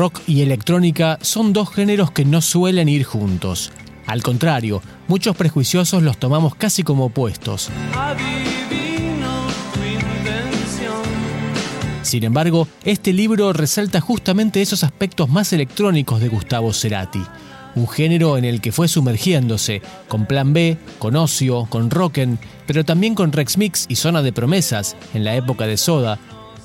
rock 0.00 0.22
y 0.26 0.40
electrónica 0.40 1.18
son 1.20 1.52
dos 1.52 1.68
géneros 1.74 2.10
que 2.10 2.24
no 2.24 2.40
suelen 2.40 2.88
ir 2.88 3.04
juntos. 3.04 3.70
Al 4.06 4.22
contrario, 4.22 4.80
muchos 5.08 5.36
prejuiciosos 5.36 6.02
los 6.02 6.16
tomamos 6.16 6.54
casi 6.54 6.82
como 6.82 7.04
opuestos. 7.04 7.68
Sin 12.00 12.24
embargo, 12.24 12.66
este 12.82 13.12
libro 13.12 13.52
resalta 13.52 14.00
justamente 14.00 14.62
esos 14.62 14.84
aspectos 14.84 15.28
más 15.28 15.52
electrónicos 15.52 16.18
de 16.22 16.28
Gustavo 16.30 16.72
Cerati, 16.72 17.22
un 17.74 17.86
género 17.86 18.38
en 18.38 18.46
el 18.46 18.62
que 18.62 18.72
fue 18.72 18.88
sumergiéndose, 18.88 19.82
con 20.08 20.24
Plan 20.24 20.54
B, 20.54 20.78
con 20.98 21.14
Ocio, 21.14 21.66
con 21.68 21.90
Rocken, 21.90 22.38
pero 22.66 22.86
también 22.86 23.14
con 23.14 23.32
Rex 23.32 23.58
Mix 23.58 23.84
y 23.86 23.96
Zona 23.96 24.22
de 24.22 24.32
Promesas, 24.32 24.96
en 25.12 25.24
la 25.24 25.36
época 25.36 25.66
de 25.66 25.76
Soda, 25.76 26.18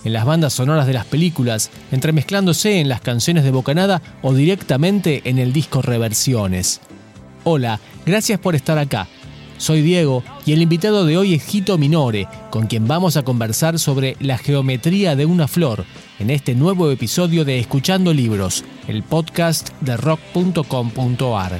en 0.05 0.13
las 0.13 0.23
bandas 0.23 0.53
sonoras 0.53 0.87
de 0.87 0.93
las 0.93 1.05
películas, 1.05 1.69
entremezclándose 1.91 2.79
en 2.79 2.87
las 2.87 3.01
canciones 3.01 3.43
de 3.43 3.51
Bocanada 3.51 4.01
o 4.21 4.33
directamente 4.33 5.21
en 5.25 5.39
el 5.39 5.51
disco 5.51 5.81
Reversiones. 5.81 6.79
Hola, 7.43 7.81
gracias 8.05 8.39
por 8.39 8.55
estar 8.55 8.77
acá. 8.77 9.07
Soy 9.57 9.81
Diego 9.81 10.23
y 10.45 10.53
el 10.53 10.61
invitado 10.61 11.05
de 11.05 11.17
hoy 11.17 11.33
es 11.33 11.43
Gito 11.43 11.77
Minore, 11.77 12.27
con 12.49 12.67
quien 12.67 12.87
vamos 12.87 13.17
a 13.17 13.23
conversar 13.23 13.79
sobre 13.79 14.15
la 14.19 14.37
geometría 14.37 15.15
de 15.15 15.25
una 15.25 15.47
flor 15.47 15.85
en 16.19 16.29
este 16.29 16.55
nuevo 16.55 16.91
episodio 16.91 17.45
de 17.45 17.59
Escuchando 17.59 18.13
Libros, 18.13 18.63
el 18.87 19.03
podcast 19.03 19.69
de 19.81 19.97
rock.com.ar. 19.97 21.59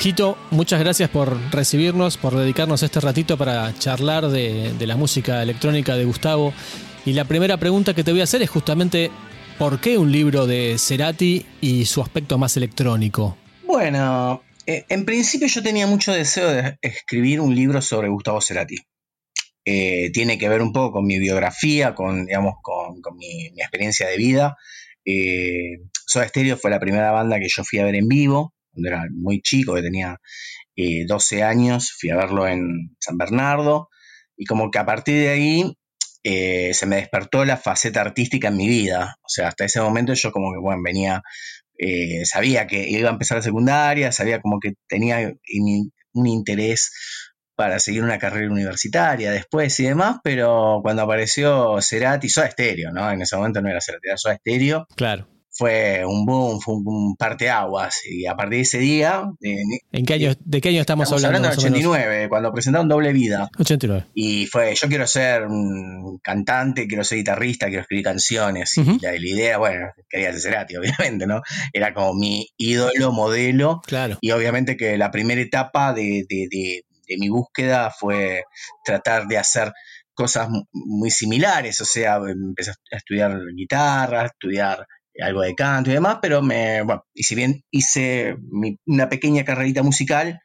Gito, 0.00 0.38
muchas 0.50 0.80
gracias 0.80 1.10
por 1.10 1.38
recibirnos, 1.52 2.16
por 2.16 2.34
dedicarnos 2.34 2.82
este 2.82 3.00
ratito 3.00 3.36
para 3.36 3.74
charlar 3.78 4.28
de, 4.28 4.72
la 4.86 4.96
música 4.96 5.42
electrónica 5.42 5.94
de 5.94 6.06
Gustavo. 6.06 6.54
Y 7.04 7.12
la 7.12 7.26
primera 7.26 7.58
pregunta 7.58 7.92
que 7.92 8.02
te 8.02 8.10
voy 8.10 8.22
a 8.22 8.24
hacer 8.24 8.40
es 8.40 8.48
justamente, 8.48 9.10
¿por 9.58 9.78
qué 9.78 9.98
un 9.98 10.10
libro 10.10 10.46
de 10.46 10.76
Cerati 10.78 11.44
y 11.60 11.84
su 11.84 12.00
aspecto 12.00 12.38
más 12.38 12.56
electrónico? 12.56 13.36
Bueno, 13.66 14.42
eh, 14.64 14.86
en 14.88 15.04
principio 15.04 15.48
yo 15.48 15.62
tenía 15.62 15.86
mucho 15.86 16.14
deseo 16.14 16.48
de 16.48 16.78
escribir 16.80 17.38
un 17.42 17.54
libro 17.54 17.82
sobre 17.82 18.08
Gustavo 18.08 18.40
Cerati. 18.40 18.78
Eh, 19.66 20.10
tiene 20.14 20.38
que 20.38 20.48
ver 20.48 20.62
un 20.62 20.72
poco 20.72 20.92
con 20.92 21.04
mi 21.04 21.18
biografía, 21.18 21.94
con, 21.94 22.24
digamos, 22.24 22.54
con, 22.62 23.02
mi, 23.18 23.48
experiencia 23.48 24.08
de 24.08 24.16
vida. 24.16 24.56
Eh, 25.04 25.82
Soda 26.06 26.26
Stereo 26.26 26.56
fue 26.56 26.70
la 26.70 26.80
primera 26.80 27.10
banda 27.10 27.38
que 27.38 27.48
yo 27.50 27.64
fui 27.64 27.80
a 27.80 27.84
ver 27.84 27.96
en 27.96 28.08
vivo 28.08 28.54
cuando 28.72 28.88
era 28.88 29.04
muy 29.12 29.40
chico, 29.40 29.74
que 29.74 29.82
tenía 29.82 30.16
12 30.76 31.38
eh, 31.38 31.42
años, 31.42 31.92
fui 31.98 32.10
a 32.10 32.16
verlo 32.16 32.46
en 32.46 32.96
San 32.98 33.16
Bernardo, 33.16 33.88
y 34.36 34.44
como 34.46 34.70
que 34.70 34.78
a 34.78 34.86
partir 34.86 35.16
de 35.22 35.28
ahí 35.28 35.76
eh, 36.22 36.72
se 36.74 36.86
me 36.86 36.96
despertó 36.96 37.44
la 37.44 37.56
faceta 37.56 38.00
artística 38.00 38.48
en 38.48 38.56
mi 38.56 38.68
vida. 38.68 39.16
O 39.22 39.28
sea, 39.28 39.48
hasta 39.48 39.64
ese 39.64 39.80
momento 39.80 40.14
yo 40.14 40.32
como 40.32 40.52
que, 40.52 40.58
bueno, 40.58 40.82
venía, 40.84 41.22
eh, 41.78 42.24
sabía 42.24 42.66
que 42.66 42.88
iba 42.88 43.10
a 43.10 43.12
empezar 43.12 43.38
la 43.38 43.42
secundaria, 43.42 44.12
sabía 44.12 44.40
como 44.40 44.58
que 44.60 44.74
tenía 44.88 45.32
un 46.12 46.26
interés 46.26 46.90
para 47.54 47.78
seguir 47.78 48.02
una 48.02 48.18
carrera 48.18 48.50
universitaria 48.50 49.30
después 49.32 49.78
y 49.80 49.84
demás, 49.84 50.16
pero 50.24 50.80
cuando 50.82 51.02
apareció 51.02 51.80
Cerati, 51.82 52.30
Soda 52.30 52.46
Estéreo, 52.46 52.90
¿no? 52.90 53.10
En 53.10 53.20
ese 53.20 53.36
momento 53.36 53.60
no 53.60 53.68
era 53.68 53.82
Cerati, 53.82 54.08
era 54.08 54.16
Soda 54.16 54.34
Estéreo. 54.34 54.86
Claro 54.96 55.39
fue 55.52 56.04
un 56.06 56.24
boom, 56.24 56.60
fue 56.60 56.74
un, 56.74 57.16
parteaguas. 57.16 58.00
Y 58.06 58.26
a 58.26 58.34
partir 58.34 58.58
de 58.58 58.62
ese 58.62 58.78
día. 58.78 59.24
¿En 59.40 60.06
qué 60.06 60.14
año, 60.14 60.32
¿De 60.44 60.60
qué 60.60 60.70
año 60.70 60.80
estamos, 60.80 61.04
estamos 61.04 61.24
hablando? 61.24 61.48
Hablando 61.48 61.62
del 61.62 61.72
89, 61.74 62.28
cuando 62.28 62.52
presentaron 62.52 62.88
Doble 62.88 63.12
Vida. 63.12 63.48
89. 63.58 64.06
Y 64.14 64.46
fue: 64.46 64.74
Yo 64.74 64.88
quiero 64.88 65.06
ser 65.06 65.46
un 65.46 66.18
cantante, 66.22 66.86
quiero 66.86 67.04
ser 67.04 67.18
guitarrista, 67.18 67.66
quiero 67.66 67.82
escribir 67.82 68.04
canciones. 68.04 68.76
Y 68.76 68.98
la, 69.00 69.16
idea, 69.16 69.58
bueno, 69.58 69.90
quería 70.08 70.32
ser 70.32 70.40
Cerati, 70.40 70.76
obviamente, 70.78 71.26
¿no? 71.26 71.42
Era 71.72 71.92
como 71.92 72.14
mi 72.14 72.46
ídolo, 72.56 73.12
modelo. 73.12 73.80
Claro. 73.86 74.18
Y 74.20 74.30
obviamente 74.30 74.76
que 74.76 74.96
la 74.96 75.10
primera 75.10 75.40
etapa 75.40 75.92
de, 75.92 76.24
de, 76.28 76.48
de, 76.50 76.84
de 77.08 77.18
mi 77.18 77.28
búsqueda 77.28 77.90
fue 77.90 78.44
tratar 78.84 79.26
de 79.26 79.38
hacer 79.38 79.72
cosas 80.14 80.48
muy 80.72 81.10
similares, 81.10 81.80
o 81.80 81.86
sea, 81.86 82.16
empecé 82.16 82.72
a 82.92 82.96
estudiar 82.96 83.38
guitarra, 83.56 84.20
a 84.20 84.26
estudiar 84.26 84.86
algo 85.20 85.42
de 85.42 85.54
canto 85.54 85.90
y 85.90 85.94
demás, 85.94 86.18
pero 86.20 86.42
me, 86.42 86.82
bueno, 86.82 87.04
y 87.14 87.22
si 87.22 87.34
bien 87.34 87.62
hice 87.70 88.36
una 88.86 89.08
pequeña 89.08 89.44
carrerita 89.44 89.82
musical, 89.82 90.40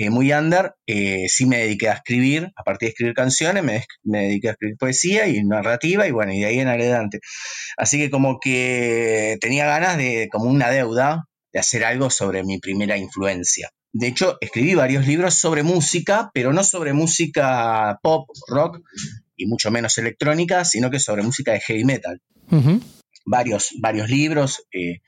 eh, 0.00 0.10
muy 0.10 0.32
under, 0.32 0.74
eh, 0.86 1.26
sí 1.28 1.44
me 1.44 1.58
dediqué 1.58 1.88
a 1.88 1.94
escribir, 1.94 2.52
a 2.54 2.62
partir 2.62 2.86
de 2.86 2.90
escribir 2.90 3.14
canciones, 3.14 3.64
me, 3.64 3.84
dediqué 4.04 4.48
a 4.48 4.52
escribir 4.52 4.76
poesía 4.76 5.26
y 5.26 5.42
narrativa, 5.42 6.06
y 6.06 6.12
bueno, 6.12 6.32
y 6.32 6.38
de 6.38 6.46
ahí 6.46 6.60
en 6.60 6.68
adelante. 6.68 7.18
Así 7.76 7.98
que 7.98 8.08
como 8.08 8.38
que 8.38 9.38
tenía 9.40 9.66
ganas 9.66 9.96
de, 9.96 10.28
como 10.30 10.44
una 10.44 10.70
deuda, 10.70 11.24
de 11.52 11.58
hacer 11.58 11.84
algo 11.84 12.10
sobre 12.10 12.44
mi 12.44 12.60
primera 12.60 12.96
influencia. 12.96 13.70
De 13.92 14.06
hecho, 14.06 14.36
escribí 14.40 14.74
varios 14.74 15.04
libros 15.04 15.34
sobre 15.34 15.64
música, 15.64 16.30
pero 16.32 16.52
no 16.52 16.62
sobre 16.62 16.92
música 16.92 17.98
pop, 18.00 18.28
rock, 18.46 18.80
y 19.36 19.46
mucho 19.46 19.72
menos 19.72 19.98
electrónica, 19.98 20.64
sino 20.64 20.90
que 20.90 21.00
sobre 21.00 21.22
música 21.22 21.52
de 21.52 21.60
heavy 21.60 21.84
metal 21.84 22.20
varios, 23.28 23.70
varios 23.80 24.08
libros. 24.08 24.64
Eh, 24.72 25.00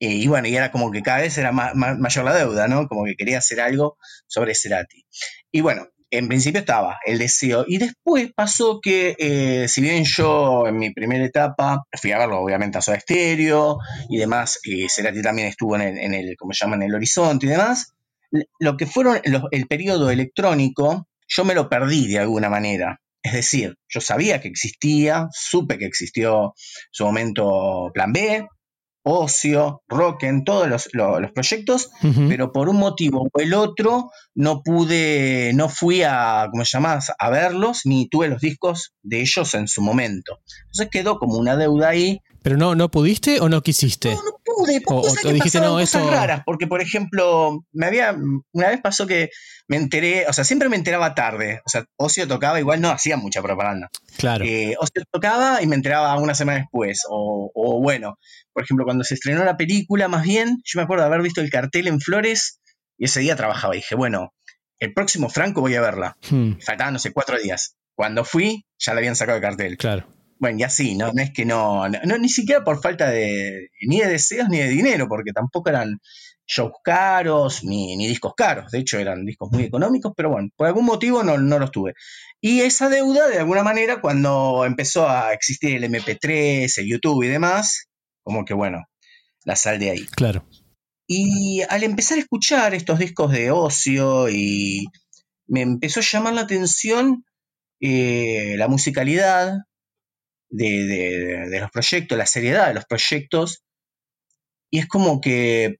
eh, 0.00 0.14
y 0.14 0.26
bueno, 0.26 0.48
y 0.48 0.56
era 0.56 0.70
como 0.70 0.90
que 0.90 1.02
cada 1.02 1.20
vez 1.20 1.36
era 1.38 1.52
mayor 1.52 2.24
la 2.24 2.34
deuda, 2.34 2.68
¿no? 2.68 2.88
Como 2.88 3.04
que 3.04 3.16
quería 3.16 3.38
hacer 3.38 3.60
algo 3.60 3.98
sobre 4.26 4.54
Cerati. 4.54 5.04
Y 5.52 5.60
bueno, 5.60 5.88
en 6.10 6.28
principio 6.28 6.60
estaba 6.60 6.98
el 7.04 7.18
deseo. 7.18 7.64
Y 7.68 7.78
después 7.78 8.32
pasó 8.34 8.80
que, 8.80 9.14
eh, 9.18 9.68
si 9.68 9.80
bien 9.80 10.04
yo 10.04 10.66
en 10.66 10.78
mi 10.78 10.92
primera 10.92 11.24
etapa 11.24 11.84
fui 12.00 12.12
a 12.12 12.18
verlo, 12.18 12.40
obviamente, 12.40 12.78
a 12.78 12.82
Soda 12.82 12.98
Stereo 12.98 13.78
y 14.08 14.18
demás, 14.18 14.58
y 14.64 14.88
Cerati 14.88 15.22
también 15.22 15.48
estuvo 15.48 15.76
en 15.76 15.82
el, 15.82 15.98
en 15.98 16.14
el, 16.14 16.36
como 16.36 16.52
llaman, 16.52 16.82
el 16.82 16.94
horizonte 16.94 17.46
y 17.46 17.50
demás, 17.50 17.94
lo 18.58 18.76
que 18.76 18.86
fueron 18.86 19.20
el 19.24 19.66
periodo 19.66 20.10
electrónico, 20.10 21.08
yo 21.28 21.44
me 21.44 21.54
lo 21.54 21.68
perdí 21.68 22.08
de 22.08 22.18
alguna 22.20 22.48
manera. 22.48 23.00
Es 23.22 23.32
decir, 23.32 23.76
yo 23.88 24.00
sabía 24.00 24.40
que 24.40 24.48
existía, 24.48 25.28
supe 25.32 25.78
que 25.78 25.84
existió 25.84 26.54
su 26.90 27.04
momento 27.04 27.90
Plan 27.92 28.12
B, 28.12 28.46
Ocio, 29.02 29.82
Rocken, 29.88 30.44
todos 30.44 30.68
los, 30.68 30.88
proyectos, 31.32 31.90
pero 32.28 32.52
por 32.52 32.68
un 32.68 32.76
motivo 32.76 33.28
o 33.32 33.40
el 33.40 33.54
otro 33.54 34.10
no 34.34 34.62
pude, 34.62 35.52
no 35.54 35.68
fui 35.68 36.02
a, 36.02 36.48
¿cómo 36.50 36.64
se 36.64 36.76
llama?, 36.76 36.98
a 37.18 37.30
verlos, 37.30 37.82
ni 37.84 38.08
tuve 38.08 38.28
los 38.28 38.40
discos 38.40 38.92
de 39.02 39.22
ellos 39.22 39.54
en 39.54 39.68
su 39.68 39.80
momento. 39.80 40.38
Entonces 40.66 40.88
quedó 40.90 41.18
como 41.18 41.38
una 41.38 41.56
deuda 41.56 41.88
ahí. 41.88 42.20
¿Pero 42.42 42.56
no, 42.56 42.74
no 42.74 42.90
pudiste 42.90 43.40
o 43.40 43.48
no 43.48 43.62
quisiste? 43.62 44.10
No, 44.10 44.22
no 44.22 44.39
o, 44.86 45.00
o 45.00 45.32
dijiste, 45.32 45.60
no, 45.60 45.74
cosas 45.74 46.06
raras, 46.06 46.42
porque 46.44 46.66
por 46.66 46.80
ejemplo, 46.80 47.64
me 47.72 47.86
había, 47.86 48.14
una 48.52 48.68
vez 48.68 48.80
pasó 48.80 49.06
que 49.06 49.30
me 49.68 49.76
enteré, 49.76 50.26
o 50.28 50.32
sea, 50.32 50.44
siempre 50.44 50.68
me 50.68 50.76
enteraba 50.76 51.14
tarde, 51.14 51.60
o 51.64 51.68
sea, 51.68 51.84
Ocio 51.96 52.26
tocaba, 52.26 52.58
igual 52.60 52.80
no 52.80 52.90
hacía 52.90 53.16
mucha 53.16 53.42
propaganda. 53.42 53.88
Claro. 54.16 54.44
Eh, 54.44 54.74
Ocio 54.78 55.04
tocaba 55.10 55.62
y 55.62 55.66
me 55.66 55.76
enteraba 55.76 56.16
una 56.18 56.34
semana 56.34 56.58
después, 56.58 57.02
o, 57.08 57.50
o 57.54 57.80
bueno, 57.80 58.18
por 58.52 58.64
ejemplo, 58.64 58.84
cuando 58.84 59.04
se 59.04 59.14
estrenó 59.14 59.44
la 59.44 59.56
película, 59.56 60.08
más 60.08 60.24
bien, 60.24 60.60
yo 60.64 60.78
me 60.78 60.82
acuerdo 60.82 61.04
de 61.04 61.08
haber 61.08 61.22
visto 61.22 61.40
el 61.40 61.50
cartel 61.50 61.86
en 61.86 62.00
Flores 62.00 62.60
y 62.98 63.06
ese 63.06 63.20
día 63.20 63.36
trabajaba 63.36 63.74
y 63.74 63.78
dije, 63.78 63.94
bueno, 63.94 64.34
el 64.78 64.92
próximo 64.92 65.28
Franco 65.28 65.60
voy 65.60 65.74
a 65.74 65.80
verla. 65.80 66.16
Hmm. 66.30 66.54
Faltaban, 66.60 66.94
no 66.94 66.98
sé, 66.98 67.12
cuatro 67.12 67.38
días. 67.38 67.76
Cuando 67.94 68.24
fui, 68.24 68.64
ya 68.78 68.94
la 68.94 68.98
habían 68.98 69.14
sacado 69.14 69.36
el 69.36 69.42
cartel. 69.42 69.76
Claro. 69.76 70.06
Bueno, 70.40 70.58
y 70.58 70.62
así, 70.62 70.96
¿no? 70.96 71.12
No 71.12 71.22
es 71.22 71.32
que 71.32 71.44
no, 71.44 71.86
no, 71.86 72.18
ni 72.18 72.30
siquiera 72.30 72.64
por 72.64 72.80
falta 72.80 73.10
de, 73.10 73.68
ni 73.86 74.00
de 74.00 74.08
deseos 74.08 74.48
ni 74.48 74.56
de 74.56 74.68
dinero, 74.68 75.06
porque 75.06 75.32
tampoco 75.32 75.68
eran 75.68 75.98
shows 76.46 76.72
caros 76.82 77.62
ni, 77.62 77.94
ni 77.94 78.08
discos 78.08 78.32
caros. 78.34 78.72
De 78.72 78.78
hecho, 78.78 78.98
eran 78.98 79.26
discos 79.26 79.50
muy 79.52 79.64
económicos, 79.64 80.14
pero 80.16 80.30
bueno, 80.30 80.48
por 80.56 80.66
algún 80.66 80.86
motivo 80.86 81.22
no, 81.22 81.36
no 81.36 81.58
los 81.58 81.70
tuve. 81.70 81.92
Y 82.40 82.60
esa 82.60 82.88
deuda, 82.88 83.28
de 83.28 83.38
alguna 83.38 83.62
manera, 83.62 84.00
cuando 84.00 84.64
empezó 84.64 85.06
a 85.06 85.34
existir 85.34 85.76
el 85.76 85.84
MP3, 85.84 86.72
el 86.78 86.88
YouTube 86.88 87.22
y 87.22 87.28
demás, 87.28 87.90
como 88.22 88.46
que 88.46 88.54
bueno, 88.54 88.86
la 89.44 89.56
sal 89.56 89.78
de 89.78 89.90
ahí. 89.90 90.06
Claro. 90.06 90.46
Y 91.06 91.60
al 91.68 91.84
empezar 91.84 92.16
a 92.16 92.22
escuchar 92.22 92.72
estos 92.72 92.98
discos 92.98 93.30
de 93.30 93.50
ocio 93.50 94.30
y 94.30 94.86
me 95.46 95.60
empezó 95.60 96.00
a 96.00 96.04
llamar 96.04 96.32
la 96.32 96.42
atención 96.42 97.26
eh, 97.80 98.54
la 98.56 98.68
musicalidad 98.68 99.58
de, 100.50 101.58
los 101.60 101.70
proyectos, 101.70 102.18
la 102.18 102.26
seriedad 102.26 102.68
de 102.68 102.74
los 102.74 102.84
proyectos. 102.84 103.64
Y 104.70 104.78
es 104.78 104.86
como 104.86 105.20
que 105.20 105.78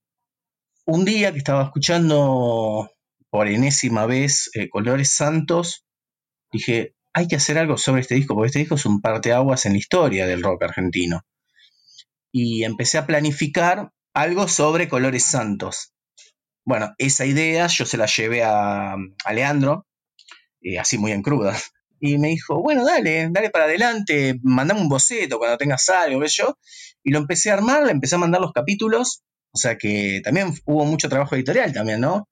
un 0.86 1.04
día 1.04 1.32
que 1.32 1.38
estaba 1.38 1.64
escuchando 1.64 2.90
por 3.30 3.48
enésima 3.48 4.06
vez 4.06 4.50
eh, 4.54 4.68
Colores 4.68 5.12
Santos, 5.14 5.84
dije, 6.52 6.94
hay 7.12 7.28
que 7.28 7.36
hacer 7.36 7.58
algo 7.58 7.76
sobre 7.76 8.00
este 8.00 8.14
disco, 8.14 8.34
porque 8.34 8.48
este 8.48 8.58
disco 8.60 8.74
es 8.76 8.86
un 8.86 9.00
parteaguas 9.00 9.66
en 9.66 9.72
la 9.72 9.78
historia 9.78 10.26
del 10.26 10.42
rock 10.42 10.64
argentino 10.64 11.24
y 12.32 12.64
empecé 12.64 12.98
a 12.98 13.06
planificar 13.06 13.92
algo 14.14 14.48
sobre 14.48 14.88
colores 14.88 15.24
santos. 15.24 15.92
Bueno, 16.64 16.94
esa 16.98 17.26
idea 17.26 17.66
yo 17.66 17.86
se 17.86 17.96
la 17.96 18.06
llevé 18.06 18.42
a, 18.44 18.96
Leandro, 19.32 19.86
eh, 20.60 20.78
así 20.78 20.98
muy 20.98 21.12
en 21.12 21.22
cruda. 21.22 21.56
Y 22.00 22.18
me 22.18 22.28
dijo, 22.28 22.60
bueno, 22.62 22.84
dale, 22.84 23.28
dale 23.30 23.50
para 23.50 23.66
adelante, 23.66 24.40
mandame 24.42 24.80
un 24.80 24.88
boceto 24.88 25.38
cuando 25.38 25.58
tengas 25.58 25.86
algo, 25.90 26.18
¿ves 26.18 26.34
yo? 26.34 26.56
Y 27.04 27.10
lo 27.10 27.18
empecé 27.18 27.50
a 27.50 27.54
armar, 27.54 27.84
le 27.84 27.92
empecé 27.92 28.14
a 28.14 28.18
mandar 28.18 28.40
los 28.40 28.52
capítulos, 28.52 29.22
o 29.52 29.58
sea 29.58 29.76
que 29.76 30.20
también 30.24 30.54
hubo 30.64 30.84
mucho 30.86 31.10
trabajo 31.10 31.34
editorial 31.34 31.72
también, 31.72 32.00
¿no? 32.00 32.26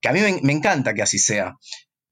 Que 0.00 0.08
a 0.08 0.12
mí 0.12 0.20
me, 0.42 0.52
encanta 0.52 0.94
que 0.94 1.02
así 1.02 1.18
sea. 1.18 1.56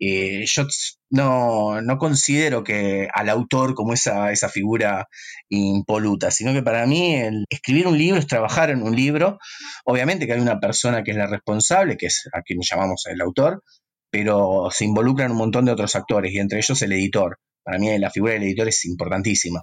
Eh, 0.01 0.45
yo 0.47 0.65
no, 1.11 1.81
no, 1.81 1.99
considero 1.99 2.63
que 2.63 3.09
al 3.13 3.29
autor 3.29 3.75
como 3.75 3.95
esa, 3.95 4.31
esa 4.31 4.49
figura 4.49 5.09
impoluta, 5.49 6.31
sino 6.31 6.53
que 6.53 6.63
para 6.63 6.87
mí 6.87 7.17
el 7.17 7.45
escribir 7.49 7.87
un 7.89 7.99
libro 7.99 8.19
es 8.19 8.27
trabajar 8.27 8.71
en 8.71 8.83
un 8.83 8.95
libro. 8.95 9.39
Obviamente 9.85 10.27
que 10.27 10.35
hay 10.35 10.41
una 10.41 10.61
persona 10.61 11.03
que 11.03 11.13
es 11.13 11.17
la 11.17 11.27
responsable, 11.27 11.97
que 11.97 12.07
es 12.07 12.29
a 12.33 12.43
quien 12.43 12.61
llamamos 12.63 13.07
el 13.07 13.21
autor, 13.21 13.63
pero 14.11 14.69
se 14.71 14.85
involucran 14.85 15.33
un 15.33 15.39
montón 15.39 15.65
de 15.65 15.73
otros 15.73 15.95
actores 15.95 16.33
y 16.33 16.39
entre 16.39 16.59
ellos 16.59 16.81
el 16.83 16.93
editor. 16.93 17.39
Para 17.63 17.79
mí 17.79 17.99
la 17.99 18.11
figura 18.11 18.33
del 18.33 18.45
editor 18.45 18.69
es 18.69 18.85
importantísima. 18.87 19.63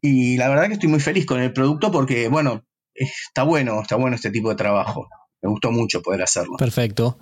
Y 0.00 0.36
la 0.36 0.48
verdad 0.48 0.66
que 0.66 0.74
estoy 0.74 0.88
muy 0.88 1.00
feliz 1.00 1.26
con 1.26 1.40
el 1.40 1.52
producto 1.52 1.90
porque, 1.92 2.28
bueno, 2.28 2.64
está 2.94 3.44
bueno, 3.44 3.82
está 3.82 3.96
bueno 3.96 4.16
este 4.16 4.30
tipo 4.30 4.48
de 4.48 4.56
trabajo. 4.56 5.08
Me 5.42 5.50
gustó 5.50 5.70
mucho 5.70 6.02
poder 6.02 6.22
hacerlo. 6.22 6.56
Perfecto. 6.56 7.18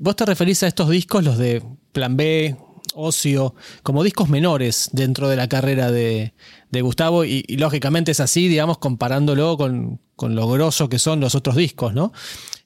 Vos 0.00 0.16
te 0.16 0.26
referís 0.26 0.62
a 0.62 0.66
estos 0.66 0.90
discos, 0.90 1.24
los 1.24 1.38
de 1.38 1.62
Plan 1.92 2.16
B, 2.16 2.56
Ocio, 2.94 3.54
como 3.82 4.02
discos 4.02 4.28
menores 4.28 4.90
dentro 4.92 5.28
de 5.28 5.36
la 5.36 5.48
carrera 5.48 5.90
de, 5.90 6.32
Gustavo 6.82 7.24
y, 7.24 7.42
lógicamente 7.56 8.10
es 8.10 8.20
así, 8.20 8.48
digamos, 8.48 8.76
comparándolo 8.76 9.56
con, 9.56 10.02
con, 10.14 10.34
lo 10.34 10.46
grosso 10.46 10.90
que 10.90 10.98
son 10.98 11.20
los 11.20 11.34
otros 11.34 11.56
discos, 11.56 11.94
¿no? 11.94 12.12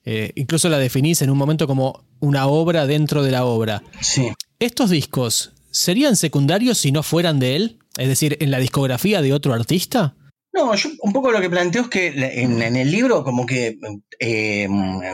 Eh, 0.05 0.32
incluso 0.35 0.69
la 0.69 0.79
definís 0.79 1.23
en 1.23 1.31
un 1.31 1.38
momento 1.38 1.67
como 1.67 2.05
una 2.20 2.47
obra 2.47 2.87
dentro 2.87 3.23
de 3.23 3.31
la 3.31 3.44
obra. 3.44 3.82
Sí. 4.00 4.32
¿Estos 4.58 4.91
discos 4.91 5.52
serían 5.70 6.17
secundarios 6.17 6.79
si 6.79 6.93
no 6.93 7.02
fueran 7.02 7.38
de 7.38 7.56
él? 7.56 7.79
Es 7.97 8.08
decir, 8.08 8.37
en 8.41 8.50
la 8.50 8.58
discografía 8.58 9.23
de 9.23 9.32
otro 9.32 9.52
artista. 9.52 10.14
No, 10.52 10.75
yo 10.75 10.91
un 11.02 11.12
poco 11.12 11.31
lo 11.31 11.41
que 11.41 11.49
planteo 11.49 11.82
es 11.82 11.88
que 11.88 12.08
en, 12.43 12.61
el 12.61 12.91
libro 12.91 13.23
como 13.23 13.47
que 13.47 13.79
eh, 14.19 14.67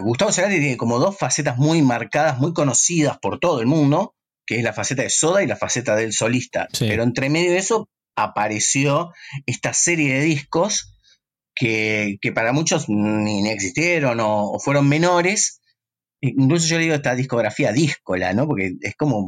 Gustavo 0.03 0.33
Cerati 0.33 0.59
tiene 0.61 0.77
como 0.77 0.99
dos 0.99 1.19
facetas 1.19 1.59
muy 1.59 1.83
marcadas, 1.83 2.39
muy 2.39 2.55
conocidas 2.55 3.19
por 3.19 3.39
todo 3.39 3.61
el 3.61 3.67
mundo, 3.67 4.15
que 4.47 4.57
es 4.57 4.65
la 4.65 4.73
faceta 4.73 5.03
de 5.03 5.11
Soda 5.11 5.43
y 5.43 5.47
la 5.47 5.57
faceta 5.57 5.95
del 5.95 6.13
solista. 6.13 6.69
Pero 6.79 7.03
entre 7.03 7.29
medio 7.29 7.51
de 7.51 7.59
eso 7.59 7.89
apareció 8.17 9.13
esta 9.45 9.75
serie 9.75 10.15
de 10.15 10.21
discos 10.23 10.96
que, 11.57 12.19
para 12.35 12.53
muchos 12.53 12.89
ni, 12.89 13.49
existieron 13.49 14.21
o, 14.21 14.59
fueron 14.61 14.89
menores, 14.89 15.61
incluso 16.21 16.67
yo 16.67 16.77
le 16.77 16.85
digo 16.85 16.95
esta 16.95 17.15
discografía 17.15 17.73
díscola, 17.73 18.33
¿no? 18.35 18.47
Porque 18.47 18.75
es 18.81 18.95
como, 18.97 19.27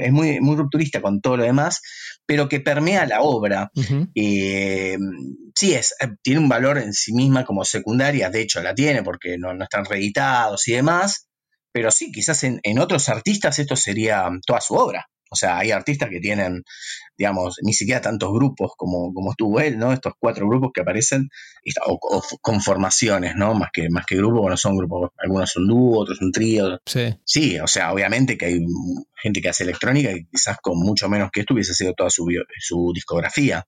es 0.00 0.12
muy, 0.12 0.40
muy 0.40 0.56
rupturista 0.56 1.00
con 1.00 1.20
todo 1.20 1.36
lo 1.36 1.44
demás, 1.44 1.80
pero 2.26 2.48
que 2.48 2.60
permea 2.60 3.06
la 3.06 3.22
obra. 3.22 3.70
Eh, 4.14 4.98
sí, 5.54 5.74
es, 5.74 5.94
eh, 6.00 6.08
tiene 6.22 6.40
un 6.40 6.48
valor 6.48 6.78
en 6.78 6.92
sí 6.92 7.12
misma 7.12 7.44
como 7.44 7.64
secundaria, 7.64 8.30
de 8.30 8.42
hecho 8.42 8.60
la 8.62 8.74
tiene 8.74 9.02
porque 9.02 9.38
no, 9.38 9.52
están 9.62 9.84
reeditados 9.84 10.66
y 10.68 10.72
demás, 10.72 11.28
pero 11.72 11.90
sí, 11.90 12.10
quizás 12.10 12.42
en, 12.44 12.60
en 12.62 12.78
otros 12.78 13.08
artistas 13.08 13.58
esto 13.58 13.76
sería 13.76 14.28
toda 14.44 14.60
su 14.60 14.74
obra. 14.74 15.06
O 15.36 15.38
sea, 15.38 15.58
hay 15.58 15.70
artistas 15.70 16.08
que 16.08 16.18
tienen, 16.18 16.64
digamos, 17.18 17.56
ni 17.62 17.74
siquiera 17.74 18.00
tantos 18.00 18.32
grupos 18.32 18.72
como, 18.74 19.12
como 19.12 19.32
estuvo 19.32 19.60
él, 19.60 19.78
¿no? 19.78 19.92
Estos 19.92 20.14
cuatro 20.18 20.48
grupos 20.48 20.70
que 20.72 20.80
aparecen, 20.80 21.28
o, 21.86 22.22
conformaciones, 22.40 23.36
¿no? 23.36 23.54
Más 23.54 23.68
que, 23.70 23.90
más 23.90 24.06
que 24.06 24.16
grupos, 24.16 24.40
bueno, 24.40 24.56
son 24.56 24.78
grupos, 24.78 25.10
algunos 25.18 25.50
son 25.50 25.68
dúo, 25.68 26.00
otros 26.00 26.16
son 26.16 26.32
trío. 26.32 26.80
Sí. 26.86 27.14
sí, 27.24 27.58
o 27.60 27.66
sea, 27.66 27.92
obviamente 27.92 28.38
que 28.38 28.46
hay 28.46 28.60
gente 29.14 29.42
que 29.42 29.50
hace 29.50 29.64
electrónica 29.64 30.10
y 30.10 30.24
quizás 30.24 30.56
con 30.62 30.78
mucho 30.78 31.08
menos 31.10 31.30
que 31.30 31.40
esto 31.40 31.52
hubiese 31.52 31.74
sido 31.74 31.92
toda 31.92 32.08
su, 32.08 32.26
su 32.58 32.92
discografía. 32.94 33.66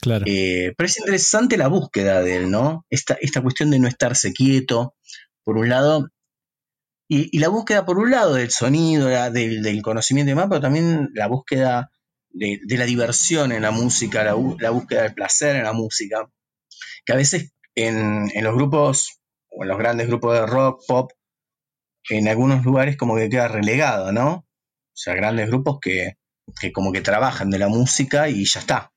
Claro. 0.00 0.24
Eh, 0.26 0.72
pero 0.76 0.86
es 0.86 0.98
interesante 0.98 1.58
la 1.58 1.68
búsqueda 1.68 2.22
de 2.22 2.36
él, 2.36 2.50
¿no? 2.50 2.86
Esta, 2.88 3.18
esta 3.20 3.42
cuestión 3.42 3.70
de 3.70 3.78
no 3.78 3.86
estarse 3.86 4.32
quieto, 4.32 4.94
por 5.44 5.58
un 5.58 5.68
lado, 5.68 6.08
y, 7.14 7.38
la 7.40 7.48
búsqueda, 7.48 7.84
por 7.84 7.98
un 7.98 8.10
lado, 8.10 8.34
del 8.34 8.50
sonido, 8.50 9.06
del, 9.08 9.82
conocimiento 9.82 10.30
y 10.30 10.32
demás, 10.32 10.46
pero 10.48 10.62
también 10.62 11.10
la 11.12 11.26
búsqueda 11.26 11.90
de, 12.30 12.58
la 12.66 12.86
diversión 12.86 13.52
en 13.52 13.60
la 13.60 13.70
música, 13.70 14.24
la, 14.24 14.32
búsqueda 14.32 15.02
del 15.02 15.12
placer 15.12 15.56
en 15.56 15.64
la 15.64 15.74
música, 15.74 16.26
que 17.04 17.12
a 17.12 17.16
veces 17.16 17.52
en, 17.74 18.30
los 18.42 18.54
grupos, 18.54 19.20
o 19.50 19.62
en 19.62 19.68
los 19.68 19.76
grandes 19.76 20.08
grupos 20.08 20.32
de 20.32 20.46
rock, 20.46 20.84
pop, 20.88 21.12
en 22.08 22.28
algunos 22.28 22.64
lugares 22.64 22.96
como 22.96 23.16
que 23.16 23.28
queda 23.28 23.46
relegado, 23.46 24.10
¿no? 24.10 24.32
O 24.32 24.46
sea, 24.94 25.14
grandes 25.14 25.48
grupos 25.48 25.80
que, 25.82 26.14
como 26.72 26.92
que 26.92 27.02
trabajan 27.02 27.50
de 27.50 27.58
la 27.58 27.68
música 27.68 28.30
y 28.30 28.46
ya 28.46 28.60
está. 28.60 28.90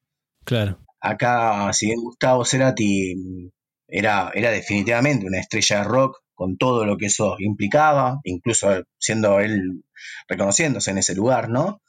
Claro. 0.45 0.79
Acá, 1.01 1.73
si 1.73 1.87
bien 1.87 1.99
Gustavo 1.99 2.45
Cerati 2.45 3.51
era, 3.89 4.31
era 4.33 4.51
definitivamente 4.51 5.25
una 5.25 5.39
estrella 5.39 5.79
de 5.79 5.83
rock, 5.83 6.24
con 6.35 6.57
todo 6.57 6.85
lo 6.85 6.97
que 6.97 7.07
eso 7.07 7.37
implicaba, 7.39 8.19
incluso 8.23 8.83
siendo 8.97 9.39
él 9.39 9.83
reconociéndose 10.27 10.91
en 10.91 10.99
ese 10.99 11.15
lugar, 11.15 11.49
¿no? 11.49 11.81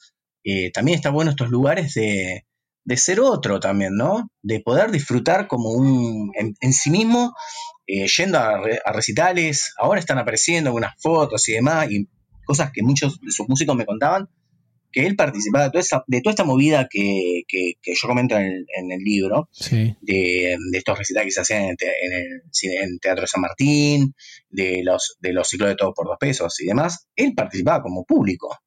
Eh, 0.43 0.71
también 0.71 0.95
está 0.95 1.09
bueno 1.09 1.31
estos 1.31 1.49
lugares 1.49 1.93
de, 1.93 2.45
ser 2.95 3.19
otro 3.19 3.59
también, 3.59 3.95
¿no? 3.95 4.31
De 4.41 4.61
poder 4.61 4.91
disfrutar 4.91 5.47
como 5.47 5.71
un, 5.71 6.31
en, 6.35 6.73
sí 6.73 6.89
mismo, 6.89 7.35
eh, 7.85 8.07
yendo 8.07 8.39
a, 8.39 8.61
a, 8.85 8.93
recitales, 8.93 9.73
ahora 9.77 9.99
están 9.99 10.17
apareciendo 10.17 10.69
algunas 10.69 10.95
fotos 11.01 11.47
y 11.49 11.53
demás, 11.53 11.91
y 11.91 12.07
cosas 12.45 12.71
que 12.71 12.81
muchos 12.81 13.19
de 13.19 13.31
sus 13.31 13.47
músicos 13.49 13.75
me 13.75 13.85
contaban, 13.85 14.29
que 14.91 15.05
él 15.05 15.15
participaba 15.15 15.65
de 15.65 15.71
toda, 15.71 15.81
esa, 15.81 16.03
de 16.07 16.21
toda 16.21 16.31
esta 16.31 16.43
movida 16.43 16.87
que, 16.89 17.43
yo 17.83 18.07
comento 18.07 18.37
en 18.37 18.91
el, 18.91 19.03
libro, 19.03 19.49
de, 20.01 20.57
estos 20.73 20.97
recitales 20.97 21.27
que 21.27 21.31
se 21.31 21.41
hacían 21.41 21.63
en 21.65 21.77
el, 22.81 22.99
Teatro 22.99 23.21
de 23.21 23.27
San 23.27 23.41
Martín, 23.41 24.15
de 24.49 24.81
los, 24.83 25.17
de 25.19 25.33
los 25.33 25.47
ciclos 25.47 25.69
de 25.69 25.75
todos 25.75 25.93
por 25.95 26.07
dos 26.07 26.17
pesos 26.19 26.59
y 26.59 26.65
demás, 26.65 27.07
él 27.15 27.33
participaba 27.35 27.81
como 27.81 28.03
público. 28.05 28.57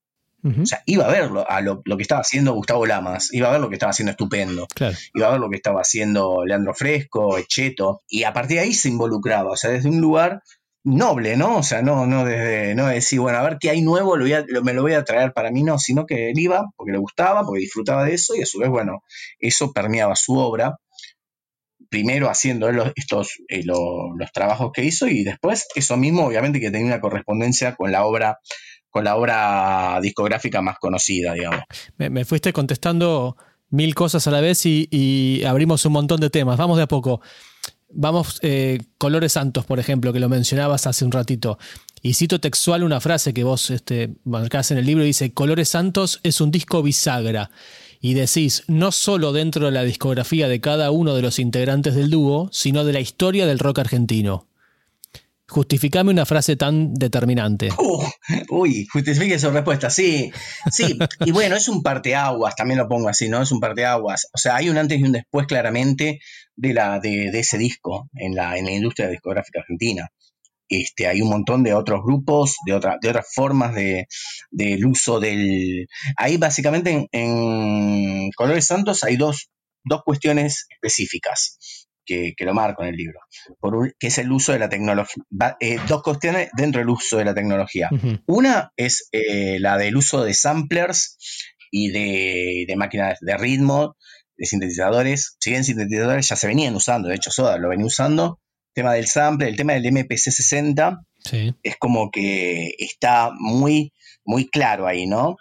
O 0.43 0.65
sea, 0.65 0.83
iba 0.87 1.05
a 1.05 1.11
ver 1.11 1.31
a 1.49 1.61
lo, 1.61 1.83
que 1.83 2.03
estaba 2.03 2.23
haciendo 2.23 2.55
Gustavo 2.55 2.87
Lamas, 2.87 3.29
iba 3.33 3.49
a 3.49 3.53
ver 3.53 3.61
lo 3.61 3.69
que 3.69 3.75
estaba 3.75 3.91
haciendo 3.91 4.13
Estupendo, 4.13 4.67
iba 5.15 5.29
a 5.29 5.33
ver 5.33 5.41
lo 5.41 5.51
que 5.51 5.57
estaba 5.57 5.83
haendo 5.83 6.47
Leandro 6.47 6.73
Fresco, 6.73 7.37
Echeto, 7.37 8.01
y 8.09 8.25
a 8.25 8.33
partir 8.33 8.57
de 8.57 8.63
ahí 8.63 8.73
se 8.73 8.89
involucraba, 8.89 9.51
o 9.51 9.57
sea, 9.57 9.71
desde 9.71 9.91
un 9.91 10.01
lugar 10.01 10.43
noble, 10.83 11.37
¿no? 11.37 11.59
O 11.59 11.63
sea, 11.63 11.83
no, 11.83 12.07
no 12.07 12.25
desde, 12.25 12.75
no 12.75 12.87
decir, 12.87 13.21
bueno, 13.21 13.39
a 13.39 13.43
ver 13.43 13.59
qué 13.61 13.69
hay 13.69 13.83
nuevo, 13.83 14.17
lo 14.17 14.63
me 14.63 14.73
lo 14.73 14.81
voy 14.81 14.95
a 14.95 15.05
traer 15.05 15.35
para 15.35 15.51
mí, 15.51 15.63
no, 15.63 15.79
sino 15.79 16.07
que 16.07 16.31
él 16.31 16.39
iba 16.39 16.71
porque 16.75 16.93
le 16.93 16.99
gustaba, 16.99 17.45
porque 17.45 17.61
disfrutaba 17.61 18.05
de 18.05 18.15
eso, 18.15 18.35
y 18.35 18.41
a 18.41 18.47
su 18.47 18.61
vez, 18.61 18.71
bueno, 18.71 19.03
eso 19.39 19.73
permeaba 19.73 20.17
su 20.17 20.39
obra, 20.39 20.77
primero 21.91 22.31
haciendo 22.31 22.71
los, 22.73 22.93
estos, 22.97 23.43
eh, 23.49 23.63
los 23.65 24.33
trabajos 24.33 24.71
que 24.73 24.85
hizo, 24.85 25.09
y 25.09 25.25
después 25.25 25.67
eso 25.75 25.97
mismo, 25.97 26.25
obviamente, 26.25 26.61
que 26.61 26.71
tenía 26.71 26.87
una 26.87 27.01
correspondencia 27.01 27.75
con 27.75 27.93
la 27.93 28.05
obra 28.05 28.39
con 28.89 29.05
la 29.05 29.15
obra 29.15 30.01
discográfica 30.03 30.63
más 30.63 30.77
conocida, 30.81 31.35
digamos. 31.35 31.61
Me, 31.97 32.25
fuiste 32.25 32.53
contestando 32.53 33.37
mil 33.69 33.95
cosas 33.95 34.27
a 34.27 34.33
la 34.33 34.41
vez 34.41 34.67
y, 34.67 34.89
y 34.91 35.45
abrimos 35.45 35.85
un 35.87 35.93
montón 35.93 36.21
de 36.21 36.29
temas. 36.29 36.57
Vamos 36.59 36.77
de 36.77 36.83
a 36.83 36.89
poco. 36.89 37.21
Vamos, 37.93 38.39
eh, 38.43 38.79
Colores 38.99 39.33
Santos, 39.33 39.65
por 39.65 39.81
ejemplo, 39.81 40.13
que 40.13 40.21
lo 40.21 40.29
mencionabas 40.29 40.87
hace 40.87 41.05
un 41.05 41.13
ratito. 41.13 41.59
Y 42.03 42.15
cito 42.15 42.41
textual 42.41 42.83
una 42.85 43.01
frase 43.01 43.35
que 43.35 43.45
vos 43.45 43.71
este, 43.71 44.15
marcás 44.25 44.71
en 44.71 44.79
el 44.79 44.87
libro, 44.87 45.05
dice, 45.05 45.33
Colores 45.33 45.69
Santos 45.69 46.21
es 46.23 46.41
un 46.41 46.51
disco 46.51 46.83
bisagra. 46.83 47.51
Y 48.01 48.15
decís, 48.15 48.65
no 48.67 48.93
solo 48.93 49.33
dentro 49.33 49.67
de 49.67 49.73
la 49.73 49.83
discografía 49.83 50.49
de 50.49 50.61
cada 50.61 50.91
uno 50.91 51.15
de 51.15 51.23
los 51.23 51.39
integrantes 51.39 51.95
del 51.95 52.11
dúo, 52.11 52.49
sino 52.51 52.85
de 52.85 52.95
la 52.95 53.01
historia 53.01 53.47
del 53.47 53.59
rock 53.59 53.81
argentino. 53.81 54.47
Justificame 55.51 56.13
una 56.13 56.25
frase 56.25 56.57
tan 56.57 56.95
determinante. 56.95 57.71
Uh, 57.77 58.05
uy, 58.51 58.87
justifique 58.87 59.39
su 59.39 59.51
respuesta. 59.51 59.91
Sí, 59.91 60.31
sí. 60.71 60.97
Y 61.27 61.33
bueno, 61.33 61.57
es 61.57 61.69
un 61.69 61.83
parteaguas, 61.83 62.55
también 62.55 62.79
lo 62.79 62.89
pongo 62.89 63.09
así, 63.09 63.29
¿no? 63.29 63.43
Es 63.43 63.51
un 63.51 63.59
parteaguas. 63.59 64.29
O 64.33 64.39
sea, 64.39 64.57
hay 64.57 64.71
un 64.71 64.79
antes 64.79 65.01
y 65.01 65.03
un 65.03 65.13
después 65.13 65.49
claramente 65.49 66.21
de, 66.55 66.73
la, 66.73 67.01
de, 67.01 67.31
ese 67.39 67.59
disco 67.59 68.09
en 68.15 68.37
la, 68.37 68.57
en 68.57 68.67
la 68.67 68.73
industria 68.73 69.09
discográfica 69.09 69.61
argentina. 69.61 70.09
Este, 70.71 71.07
hay 71.07 71.21
un 71.21 71.29
montón 71.29 71.63
de 71.63 71.75
otros 71.75 72.01
grupos, 72.05 72.57
de, 72.65 72.73
otra, 72.73 72.97
de 73.03 73.11
otras 73.11 73.27
formas 73.35 73.75
de, 73.75 74.07
del 74.51 74.87
uso 74.87 75.21
del... 75.21 75.87
Ahí 76.17 76.37
básicamente 76.39 76.91
en, 76.91 77.09
en 77.13 78.31
Colores 78.31 78.67
Santos 78.67 79.05
hay 79.05 79.17
dos, 79.17 79.51
dos 79.85 80.03
cuestiones 80.05 80.67
específicas 80.71 81.59
que, 82.37 82.45
lo 82.45 82.55
marco 82.55 82.83
en 82.83 82.91
el 82.91 82.97
libro, 82.97 83.21
por 83.61 83.95
que 83.99 84.09
es 84.09 84.19
el 84.19 84.33
uso 84.33 84.53
de 84.53 84.59
la 84.59 84.69
tecnología. 84.69 85.23
Eh, 85.61 85.79
dos 85.89 86.03
cuestiones 86.03 86.51
dentro 86.57 86.81
del 86.81 86.89
uso 86.89 87.19
de 87.19 87.25
la 87.25 87.35
tecnología. 87.35 87.89
Una 88.27 88.73
es 88.77 89.09
eh, 89.13 89.59
la 89.61 89.77
del 89.79 89.97
uso 89.97 90.25
de 90.25 90.35
samplers 90.35 91.17
y 91.71 91.91
de, 91.91 92.75
máquinas 92.77 93.19
de 93.21 93.37
ritmo, 93.37 93.97
de 94.37 94.47
sintetizadores. 94.47 95.37
Si 95.39 95.51
bien 95.51 95.65
sintetizadores 95.65 96.29
ya 96.29 96.37
se 96.37 96.47
venían 96.47 96.75
usando, 96.75 97.09
de 97.09 97.17
hecho 97.17 97.31
Soda 97.31 97.59
lo 97.59 97.69
venía 97.69 97.87
usando, 97.87 98.41
tema 98.73 98.95
del 98.95 99.07
sample, 99.07 99.49
el 99.49 99.57
tema 99.57 99.75
del 99.75 99.93
MPC 99.93 100.31
60, 100.31 101.01
es 101.63 101.77
como 101.79 102.11
que 102.11 102.75
está 102.79 103.31
muy, 103.39 103.93
muy 104.25 104.49
claro 104.49 104.87
ahí, 104.87 105.07
¿no? 105.07 105.37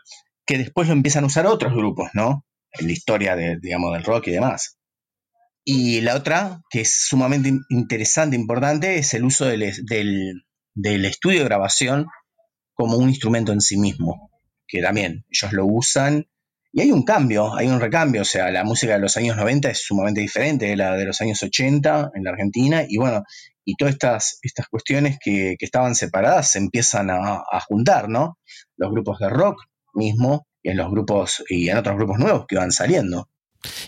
Que 0.45 0.57
después 0.57 0.88
lo 0.88 0.93
empiezan 0.93 1.24
a 1.24 1.27
usar 1.27 1.45
otros 1.45 1.74
grupos, 1.74 2.09
¿no? 2.13 2.45
En 2.74 2.88
la 2.88 2.93
historia 2.93 3.36
de, 3.36 3.57
digamos, 3.62 3.93
del 3.93 4.03
rock 4.03 4.27
y 4.27 4.31
demás. 4.31 4.77
Y 5.63 6.01
la 6.01 6.15
otra, 6.15 6.62
que 6.69 6.81
es 6.81 7.05
sumamente 7.07 7.53
interesante, 7.69 8.36
importante, 8.36 8.98
es 8.98 9.13
el 9.13 9.24
uso 9.24 9.45
del, 9.45 9.71
del 10.74 11.05
estudio 11.05 11.39
de 11.39 11.45
grabación 11.45 12.07
como 12.74 12.98
un 12.98 13.09
instrumento 13.09 13.51
en 13.51 13.62
sí 13.62 13.77
mismo, 13.77 14.31
que 14.67 14.81
también 14.81 15.25
ellos 15.29 15.53
lo 15.53 15.65
usan 15.65 16.27
y 16.71 16.81
hay 16.81 16.91
un 16.91 17.03
cambio, 17.03 17.55
hay 17.55 17.67
un 17.67 17.79
recambio, 17.79 18.21
o 18.21 18.25
sea, 18.25 18.51
la 18.51 18.63
música 18.63 18.93
de 18.93 18.99
los 18.99 19.17
años 19.17 19.35
90 19.38 19.71
es 19.71 19.83
sumamente 19.83 20.21
diferente 20.21 20.67
de 20.67 20.75
la 20.75 20.95
de 20.95 21.05
los 21.05 21.19
años 21.21 21.41
80 21.41 22.11
en 22.13 22.23
la 22.23 22.31
Argentina, 22.31 22.83
y 22.88 22.97
bueno, 22.97 23.23
y 23.65 23.75
todas 23.75 23.95
estas, 23.95 24.39
estas 24.43 24.67
cuestiones 24.67 25.17
que, 25.19 25.55
estaban 25.59 25.95
separadas 25.95 26.51
se 26.51 26.59
empiezan 26.59 27.09
a, 27.09 27.43
juntar, 27.67 28.09
¿no? 28.09 28.38
Los 28.77 28.91
grupos 28.91 29.19
de 29.19 29.29
rock 29.29 29.63
mismo, 29.93 30.45
y 30.61 30.69
en 30.69 30.77
los 30.77 30.91
grupos, 30.91 31.43
y 31.49 31.69
en 31.69 31.77
otros 31.77 31.95
grupos 31.95 32.19
nuevos 32.19 32.45
que 32.47 32.55
van 32.55 32.71
saliendo. 32.71 33.27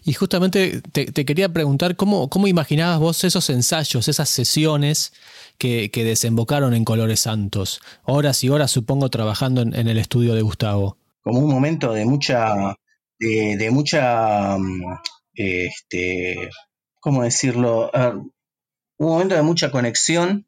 Y 0.04 0.14
justamente 0.14 0.82
te, 0.82 1.06
quería 1.26 1.50
preguntar 1.50 1.96
cómo, 1.96 2.30
cómo, 2.30 2.48
imaginabas 2.48 3.00
vos 3.00 3.24
esos 3.24 3.50
ensayos, 3.50 4.08
esas 4.08 4.30
sesiones 4.30 5.14
que, 5.58 5.90
desembocaron 5.94 6.74
en 6.74 6.84
Colores 6.84 7.22
Santos. 7.22 7.80
Horas 8.04 8.44
y 8.44 8.50
horas, 8.50 8.72
supongo, 8.72 9.10
trabajando 9.10 9.62
en 9.62 9.88
el 9.88 9.98
estudio 9.98 10.34
de 10.34 10.42
Gustavo 10.42 10.98
como 11.22 11.40
un 11.40 11.50
momento 11.52 11.94
de 11.94 12.06
mucha, 12.06 12.76
de, 13.20 13.70
mucha, 13.72 14.58
mm, 14.58 14.98
este, 15.34 16.50
¿cómo 17.00 17.24
decirlo? 17.24 17.92
un 18.98 19.08
momento 19.08 19.36
de 19.36 19.42
mucha 19.42 19.72
conexión, 19.72 20.48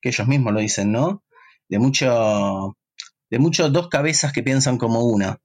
que 0.00 0.08
ellos 0.08 0.26
mismos 0.26 0.52
lo 0.52 0.60
dicen, 0.60 0.90
¿no? 0.90 1.22
De 1.68 1.78
mucho, 1.78 2.76
de 3.30 3.38
muchos 3.38 3.72
dos 3.72 3.88
cabezas 3.88 4.32
que 4.32 4.42
piensan 4.42 4.76
como 4.76 5.04
una, 5.04 5.40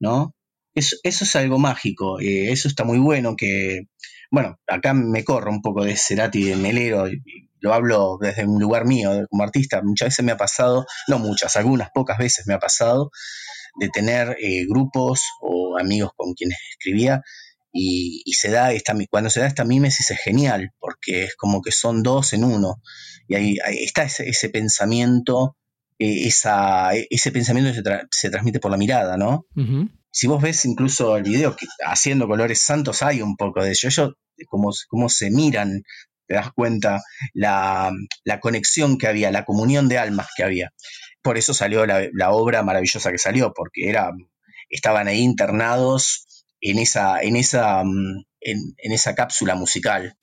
¿no? 0.00 0.34
Eso, 0.74 0.96
eso 1.04 1.24
es 1.24 1.36
algo 1.36 1.58
mágico, 1.58 2.20
eh, 2.20 2.50
eso 2.50 2.68
está 2.68 2.84
muy 2.84 2.98
bueno 2.98 3.36
que, 3.36 3.82
bueno, 4.30 4.58
acá 4.66 4.94
me 4.94 5.24
corro 5.24 5.50
un 5.50 5.62
poco 5.62 5.84
de 5.84 5.96
Cerati 5.96 6.44
de 6.44 6.56
Melero, 6.56 7.06
lo 7.60 7.74
hablo 7.74 8.18
desde 8.20 8.46
un 8.46 8.60
lugar 8.60 8.84
mío 8.86 9.26
como 9.28 9.42
artista, 9.42 9.82
muchas 9.82 10.08
veces 10.08 10.24
me 10.24 10.32
ha 10.32 10.36
pasado, 10.36 10.86
no 11.08 11.18
muchas, 11.18 11.56
algunas 11.56 11.90
pocas 11.92 12.18
veces 12.18 12.46
me 12.46 12.54
ha 12.54 12.58
pasado, 12.58 13.10
de 13.78 13.88
tener 13.88 14.36
eh, 14.40 14.66
grupos 14.68 15.22
o 15.40 15.78
amigos 15.78 16.12
con 16.16 16.34
quienes 16.34 16.58
escribía 16.70 17.22
y, 17.72 18.22
se 18.34 18.50
da 18.50 18.72
esta, 18.72 18.94
cuando 19.10 19.30
se 19.30 19.40
da 19.40 19.46
esta 19.46 19.64
mímesis 19.64 20.10
es 20.10 20.20
genial 20.20 20.72
porque 20.78 21.24
es 21.24 21.36
como 21.36 21.62
que 21.62 21.72
son 21.72 22.02
dos 22.02 22.32
en 22.32 22.44
uno 22.44 22.82
y 23.28 23.34
ahí, 23.36 23.56
está 23.84 24.02
ese, 24.02 24.48
pensamiento 24.48 25.56
eh, 25.98 26.26
esa, 26.26 26.90
ese 26.94 27.30
pensamiento 27.30 27.72
se, 27.72 27.82
se, 28.10 28.30
transmite 28.30 28.58
por 28.58 28.72
la 28.72 28.76
mirada, 28.76 29.16
¿no? 29.16 29.46
Si 30.10 30.26
vos 30.26 30.42
ves 30.42 30.64
incluso 30.64 31.16
el 31.16 31.22
video 31.22 31.54
que 31.54 31.66
haciendo 31.86 32.26
colores 32.26 32.60
santos 32.60 33.02
hay 33.02 33.22
un 33.22 33.36
poco 33.36 33.62
de 33.62 33.70
eso, 33.70 33.86
ellos 33.86 34.14
como, 34.48 34.70
como 34.88 35.08
se 35.08 35.30
miran 35.30 35.82
te 36.26 36.34
das 36.34 36.52
cuenta 36.52 37.02
la, 37.34 37.90
la, 38.24 38.40
conexión 38.40 38.98
que 38.98 39.08
había, 39.08 39.32
la 39.32 39.44
comunión 39.44 39.88
de 39.88 39.98
almas 39.98 40.28
que 40.36 40.44
había 40.44 40.70
por 41.22 41.38
eso 41.38 41.54
salió 41.54 41.86
la, 41.86 42.30
obra 42.30 42.62
maravillosa 42.62 43.10
que 43.10 43.18
salió, 43.18 43.52
porque 43.52 43.88
era, 43.88 44.12
estaban 44.68 45.08
ahí 45.08 45.20
internados 45.20 46.46
en 46.60 46.78
esa, 46.78 47.20
en 47.20 47.36
esa, 47.36 47.82
mm, 47.84 48.24
en, 48.40 48.92
esa 48.92 49.14
cápsula 49.14 49.54
musical 49.54 50.16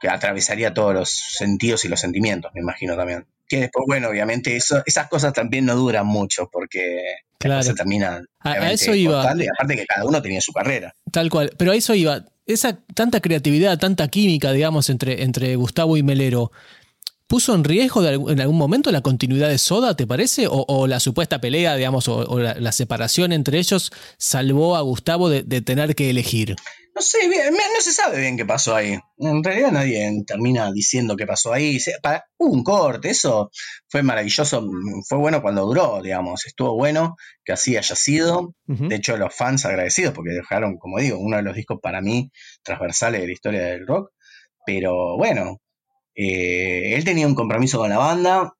que 0.00 0.08
atravesaría 0.08 0.74
todos 0.74 0.94
los 0.94 1.10
sentidos 1.10 1.84
y 1.84 1.88
los 1.88 2.00
sentimientos, 2.00 2.50
me 2.54 2.60
imagino 2.60 2.96
también. 2.96 3.26
Que 3.48 3.60
después, 3.60 3.84
bueno, 3.86 4.08
obviamente 4.08 4.56
eso, 4.56 4.82
esas 4.84 5.08
cosas 5.08 5.32
también 5.32 5.64
no 5.64 5.74
duran 5.74 6.06
mucho 6.06 6.50
porque 6.52 7.02
se 7.62 7.74
terminan. 7.74 8.26
A, 8.40 8.70
eso 8.72 8.94
iba. 8.94 9.22
aparte 9.22 9.76
que 9.76 9.86
cada 9.86 10.04
uno 10.06 10.20
tenía 10.20 10.40
su 10.40 10.52
carrera. 10.52 10.94
Tal 11.10 11.30
cual. 11.30 11.52
Pero 11.56 11.72
a 11.72 11.76
eso 11.76 11.94
iba. 11.94 12.24
Esa 12.46 12.78
tanta 12.94 13.20
creatividad, 13.20 13.78
tanta 13.78 14.08
química, 14.08 14.52
digamos, 14.52 14.88
entre, 14.90 15.22
entre 15.22 15.54
Gustavo 15.56 15.96
y 15.96 16.02
Melero, 16.02 16.50
¿Puso 17.28 17.54
en 17.54 17.62
riesgo 17.62 18.02
en 18.06 18.40
algún 18.40 18.56
momento 18.56 18.90
la 18.90 19.02
continuidad 19.02 19.50
de 19.50 19.58
Soda, 19.58 19.94
te 19.94 20.06
parece? 20.06 20.46
¿O, 20.48 20.86
la 20.86 20.98
supuesta 20.98 21.42
pelea, 21.42 21.76
digamos, 21.76 22.08
o, 22.08 22.38
la, 22.38 22.72
separación 22.72 23.32
entre 23.32 23.58
ellos 23.58 23.92
salvó 24.16 24.76
a 24.76 24.80
Gustavo 24.80 25.28
de, 25.28 25.60
tener 25.60 25.94
que 25.94 26.08
elegir? 26.08 26.56
No 26.94 27.02
sé, 27.02 27.28
bien, 27.28 27.52
no 27.52 27.80
se 27.82 27.92
sabe 27.92 28.18
bien 28.22 28.38
qué 28.38 28.46
pasó 28.46 28.74
ahí. 28.74 28.98
En 29.18 29.44
realidad 29.44 29.72
nadie 29.72 30.10
termina 30.26 30.72
diciendo 30.72 31.16
qué 31.16 31.26
pasó 31.26 31.52
ahí. 31.52 31.78
hubo 32.38 32.50
un 32.50 32.64
corte, 32.64 33.10
eso 33.10 33.50
fue 33.88 34.02
maravilloso, 34.02 34.66
fue 35.06 35.18
bueno 35.18 35.42
cuando 35.42 35.66
duró, 35.66 36.00
digamos, 36.02 36.46
estuvo 36.46 36.76
bueno 36.76 37.16
que 37.44 37.52
así 37.52 37.76
haya 37.76 37.94
sido. 37.94 38.54
De 38.64 38.96
hecho, 38.96 39.18
los 39.18 39.34
fans 39.34 39.66
agradecidos 39.66 40.14
porque 40.14 40.30
dejaron, 40.30 40.78
como 40.78 40.98
digo, 40.98 41.18
uno 41.18 41.36
de 41.36 41.42
los 41.42 41.54
discos 41.54 41.78
para 41.82 42.00
mí 42.00 42.32
transversales 42.62 43.20
de 43.20 43.26
la 43.26 43.32
historia 43.34 43.62
del 43.64 43.86
rock. 43.86 44.12
Pero 44.64 45.18
bueno, 45.18 45.60
eh, 46.20 46.96
él 46.96 47.04
tenía 47.04 47.28
un 47.28 47.36
compromiso 47.36 47.78
con 47.78 47.90
la 47.90 47.98
banda 47.98 48.52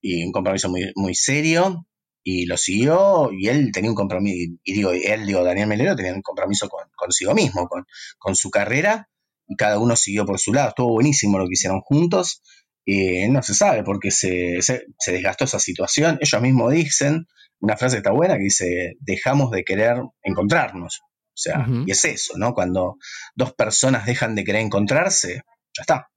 y 0.00 0.24
un 0.24 0.32
compromiso 0.32 0.70
muy, 0.70 0.92
muy 0.96 1.14
serio 1.14 1.86
y 2.24 2.46
lo 2.46 2.56
siguió 2.56 3.30
y 3.32 3.48
él 3.48 3.70
tenía 3.70 3.90
un 3.90 3.96
compromiso, 3.96 4.34
y 4.64 4.72
digo, 4.72 4.92
él, 4.92 5.26
digo, 5.26 5.44
Daniel 5.44 5.68
Melero 5.68 5.94
tenía 5.94 6.14
un 6.14 6.22
compromiso 6.22 6.70
con, 6.70 6.88
consigo 6.96 7.34
mismo, 7.34 7.68
con, 7.68 7.84
con, 8.18 8.34
su 8.34 8.50
carrera 8.50 9.10
y 9.46 9.56
cada 9.56 9.78
uno 9.78 9.94
siguió 9.94 10.24
por 10.24 10.38
su 10.38 10.54
lado. 10.54 10.70
Estuvo 10.70 10.92
buenísimo 10.92 11.38
lo 11.38 11.44
que 11.44 11.52
hicieron 11.52 11.82
juntos. 11.82 12.42
Eh, 12.86 13.28
no 13.28 13.42
se 13.42 13.52
sabe 13.52 13.84
por 13.84 14.00
qué 14.00 14.10
se, 14.10 14.62
se, 14.62 14.86
desgastó 15.06 15.44
esa 15.44 15.58
situación. 15.58 16.16
Ellos 16.18 16.40
mismos 16.40 16.72
dicen 16.72 17.26
una 17.60 17.76
frase 17.76 17.96
que 17.96 17.98
está 17.98 18.12
buena 18.12 18.38
que 18.38 18.44
dice, 18.44 18.94
dejamos 19.00 19.50
de 19.50 19.64
querer 19.64 19.98
encontrarnos. 20.22 21.02
O 21.02 21.38
sea, 21.42 21.66
y 21.86 21.90
es 21.90 22.04
eso, 22.06 22.34
¿no? 22.38 22.54
Cuando 22.54 22.96
dos 23.34 23.52
personas 23.52 24.06
dejan 24.06 24.34
de 24.34 24.44
querer 24.44 24.62
encontrarse, 24.62 25.42
ya 25.74 25.82
está 25.82 26.11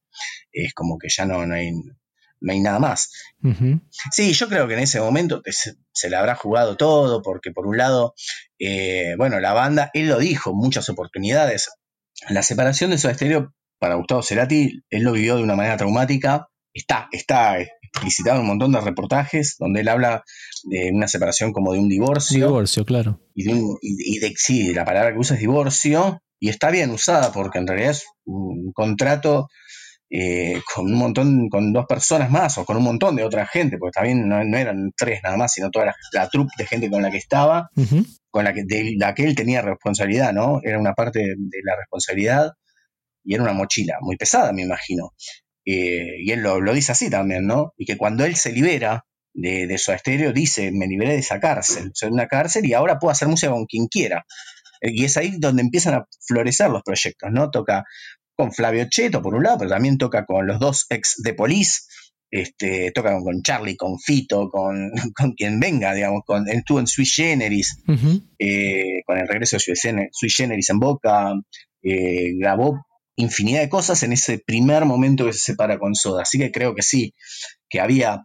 es 0.52 0.74
como 0.74 0.98
que 0.98 1.08
ya 1.08 1.26
no, 1.26 1.46
no, 1.46 1.54
hay, 1.54 1.72
no 2.40 2.52
hay 2.52 2.60
nada 2.60 2.78
más. 2.78 3.10
Sí, 4.12 4.32
yo 4.32 4.48
creo 4.48 4.66
que 4.66 4.74
en 4.74 4.80
ese 4.80 5.00
momento 5.00 5.42
se, 5.46 6.10
le 6.10 6.16
habrá 6.16 6.34
jugado 6.34 6.76
todo, 6.76 7.22
porque 7.22 7.52
por 7.52 7.66
un 7.66 7.76
lado, 7.76 8.14
eh, 8.58 9.14
bueno, 9.16 9.40
la 9.40 9.52
banda, 9.52 9.90
él 9.94 10.08
lo 10.08 10.18
dijo, 10.18 10.54
muchas 10.54 10.88
oportunidades. 10.88 11.70
La 12.28 12.42
separación 12.42 12.90
de 12.90 12.98
su 12.98 13.08
Stereo 13.08 13.54
para 13.78 13.96
Gustavo 13.96 14.22
Cerati, 14.22 14.82
él 14.90 15.02
lo 15.02 15.12
vivió 15.12 15.36
de 15.36 15.42
una 15.42 15.56
manera 15.56 15.76
traumática. 15.76 16.48
Está, 16.72 17.08
está 17.12 17.58
explicitado 17.58 18.36
en 18.36 18.42
un 18.42 18.48
montón 18.48 18.72
de 18.72 18.80
reportajes 18.80 19.56
donde 19.58 19.80
él 19.80 19.88
habla 19.88 20.24
de 20.64 20.90
una 20.92 21.08
separación 21.08 21.52
como 21.52 21.72
de 21.72 21.78
un 21.78 21.88
divorcio. 21.88 22.46
divorcio, 22.46 22.84
claro. 22.84 23.20
Y 23.34 23.44
de, 23.44 23.62
y 23.80 24.18
de, 24.18 24.34
sí, 24.36 24.74
la 24.74 24.84
palabra 24.84 25.12
que 25.12 25.18
usa 25.18 25.36
es 25.36 25.40
divorcio, 25.40 26.20
y 26.38 26.48
está 26.48 26.70
bien 26.70 26.90
usada 26.90 27.32
porque 27.32 27.58
en 27.58 27.66
realidad 27.66 27.92
es 27.92 28.04
un 28.24 28.72
contrato 28.72 29.48
eh, 30.08 30.60
con 30.72 30.86
un 30.86 30.94
montón, 30.94 31.48
con 31.48 31.72
dos 31.72 31.86
personas 31.86 32.30
más 32.30 32.58
o 32.58 32.64
con 32.64 32.76
un 32.76 32.84
montón 32.84 33.16
de 33.16 33.24
otra 33.24 33.46
gente, 33.46 33.76
porque 33.76 33.94
también 33.94 34.28
no, 34.28 34.38
eran 34.56 34.92
tres 34.96 35.20
nada 35.22 35.36
más, 35.36 35.52
sino 35.52 35.70
toda 35.70 35.86
la, 35.86 35.96
la 36.12 36.28
troupe 36.28 36.52
de 36.56 36.66
gente 36.66 36.88
con 36.90 37.02
la 37.02 37.10
que 37.10 37.16
estaba, 37.16 37.70
con 38.30 38.44
la 38.44 38.54
que, 38.54 38.64
de 38.64 38.94
la 38.98 39.14
que 39.14 39.24
él 39.24 39.34
tenía 39.34 39.62
responsabilidad, 39.62 40.32
¿no? 40.32 40.60
Era 40.62 40.78
una 40.78 40.94
parte 40.94 41.20
de, 41.20 41.58
la 41.64 41.76
responsabilidad 41.76 42.52
y 43.24 43.34
era 43.34 43.42
una 43.42 43.52
mochila 43.52 43.96
muy 44.00 44.16
pesada, 44.16 44.52
me 44.52 44.62
imagino. 44.62 45.12
Eh, 45.64 46.22
y 46.22 46.30
él 46.30 46.40
lo, 46.40 46.60
dice 46.72 46.92
así 46.92 47.10
también, 47.10 47.46
¿no? 47.46 47.72
Y 47.76 47.84
que 47.84 47.96
cuando 47.96 48.24
él 48.24 48.36
se 48.36 48.52
libera 48.52 49.04
de, 49.34 49.66
de 49.66 49.78
su 49.78 49.90
estéreo, 49.90 50.32
dice, 50.32 50.70
me 50.72 50.86
liberé 50.86 51.14
de 51.14 51.18
esa 51.18 51.40
cárcel, 51.40 51.90
soy 51.94 52.10
una 52.10 52.28
cárcel 52.28 52.64
y 52.64 52.74
ahora 52.74 53.00
puedo 53.00 53.10
hacer 53.10 53.26
música 53.26 53.50
con 53.50 53.66
quien 53.66 53.88
quiera. 53.88 54.24
Y 54.80 55.04
es 55.04 55.16
ahí 55.16 55.32
donde 55.38 55.62
empiezan 55.62 55.94
a 55.94 56.06
florecer 56.26 56.70
los 56.70 56.82
proyectos, 56.82 57.30
¿no? 57.32 57.50
Toca 57.50 57.84
con 58.36 58.52
Flavio 58.52 58.86
Cheto, 58.88 59.22
por 59.22 59.34
un 59.34 59.42
lado, 59.42 59.58
pero 59.58 59.70
también 59.70 59.98
toca 59.98 60.26
con 60.26 60.46
los 60.46 60.60
dos 60.60 60.86
ex 60.90 61.16
de 61.22 61.32
Police, 61.34 61.82
este, 62.30 62.92
toca 62.92 63.18
con 63.18 63.42
Charlie, 63.42 63.76
con 63.76 63.98
Fito, 63.98 64.50
con, 64.50 64.90
con 65.16 65.32
quien 65.32 65.58
venga, 65.58 65.94
digamos, 65.94 66.22
con, 66.26 66.48
estuvo 66.48 66.78
en 66.78 66.86
Sui 66.86 67.06
Generis, 67.06 67.82
eh, 68.38 69.02
con 69.06 69.18
el 69.18 69.26
regreso 69.26 69.56
de 69.56 70.08
Sui 70.12 70.30
Generis 70.30 70.70
en 70.70 70.78
Boca, 70.78 71.32
eh, 71.82 72.34
grabó 72.38 72.86
infinidad 73.16 73.60
de 73.60 73.70
cosas 73.70 74.02
en 74.02 74.12
ese 74.12 74.38
primer 74.38 74.84
momento 74.84 75.24
que 75.24 75.32
se 75.32 75.38
separa 75.38 75.78
con 75.78 75.94
Soda, 75.94 76.22
así 76.22 76.38
que 76.38 76.52
creo 76.52 76.74
que 76.74 76.82
sí, 76.82 77.14
que 77.70 77.80
había, 77.80 78.22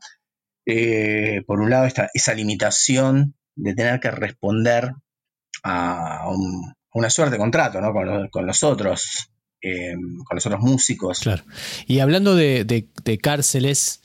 eh, 0.65 1.41
por 1.47 1.61
un 1.61 1.69
lado, 1.69 1.85
esta, 1.85 2.09
esa 2.13 2.33
limitación 2.33 3.35
de 3.55 3.73
tener 3.73 4.01
que 4.01 4.11
responder 4.11 4.91
a, 5.63 6.29
una 6.93 7.09
suerte 7.09 7.35
de 7.35 7.39
contrato 7.39 7.79
¿no? 7.79 7.93
con, 7.93 8.27
con 8.27 8.45
los 8.45 8.63
otros 8.63 9.30
eh, 9.61 9.93
con 10.25 10.35
los 10.35 10.45
otros 10.45 10.61
músicos. 10.61 11.19
Claro. 11.19 11.43
Y 11.87 11.99
hablando 11.99 12.35
de, 12.35 12.87
cárceles, 13.21 14.01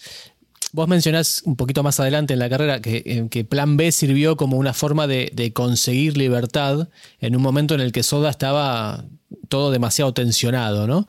vos 0.73 0.89
mencionás 0.89 1.43
un 1.45 1.57
poquito 1.57 1.83
más 1.83 1.99
adelante 2.01 2.35
en 2.35 2.39
la 2.39 2.51
carrera 2.51 2.81
que, 2.81 3.29
que 3.31 3.45
Plan 3.45 3.77
B 3.77 3.91
sirvió 3.93 4.37
como 4.37 4.59
una 4.59 4.75
forma 4.75 5.07
de, 5.07 5.53
conseguir 5.55 6.17
libertad 6.17 6.89
en 7.21 7.37
un 7.37 7.43
momento 7.43 7.75
en 7.75 7.81
el 7.81 7.93
que 7.93 8.03
Soda 8.03 8.31
estaba 8.31 9.05
todo 9.49 9.71
demasiado 9.71 10.13
tensionado, 10.13 10.87
¿no? 10.87 11.07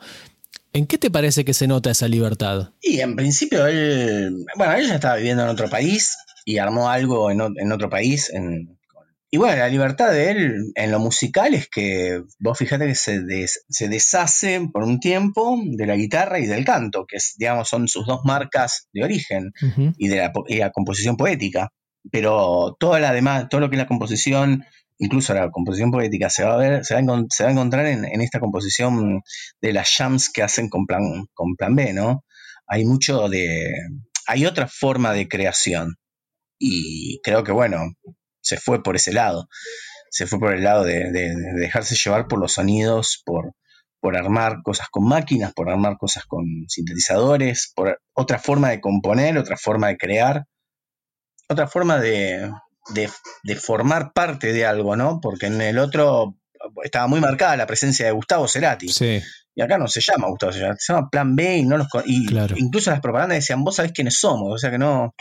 ¿En 0.72 0.86
qué 0.86 0.98
te 0.98 1.10
parece 1.10 1.44
que 1.44 1.54
se 1.54 1.66
nota 1.66 1.90
esa 1.90 2.08
libertad? 2.08 2.70
Y 2.82 3.00
en 3.00 3.16
principio 3.16 3.66
él, 3.66 4.44
bueno, 4.56 4.74
él 4.74 4.86
ya 4.86 4.96
estaba 4.96 5.16
viviendo 5.16 5.42
en 5.42 5.48
otro 5.48 5.68
país 5.68 6.16
y 6.44 6.58
armó 6.58 6.88
algo 6.88 7.30
en, 7.30 7.72
otro 7.72 7.90
país. 7.90 8.30
Y 9.30 9.36
bueno, 9.36 9.58
la 9.58 9.68
libertad 9.68 10.10
de 10.10 10.30
él 10.30 10.72
en 10.74 10.90
lo 10.90 10.98
musical 11.00 11.52
es 11.54 11.68
que 11.68 12.22
vos 12.38 12.56
fíjate 12.56 12.86
que 12.86 12.94
se, 12.94 13.20
se 13.68 13.88
deshace 13.88 14.66
por 14.72 14.84
un 14.84 15.00
tiempo 15.00 15.60
de 15.64 15.86
la 15.86 15.96
guitarra 15.96 16.38
y 16.38 16.46
del 16.46 16.64
canto, 16.64 17.04
que 17.06 17.16
es, 17.16 17.34
digamos, 17.36 17.68
son 17.68 17.88
sus 17.88 18.06
dos 18.06 18.20
marcas 18.24 18.88
de 18.92 19.04
origen 19.04 19.52
y 19.98 20.08
de 20.08 20.16
la, 20.16 20.32
y 20.46 20.56
la 20.56 20.70
composición 20.70 21.16
poética. 21.16 21.70
Pero 22.10 22.76
toda 22.80 23.00
la 23.00 23.12
demás, 23.12 23.48
todo 23.50 23.60
lo 23.60 23.68
que 23.68 23.76
es 23.76 23.82
la 23.82 23.88
composición 23.88 24.64
incluso 24.98 25.32
la 25.32 25.50
composición 25.50 25.90
poética 25.90 26.28
se 26.28 26.44
va 26.44 26.54
a 26.54 26.56
ver, 26.56 26.84
se 26.84 26.94
va 26.94 27.00
a, 27.00 27.52
encontrar 27.52 27.86
en, 27.86 28.20
esta 28.20 28.40
composición 28.40 29.22
de 29.60 29.72
las 29.72 29.94
jams 29.96 30.30
que 30.30 30.42
hacen 30.42 30.68
con 30.68 30.86
plan, 30.86 31.26
con 31.34 31.54
plan 31.54 31.74
B, 31.74 31.92
¿no? 31.92 32.24
Hay 32.66 32.84
mucho 32.84 33.28
de. 33.28 33.72
hay 34.26 34.46
otra 34.46 34.68
forma 34.68 35.12
de 35.12 35.28
creación. 35.28 35.96
Y 36.58 37.20
creo 37.22 37.44
que 37.44 37.52
bueno, 37.52 37.92
se 38.48 38.56
fue 38.56 38.82
por 38.82 38.96
ese 38.96 39.12
lado. 39.12 39.48
Se 40.10 40.26
fue 40.26 40.38
por 40.38 40.54
el 40.54 40.64
lado 40.64 40.84
de, 40.84 41.10
dejarse 41.56 41.94
llevar 41.94 42.28
por 42.28 42.40
los 42.40 42.54
sonidos, 42.54 43.22
por, 43.26 43.52
por 44.00 44.16
armar 44.16 44.62
cosas 44.64 44.88
con 44.90 45.06
máquinas, 45.06 45.52
por 45.52 45.68
armar 45.68 45.98
cosas 45.98 46.24
con 46.24 46.44
sintetizadores, 46.66 47.72
por 47.74 48.00
otra 48.14 48.38
forma 48.38 48.70
de 48.70 48.80
componer, 48.80 49.36
otra 49.36 49.56
forma 49.58 49.88
de 49.88 49.98
crear, 49.98 50.44
otra 51.48 51.68
forma 51.68 51.98
de, 51.98 52.50
de, 52.94 53.56
formar 53.56 54.12
parte 54.14 54.54
de 54.54 54.64
algo, 54.64 54.96
¿no? 54.96 55.20
Porque 55.20 55.46
en 55.46 55.60
el 55.60 55.78
otro 55.78 56.36
estaba 56.82 57.06
muy 57.06 57.20
marcada 57.20 57.56
la 57.56 57.66
presencia 57.66 58.06
de 58.06 58.12
Gustavo 58.12 58.48
Cerati. 58.48 58.88
Sí. 58.88 59.22
Y 59.54 59.60
acá 59.60 59.76
no 59.76 59.88
se 59.88 60.00
llama 60.00 60.28
Gustavo 60.28 60.52
Cerati, 60.52 60.78
se 60.80 60.92
llama 60.94 61.10
Plan 61.10 61.36
B 61.36 61.58
y 61.58 61.64
no 61.64 61.76
los 61.76 61.88
y 62.06 62.26
incluso 62.56 62.90
las 62.90 63.00
propagandas 63.00 63.38
decían, 63.38 63.62
vos 63.62 63.76
sabés 63.76 63.92
quiénes 63.92 64.18
somos, 64.18 64.54
o 64.54 64.58
sea 64.58 64.70
que 64.70 64.78
no, 64.78 65.14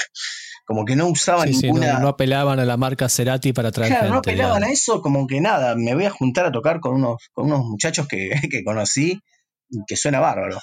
como 0.68 0.84
que 0.84 0.98
no 0.98 1.08
usaban 1.08 1.50
ninguna. 1.50 2.00
no, 2.00 2.10
apelaban 2.10 2.60
a 2.60 2.66
la 2.66 2.76
marca 2.76 3.08
Cerati 3.08 3.54
para 3.54 3.72
traer 3.72 3.94
claro, 3.94 4.10
no 4.10 4.18
apelaban 4.18 4.66
a 4.66 4.70
eso, 4.70 5.02
como 5.02 5.26
que 5.26 5.40
nada, 5.40 5.76
me 5.76 5.96
voy 5.96 6.04
a 6.04 6.10
juntar 6.10 6.46
a 6.46 6.52
tocar 6.52 6.82
con 6.82 6.96
unos, 6.96 7.30
con 7.32 7.46
unos 7.46 7.64
muchachos 7.64 8.06
que, 8.06 8.32
que 8.52 8.66
conocí, 8.66 9.18
que 9.88 9.96
suena 9.96 10.20
bárbaro. 10.20 10.60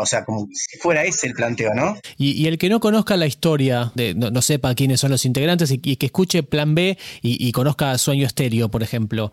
O 0.00 0.06
sea, 0.06 0.24
como 0.24 0.46
si 0.52 0.78
fuera 0.78 1.04
ese 1.04 1.28
el 1.28 1.34
planteo, 1.34 1.74
¿no? 1.74 1.96
Y, 2.16 2.46
el 2.46 2.58
que 2.58 2.68
no 2.68 2.80
conozca 2.80 3.16
la 3.16 3.26
historia, 3.26 3.92
de, 3.94 4.14
no, 4.14 4.42
sepa 4.42 4.74
quiénes 4.74 5.00
son 5.00 5.10
los 5.10 5.24
integrantes 5.24 5.70
y, 5.70 5.78
que 5.78 6.06
escuche 6.06 6.42
Plan 6.42 6.74
B 6.74 6.98
y, 7.22 7.52
conozca 7.52 7.96
Sueño 7.98 8.26
Estéreo, 8.26 8.68
por 8.68 8.82
ejemplo, 8.82 9.32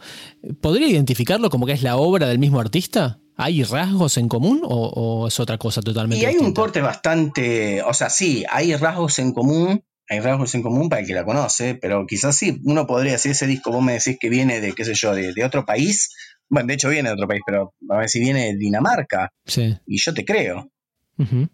¿podría 0.61 0.87
identificarlo 0.87 1.49
como 1.49 1.65
que 1.65 1.73
es 1.73 1.83
la 1.83 1.97
obra 1.97 2.27
del 2.27 2.39
mismo 2.39 2.59
artista? 2.59 3.19
¿Hay 3.37 3.63
rasgos 3.63 4.17
en 4.17 4.27
común 4.27 4.61
o, 4.63 5.27
es 5.27 5.39
otra 5.39 5.57
cosa 5.57 5.81
totalmente 5.81 6.23
Y 6.23 6.25
hay 6.25 6.37
un 6.37 6.53
corte 6.53 6.81
bastante, 6.81 7.81
o 7.83 7.93
sea, 7.93 8.09
sí, 8.09 8.43
hay 8.49 8.75
rasgos 8.75 9.19
en 9.19 9.31
común, 9.31 9.83
hay 10.09 10.19
rasgos 10.19 10.55
en 10.55 10.63
común 10.63 10.89
para 10.89 11.01
el 11.01 11.07
que 11.07 11.13
la 11.13 11.23
conoce, 11.23 11.75
pero 11.75 12.05
quizás 12.07 12.35
sí, 12.35 12.59
uno 12.65 12.87
podría 12.87 13.13
decir 13.13 13.31
ese 13.31 13.45
disco, 13.45 13.71
vos 13.71 13.83
me 13.83 13.93
decís 13.93 14.17
que 14.19 14.29
viene 14.29 14.59
de, 14.59 14.73
qué 14.73 14.83
sé 14.83 14.95
yo, 14.95 15.13
de, 15.13 15.33
de 15.33 15.45
otro 15.45 15.65
país, 15.65 16.09
bueno, 16.49 16.67
de 16.67 16.73
hecho 16.75 16.89
viene 16.89 17.09
de 17.09 17.13
otro 17.13 17.27
país, 17.27 17.41
pero 17.45 17.73
a 17.89 17.97
ver 17.97 18.09
si 18.09 18.19
viene 18.19 18.45
de 18.45 18.57
Dinamarca. 18.57 19.31
Sí. 19.45 19.77
Y 19.85 19.99
yo 19.99 20.13
te 20.13 20.25
creo. 20.25 20.71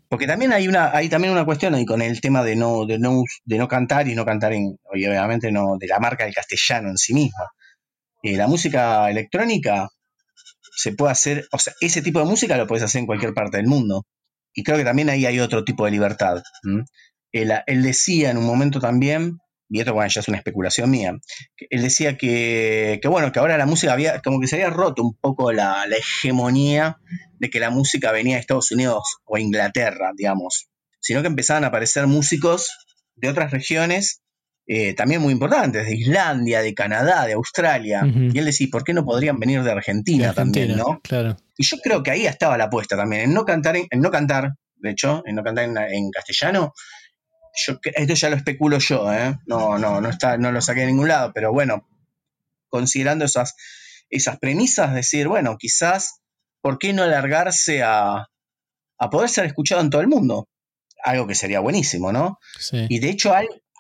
Porque 0.10 0.28
también 0.28 0.52
hay 0.52 0.68
una, 0.68 0.92
hay 0.94 1.08
también 1.08 1.32
una 1.32 1.46
cuestión 1.46 1.74
ahí 1.74 1.86
con 1.86 2.02
el 2.02 2.20
tema 2.20 2.44
de 2.44 2.54
no, 2.58 2.86
de 2.86 3.00
no, 3.00 3.24
de 3.46 3.58
no 3.58 3.70
cantar 3.70 4.10
y 4.10 4.14
no 4.14 4.26
cantar 4.26 4.52
en, 4.52 4.78
obviamente 4.84 5.54
no, 5.54 5.78
de 5.80 5.88
la 5.88 6.00
marca 6.00 6.26
del 6.26 6.34
castellano 6.34 6.90
en 6.90 6.98
sí 6.98 7.14
misma. 7.14 7.46
Eh, 8.22 8.36
la 8.36 8.48
música 8.48 9.10
electrónica 9.10 9.88
se 10.76 10.94
puede 10.94 11.12
hacer, 11.12 11.48
o 11.52 11.60
sea, 11.60 11.74
ese 11.82 12.02
tipo 12.02 12.20
de 12.20 12.26
música 12.26 12.58
lo 12.58 12.68
puedes 12.68 12.84
hacer 12.84 13.00
en 13.00 13.06
cualquier 13.06 13.34
parte 13.34 13.58
del 13.58 13.68
mundo. 13.68 14.06
Y 14.54 14.64
creo 14.64 14.78
que 14.78 14.84
también 14.84 15.10
ahí 15.10 15.26
hay 15.26 15.40
otro 15.40 15.64
tipo 15.64 15.86
de 15.86 15.92
libertad. 15.92 16.42
él, 17.32 17.84
decía 17.84 18.30
en 18.30 18.38
un 18.38 18.46
momento 18.46 18.80
también 18.80 19.40
y 19.70 19.80
esto 19.80 19.94
bueno, 19.94 20.08
ya 20.08 20.22
es 20.22 20.28
una 20.28 20.38
especulación 20.38 20.92
mía, 20.92 21.16
él 21.72 21.82
decía 21.82 22.16
que, 22.16 23.00
bueno, 23.06 23.32
que 23.32 23.40
ahora 23.40 23.58
la 23.58 23.66
música 23.66 23.94
había, 23.94 24.22
como 24.22 24.40
que 24.40 24.48
se 24.48 24.58
había 24.58 24.70
roto 24.70 25.02
un 25.02 25.16
poco 25.20 25.52
la, 25.52 25.86
hegemonía 25.86 26.98
de 27.40 27.50
que 27.50 27.60
la 27.60 27.72
música 27.72 28.12
venía 28.12 28.36
de 28.36 28.42
Estados 28.42 28.72
Unidos 28.72 29.18
o 29.26 29.38
Inglaterra, 29.40 30.12
digamos, 30.16 30.70
sino 31.00 31.22
que 31.22 31.28
empezaban 31.28 31.64
a 31.64 31.68
aparecer 31.68 32.06
músicos 32.06 32.70
de 33.16 33.30
otras 33.30 33.50
regiones 33.50 34.22
eh, 34.66 34.94
también 34.94 35.22
muy 35.22 35.34
importantes, 35.34 35.86
de 35.86 35.96
Islandia, 35.96 36.62
de 36.62 36.74
Canadá, 36.74 37.26
de 37.26 37.34
Australia. 37.34 38.02
Y 38.06 38.38
él 38.38 38.46
decía, 38.46 38.68
¿por 38.72 38.84
qué 38.84 38.94
no 38.94 39.04
podrían 39.04 39.40
venir 39.40 39.64
de 39.64 39.72
Argentina, 39.72 40.34
también, 40.34 40.78
no? 40.78 41.02
Claro. 41.04 41.38
Y 41.58 41.64
yo 41.64 41.78
creo 41.78 42.02
que 42.02 42.12
ahí 42.12 42.26
estaba 42.26 42.58
la 42.58 42.66
apuesta 42.66 42.96
también, 42.96 43.24
en 43.24 43.34
no 43.34 43.46
cantar, 43.46 43.76
en, 43.78 44.02
no 44.02 44.10
cantar, 44.10 44.54
de 44.76 44.92
hecho, 44.92 45.24
en 45.26 45.36
no 45.36 45.44
cantar 45.44 45.66
en 45.66 46.12
castellano, 46.12 46.74
esto 47.54 48.14
ya 48.14 48.30
lo 48.30 48.36
especulo 48.36 48.80
yo, 48.80 49.12
¿eh? 49.14 49.38
no, 49.46 49.78
no, 49.78 50.02
no, 50.02 50.10
está, 50.10 50.38
no 50.38 50.52
lo 50.52 50.62
saqué 50.62 50.82
de 50.82 50.88
ningún 50.88 51.08
lado, 51.08 51.32
pero 51.34 51.52
bueno, 51.52 51.88
considerando 52.70 53.26
esas, 53.26 53.56
esas 54.10 54.40
premisas, 54.40 54.94
decir, 54.94 55.28
bueno, 55.28 55.58
quizás, 55.58 56.22
¿por 56.62 56.80
qué 56.80 56.94
no 56.94 57.04
alargarse 57.04 57.84
a, 57.84 58.28
a 58.98 59.10
poder 59.10 59.30
ser 59.30 59.46
escuchado 59.46 59.82
en 59.82 59.90
todo 59.90 60.02
el 60.02 60.08
mundo? 60.08 60.48
Algo 61.04 61.28
que 61.28 61.36
sería 61.36 61.60
buenísimo, 61.60 62.12
¿no? 62.12 62.40
Y 62.72 63.00
de 63.00 63.10
hecho, 63.10 63.34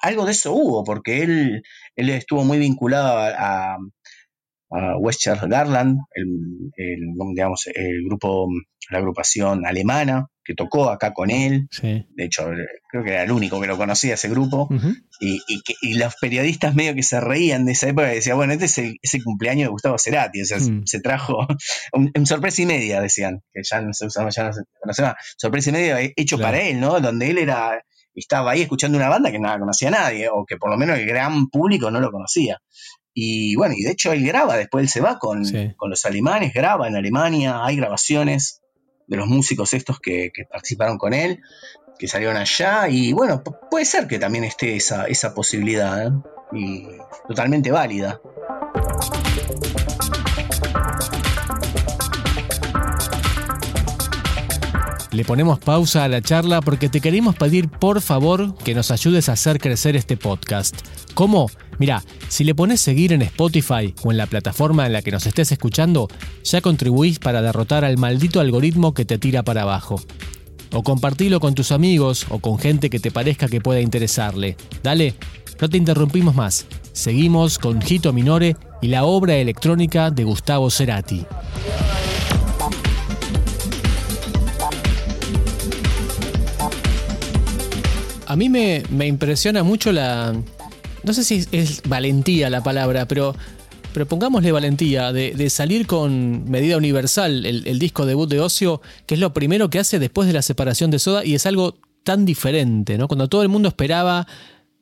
algo 0.04 0.26
de 0.26 0.34
eso 0.34 0.54
hubo, 0.54 0.84
porque 0.84 1.24
él, 1.24 1.63
él 1.96 2.10
estuvo 2.10 2.44
muy 2.44 2.60
vinculado 2.60 3.18
a, 3.18 3.78
a 4.70 4.98
Westchester 4.98 5.50
Garland, 5.50 5.98
el, 6.13 7.00
digamos, 7.34 7.68
el 7.74 8.04
grupo, 8.06 8.48
la 8.89 8.98
agrupación 8.98 9.66
alemana 9.66 10.28
que 10.46 10.56
tocó 10.56 10.89
acá 10.89 11.13
con 11.13 11.32
él. 11.32 11.70
De 11.82 12.26
hecho, 12.26 12.50
creo 12.89 13.04
que 13.04 13.12
era 13.12 13.24
el 13.24 13.32
único 13.32 13.62
que 13.62 13.68
lo 13.68 13.78
conocía 13.78 14.16
ese 14.16 14.28
grupo. 14.28 14.68
y, 15.22 15.39
y, 15.82 15.94
los 15.94 16.16
periodistas 16.18 16.76
medio 16.76 16.94
que 16.96 17.04
se 17.04 17.22
reían 17.22 17.63
de 17.63 17.72
esa 17.72 17.88
época 17.88 18.12
y 18.12 18.16
decían, 18.16 18.36
bueno, 18.36 18.52
este 18.52 18.66
es 18.66 19.13
el, 19.13 19.24
cumpleaños 19.24 19.68
de 19.68 19.72
Gustavo 19.72 19.98
Cerati. 19.98 20.42
O 20.42 20.46
sea, 20.46 20.58
mm. 20.58 20.86
se 20.86 21.00
trajo 21.00 21.48
un, 21.94 22.26
sorpresa 22.26 22.62
y 22.62 22.66
media, 22.66 23.00
decían, 23.00 23.42
que 23.54 23.62
ya 23.63 23.80
no 23.80 23.94
se 23.94 24.08
usaba, 24.08 24.32
ya 24.32 24.44
no 24.44 24.54
se 24.54 24.63
conoce 24.82 25.02
más. 25.02 25.16
Sorpresa 25.38 25.70
y 25.70 25.74
media 25.74 25.98
hecho 26.18 26.38
para 26.38 26.60
él, 26.60 26.82
¿no? 26.82 27.00
Donde 27.00 27.30
él 27.30 27.38
era 27.38 27.82
estaba 28.15 28.52
ahí 28.52 28.62
escuchando 28.62 28.97
una 28.97 29.10
banda 29.10 29.32
que 29.32 29.39
no 29.39 29.58
conocía 29.60 29.88
a 29.89 29.91
nadie, 29.91 30.30
o 30.30 30.45
que 30.45 30.58
por 30.58 30.69
lo 30.69 30.78
menos 30.78 30.97
el 30.97 31.06
gran 31.06 31.47
público 31.47 31.91
no 31.91 31.99
lo 31.99 32.12
conocía. 32.12 32.62
Y 33.13 33.56
bueno, 33.56 33.76
y 33.78 33.84
de 33.84 33.91
hecho 33.91 34.12
él 34.12 34.26
graba, 34.26 34.58
después 34.58 34.84
él 34.84 34.89
se 34.89 35.02
va 35.02 35.19
con, 35.19 35.43
los 35.43 36.06
alemanes, 36.06 36.54
graba 36.54 36.88
en 36.88 36.95
Alemania, 36.95 37.63
hay 37.63 37.76
grabaciones 37.76 38.62
de 39.08 39.17
los 39.17 39.28
músicos 39.28 39.73
estos 39.73 39.99
que, 39.99 40.32
participaron 40.49 40.97
con 40.97 41.13
él, 41.13 41.41
que 41.99 42.08
salieron 42.08 42.38
allá, 42.38 42.88
y 42.89 43.13
bueno, 43.13 43.43
puede 43.69 43.86
ser 43.86 44.08
que 44.08 44.17
también 44.17 44.43
esté 44.43 44.76
esa, 44.76 45.06
esa 45.06 45.36
posibilidad, 45.36 46.08
¿eh? 46.08 46.12
y 46.54 46.88
totalmente 47.28 47.71
válida. 47.71 48.19
Le 55.13 55.23
ponemos 55.23 55.60
pausa 55.60 56.04
a 56.04 56.08
la 56.08 56.23
charla 56.23 56.60
porque 56.60 56.89
te 56.89 56.99
queremos 56.99 57.36
pedir 57.36 57.69
por 57.69 58.02
favor 58.02 58.58
que 58.58 58.73
nos 58.73 58.89
ayudes 58.89 59.30
a 59.30 59.34
hacer 59.34 59.60
crecer 59.60 59.95
este 59.95 60.17
podcast. 60.17 60.76
¿Cómo? 61.13 61.52
Mira, 61.78 62.04
si 62.30 62.43
le 62.43 62.56
pones 62.56 62.82
seguir 62.82 63.13
en 63.13 63.21
Spotify 63.21 63.93
o 64.04 64.12
en 64.12 64.17
la 64.17 64.26
plataforma 64.26 64.88
en 64.88 64.93
la 64.93 65.04
que 65.04 65.12
nos 65.12 65.28
estés 65.28 65.52
escuchando, 65.52 66.08
ya 66.43 66.62
contribuís 66.62 67.19
para 67.19 67.43
derrotar 67.43 67.86
al 67.86 67.99
maldito 67.99 68.39
algoritmo 68.39 68.95
que 68.95 69.06
te 69.06 69.19
tira 69.19 69.43
para 69.43 69.62
abajo. 69.62 70.02
O 70.71 70.82
compartilo 70.82 71.39
con 71.39 71.54
tus 71.54 71.71
amigos 71.71 72.26
o 72.30 72.39
con 72.39 72.58
gente 72.58 72.89
que 72.89 72.99
te 72.99 73.12
parezca 73.12 73.47
que 73.47 73.62
pueda 73.62 73.82
interesarle. 73.82 74.58
Dale, 74.82 75.13
no 75.62 75.69
te 75.69 75.78
interrumpimos 75.78 76.34
más. 76.34 76.65
Seguimos 76.91 77.60
con 77.60 77.84
Gito 77.84 78.13
Minore 78.13 78.56
y 78.82 78.88
la 78.88 79.04
obra 79.04 79.36
electrónica 79.36 80.10
de 80.10 80.23
Gustavo 80.23 80.71
Cerati. 80.71 81.23
A 88.28 88.36
mí 88.36 88.50
me, 88.50 88.84
impresiona 89.06 89.64
mucho 89.64 89.92
la... 89.92 90.36
No 91.04 91.14
sé 91.14 91.24
si 91.24 91.46
es 91.52 91.82
valentía 91.84 92.50
la 92.50 92.64
palabra, 92.64 93.08
pero, 93.08 93.36
pero 93.94 94.08
pongámosle 94.08 94.52
valentía 94.52 95.12
de, 95.12 95.50
salir 95.50 95.86
con 95.86 96.50
Medida 96.50 96.78
Universal, 96.78 97.46
el, 97.46 97.80
disco 97.80 98.06
debut 98.06 98.30
de 98.30 98.40
Ocio, 98.40 98.82
que 99.06 99.16
es 99.16 99.20
lo 99.20 99.34
primero 99.34 99.70
que 99.70 99.80
hace 99.80 100.00
después 100.00 100.28
de 100.28 100.34
la 100.34 100.42
separación 100.42 100.92
de 100.92 101.00
Soda 101.00 101.26
y 101.26 101.36
es 101.36 101.46
algo 101.46 101.76
tan 102.04 102.26
diferente, 102.26 102.98
¿no? 102.98 103.08
Cuando 103.08 103.28
todo 103.28 103.44
el 103.44 103.50
mundo 103.50 103.68
esperaba 103.68 104.28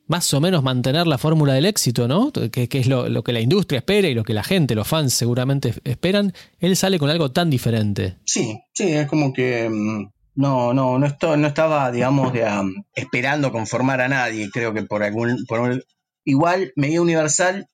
más 0.06 0.32
o 0.34 0.40
menos 0.40 0.62
mantener 0.62 1.06
la 1.06 1.18
fórmula 1.18 1.54
del 1.54 1.64
éxito, 1.64 2.06
¿no? 2.06 2.32
Que, 2.32 2.68
es 2.70 2.86
lo, 2.86 3.08
lo, 3.08 3.24
que 3.24 3.32
la 3.32 3.40
industria 3.40 3.78
espera 3.78 4.08
y 4.08 4.14
lo 4.14 4.24
que 4.24 4.34
la 4.34 4.44
gente, 4.44 4.74
los 4.74 4.86
fans 4.86 5.14
seguramente 5.14 5.74
esperan, 5.84 6.32
él 6.60 6.76
sale 6.76 6.98
con 6.98 7.10
algo 7.10 7.32
tan 7.32 7.50
diferente. 7.50 8.16
Sí, 8.24 8.60
sí, 8.72 8.88
es 8.88 9.08
como 9.08 9.32
que 9.32 9.68
no, 10.34 10.72
no, 10.72 10.98
no, 10.98 11.36
no 11.36 11.46
estaba, 11.46 11.90
digamos, 11.90 12.32
de, 12.32 12.46
esperando 12.94 13.52
conformar 13.52 14.00
a 14.00 14.08
nadie. 14.08 14.50
Creo 14.50 14.72
que 14.72 14.82
por 14.82 15.02
algún. 15.02 15.44
Por, 15.46 15.84
igual, 16.24 16.72
Medida 16.76 17.02
Universal, 17.02 17.66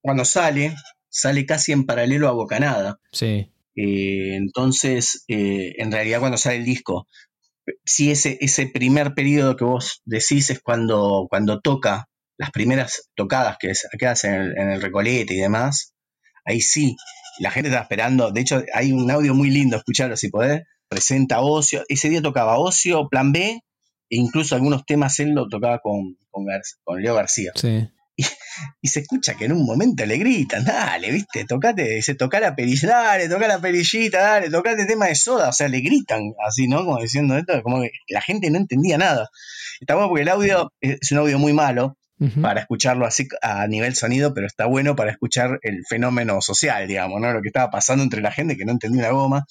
cuando 0.00 0.24
sale, 0.24 0.74
sale 1.08 1.46
casi 1.46 1.72
en 1.72 1.86
paralelo 1.86 2.28
a 2.28 2.32
Bocanada. 2.32 2.98
Sí. 3.12 3.50
Eh, 3.74 4.34
entonces, 4.34 5.24
eh, 5.28 5.74
en 5.78 5.90
realidad 5.90 6.20
cuando 6.20 6.36
sale 6.36 6.56
el 6.56 6.64
disco, 6.64 7.08
sí 7.84 8.10
ese, 8.10 8.38
ese 8.40 8.66
primer 8.66 9.14
periodo 9.14 9.56
que 9.56 9.64
vos 9.64 10.02
decís 10.04 10.50
es 10.50 10.60
cuando, 10.60 11.26
cuando 11.30 11.60
toca, 11.60 12.08
las 12.36 12.50
primeras 12.50 13.10
tocadas 13.14 13.56
que, 13.58 13.72
que 13.98 14.06
hace 14.06 14.28
en 14.28 14.34
el, 14.34 14.58
en 14.58 14.70
el 14.70 14.82
Recolete 14.82 15.34
y 15.34 15.38
demás, 15.38 15.94
ahí 16.44 16.60
sí, 16.60 16.96
la 17.38 17.50
gente 17.50 17.68
está 17.68 17.82
esperando, 17.82 18.30
de 18.30 18.40
hecho 18.40 18.62
hay 18.74 18.92
un 18.92 19.10
audio 19.10 19.34
muy 19.34 19.50
lindo, 19.50 19.76
escucharlo 19.76 20.16
si 20.16 20.28
podés, 20.28 20.62
presenta 20.92 21.40
Ocio, 21.40 21.84
ese 21.88 22.10
día 22.10 22.20
tocaba 22.20 22.58
Ocio, 22.58 23.08
Plan 23.08 23.32
B, 23.32 23.40
e 23.40 24.16
incluso 24.16 24.54
algunos 24.54 24.84
temas 24.84 25.18
él 25.20 25.30
lo 25.30 25.48
tocaba 25.48 25.78
con, 25.78 26.18
con, 26.30 26.44
Leo 27.02 27.14
García. 27.14 27.52
Y, 28.82 28.88
se 28.88 29.00
escucha 29.00 29.34
que 29.34 29.46
en 29.46 29.52
un 29.52 29.64
momento 29.64 30.04
le 30.04 30.18
gritan, 30.18 30.64
dale, 30.64 31.10
viste, 31.10 31.46
tocate, 31.46 31.94
dice, 31.94 32.14
toca 32.14 32.38
la 32.38 32.54
perilla, 32.54 32.88
dale, 32.88 33.26
toca 33.26 33.48
la 33.48 33.58
perillita, 33.58 34.20
dale, 34.20 34.50
tocate 34.50 34.82
el 34.82 34.86
tema 34.86 35.06
de 35.06 35.14
soda, 35.14 35.48
o 35.48 35.52
sea, 35.52 35.66
le 35.68 35.80
gritan 35.80 36.34
así, 36.46 36.68
¿no? 36.68 36.84
Como 36.84 37.00
diciendo 37.00 37.38
esto, 37.38 37.62
como 37.62 37.80
que 37.80 37.90
la 38.08 38.20
gente 38.20 38.50
no 38.50 38.58
entendía 38.58 38.98
nada. 38.98 39.30
Está 39.80 39.94
bueno 39.94 40.10
porque 40.10 40.22
el 40.22 40.28
audio 40.28 40.70
es 40.80 41.10
un 41.10 41.18
audio 41.18 41.38
muy 41.38 41.54
malo, 41.54 41.96
para 42.40 42.60
escucharlo 42.60 43.04
así 43.04 43.26
a 43.40 43.66
nivel 43.66 43.94
sonido, 43.94 44.32
pero 44.32 44.46
está 44.46 44.66
bueno 44.66 44.94
para 44.94 45.10
escuchar 45.10 45.58
el 45.62 45.84
fenómeno 45.88 46.40
social, 46.40 46.86
digamos, 46.86 47.20
¿no? 47.20 47.32
Lo 47.32 47.42
que 47.42 47.48
estaba 47.48 47.70
pasando 47.70 48.04
entre 48.04 48.22
la 48.22 48.30
gente 48.30 48.56
que 48.56 48.64
no 48.64 48.72
entendía 48.72 49.02
una 49.02 49.10
goma, 49.10 49.44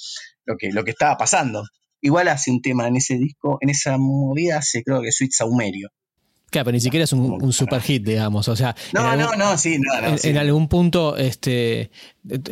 lo 0.71 0.83
que, 0.83 0.91
estaba 0.91 1.17
pasando. 1.17 1.63
Igual 2.01 2.27
hace 2.27 2.51
un 2.51 2.61
tema 2.61 2.87
en 2.87 2.97
ese 2.97 3.15
disco, 3.17 3.57
en 3.61 3.69
esa 3.69 3.97
movida 3.97 4.57
hace 4.57 4.83
creo 4.83 5.01
que 5.01 5.11
Sweet 5.11 5.31
Saumerio. 5.33 5.89
Claro, 6.51 6.65
pero 6.65 6.73
ni 6.73 6.81
siquiera 6.81 7.05
es 7.05 7.13
un, 7.13 7.53
super 7.53 7.81
hit, 7.81 8.03
digamos. 8.03 8.49
O 8.49 8.55
sea, 8.57 8.75
no, 8.91 9.15
no, 9.15 9.31
no, 9.37 9.57
sí, 9.57 9.79
no, 9.79 10.01
no, 10.01 10.17
en, 10.21 10.37
algún 10.37 10.67
punto, 10.67 11.15
este, 11.15 11.91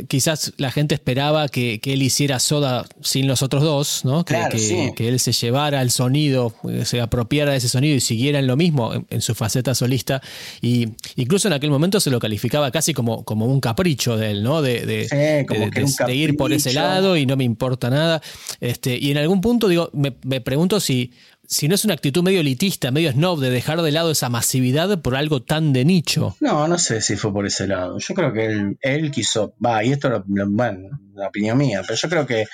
quizás 0.08 0.54
la 0.56 0.72
gente 0.72 0.96
esperaba 0.96 1.50
que, 1.50 1.82
él 1.84 2.02
hiciera 2.02 2.40
soda 2.40 2.86
sin 3.02 3.28
los 3.28 3.44
otros 3.44 3.62
dos, 3.62 4.06
¿no? 4.06 4.24
Que, 4.24 4.94
que, 4.96 5.08
él 5.10 5.20
se 5.20 5.34
llevara 5.34 5.82
el 5.82 5.92
sonido, 5.92 6.56
se 6.86 7.02
apropiara 7.02 7.52
de 7.52 7.58
ese 7.58 7.68
sonido 7.68 7.94
y 7.94 8.00
siguiera 8.00 8.40
en 8.40 8.48
lo 8.48 8.56
mismo 8.56 8.94
en, 9.10 9.22
su 9.22 9.36
faceta 9.36 9.76
solista. 9.76 10.22
Y 10.62 10.88
incluso 11.18 11.50
en 11.50 11.56
aquel 11.56 11.70
momento 11.70 12.00
se 12.00 12.10
lo 12.10 12.20
calificaba 12.20 12.72
casi 12.72 12.94
como, 12.94 13.26
como 13.26 13.48
un 13.48 13.60
capricho 13.60 14.16
de 14.16 14.32
él, 14.32 14.44
¿no? 14.44 14.62
De, 14.62 14.86
de, 14.86 16.16
ir 16.16 16.38
por 16.38 16.54
ese 16.54 16.72
lado 16.72 17.18
y 17.18 17.26
no 17.26 17.36
me 17.36 17.44
importa 17.44 17.90
nada. 17.90 18.22
Este, 18.62 18.98
y 18.98 19.12
en 19.12 19.18
algún 19.18 19.42
punto, 19.42 19.68
digo, 19.68 19.90
me, 19.92 20.16
me 20.24 20.40
pregunto 20.40 20.80
si 20.80 21.12
si 21.50 21.68
no 21.68 21.74
es 21.74 21.84
una 21.84 21.96
actitud 21.96 22.22
medio 22.22 22.42
elitista, 22.42 22.92
medio 22.92 23.12
snob 23.12 23.40
de 23.40 23.50
dejar 23.50 23.82
de 23.82 23.92
lado 23.92 24.12
esa 24.12 24.30
masividad 24.30 25.02
por 25.02 25.16
algo 25.16 25.42
tan 25.42 25.74
de 25.74 25.84
nicho. 25.84 26.36
No, 26.42 26.68
no 26.68 26.78
sé 26.78 27.02
si 27.02 27.16
fue 27.16 27.34
por 27.34 27.48
ese 27.48 27.66
lado. 27.66 27.98
Yo 27.98 28.14
creo 28.14 28.32
que 28.32 28.46
él, 28.46 28.78
él 28.82 29.10
quiso, 29.10 29.56
va, 29.64 29.84
y 29.84 29.92
esto 29.92 30.16
es 30.16 30.22
bueno, 30.28 30.90
la 31.16 31.28
opinión 31.28 31.58
mía, 31.58 31.82
pero 31.82 31.96
yo 31.96 32.08
creo 32.08 32.28
que, 32.28 32.46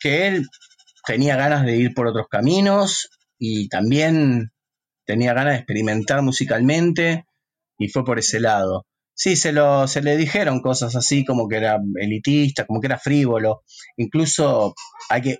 que 0.00 0.28
él 0.28 0.46
tenía 1.06 1.36
ganas 1.36 1.66
de 1.66 1.76
ir 1.76 1.92
por 1.92 2.06
otros 2.06 2.26
caminos 2.30 3.10
y 3.38 3.68
también 3.68 4.50
tenía 5.04 5.34
ganas 5.34 5.52
de 5.52 5.58
experimentar 5.58 6.22
musicalmente 6.22 7.26
y 7.78 7.88
fue 7.88 8.02
por 8.02 8.18
ese 8.18 8.40
lado. 8.40 8.86
Sí, 9.12 9.36
se, 9.36 9.52
lo, 9.52 9.86
se 9.88 10.00
le 10.00 10.16
dijeron 10.16 10.60
cosas 10.60 10.96
así 10.96 11.22
como 11.24 11.48
que 11.48 11.56
era 11.56 11.78
elitista, 11.96 12.66
como 12.66 12.80
que 12.80 12.86
era 12.86 12.98
frívolo. 12.98 13.62
Incluso 13.98 14.74
hay 15.10 15.20
que, 15.20 15.38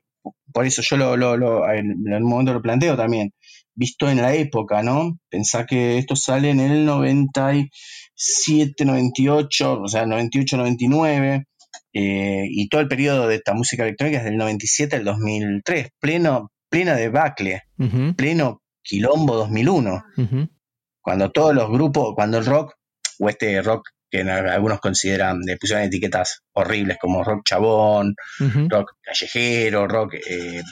por 0.53 0.67
eso 0.67 0.83
yo 0.83 0.97
lo, 0.97 1.17
lo, 1.17 1.71
en, 1.73 2.13
un 2.13 2.23
momento 2.23 2.53
lo 2.53 2.63
planteo 2.63 2.97
también, 2.97 3.33
visto 3.75 4.09
en 4.09 4.23
la 4.23 4.35
época, 4.35 4.83
¿no? 4.83 5.19
Pensar 5.29 5.67
que 5.67 5.99
esto 5.99 6.17
sale 6.17 6.51
en 6.51 6.61
el 6.61 6.85
97, 6.85 8.85
98, 8.85 9.81
o 9.81 9.89
sea, 9.89 10.07
98, 10.07 10.57
99, 10.57 11.45
eh, 11.93 12.45
y 12.51 12.69
todo 12.69 12.81
el 12.81 12.89
periodo 12.89 13.29
de 13.29 13.37
esta 13.37 13.55
música 13.55 13.85
electrónica 13.85 14.19
es 14.19 14.25
del 14.25 14.37
97 14.37 14.97
al 14.97 15.05
2003, 15.05 15.91
pleno, 15.99 16.51
plena 16.69 16.95
debacle, 16.95 17.63
pleno 18.17 18.63
quilombo 18.83 19.37
2001, 19.37 20.05
cuando 21.01 21.31
todos 21.31 21.55
los 21.55 21.71
grupos, 21.71 22.15
cuando 22.15 22.39
el 22.39 22.47
rock, 22.47 22.75
o 23.19 23.29
este 23.29 23.63
rock 23.63 23.89
que 24.11 24.21
algunos 24.21 24.81
consideran, 24.81 25.41
le 25.41 25.57
pusieron 25.57 25.85
etiquetas 25.85 26.43
horribles 26.53 26.99
como 27.01 27.25
rock 27.25 27.45
chabón, 27.45 28.15
rock 28.69 28.93
callejero, 29.03 29.87
rock 29.89 30.15
eh, 30.15 30.63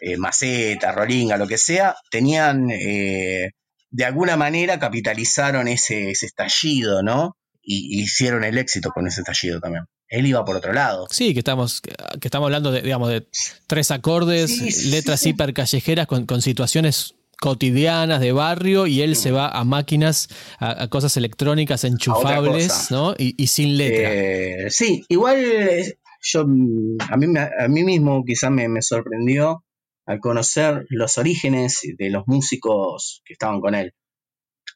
eh, 0.00 0.16
maceta, 0.16 0.92
rolinga, 0.92 1.36
lo 1.36 1.46
que 1.46 1.58
sea, 1.58 1.96
tenían, 2.10 2.70
eh, 2.70 3.52
de 3.90 4.04
alguna 4.04 4.36
manera 4.36 4.78
capitalizaron 4.78 5.68
ese, 5.68 6.10
estallido, 6.10 7.02
¿no? 7.02 7.36
Y, 7.62 8.02
hicieron 8.02 8.44
el 8.44 8.58
éxito 8.58 8.90
con 8.90 9.06
ese 9.06 9.22
estallido 9.22 9.60
también. 9.60 9.84
Él 10.08 10.26
iba 10.26 10.44
por 10.44 10.56
otro 10.56 10.72
lado. 10.72 11.06
Sí, 11.10 11.32
que 11.32 11.40
estamos, 11.40 11.80
que 11.80 12.28
estamos 12.28 12.46
hablando 12.46 12.70
de, 12.70 12.82
digamos, 12.82 13.08
de 13.08 13.26
tres 13.66 13.90
acordes, 13.90 14.84
letras 14.86 15.24
hiper 15.24 15.54
callejeras 15.54 16.06
con, 16.06 16.26
con 16.26 16.42
situaciones 16.42 17.14
cotidianas 17.44 18.22
de 18.22 18.32
barrio 18.32 18.86
y 18.86 19.02
él 19.02 19.16
se 19.16 19.30
va 19.30 19.50
a 19.50 19.64
máquinas, 19.64 20.30
a, 20.60 20.88
cosas 20.88 21.14
electrónicas 21.18 21.84
enchufables, 21.84 22.90
¿no? 22.90 23.14
Y, 23.18 23.46
sin 23.48 23.76
letra. 23.76 24.14
Eh, 24.14 24.70
sí, 24.70 25.04
igual 25.10 25.44
eh, 25.44 25.98
yo 26.22 26.40
a 26.40 27.16
mí, 27.18 27.26
a 27.36 27.68
mí 27.68 27.84
mismo 27.84 28.24
quizás 28.24 28.50
me, 28.50 28.80
sorprendió 28.80 29.62
al 30.06 30.20
conocer 30.20 30.86
los 30.88 31.18
orígenes 31.18 31.80
de 31.98 32.08
los 32.08 32.26
músicos 32.26 33.20
que 33.26 33.34
estaban 33.34 33.60
con 33.60 33.74
él. 33.74 33.92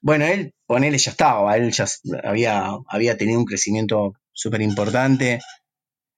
Bueno, 0.02 0.26
él, 0.26 0.52
con 0.66 0.85
él 0.85 0.94
ya 0.98 1.11
estaba, 1.12 1.57
él 1.57 1.72
ya 1.72 1.87
había, 2.22 2.68
había 2.87 3.16
tenido 3.16 3.38
un 3.38 3.46
crecimiento 3.46 4.12
súper 4.35 4.61
importante. 4.61 5.40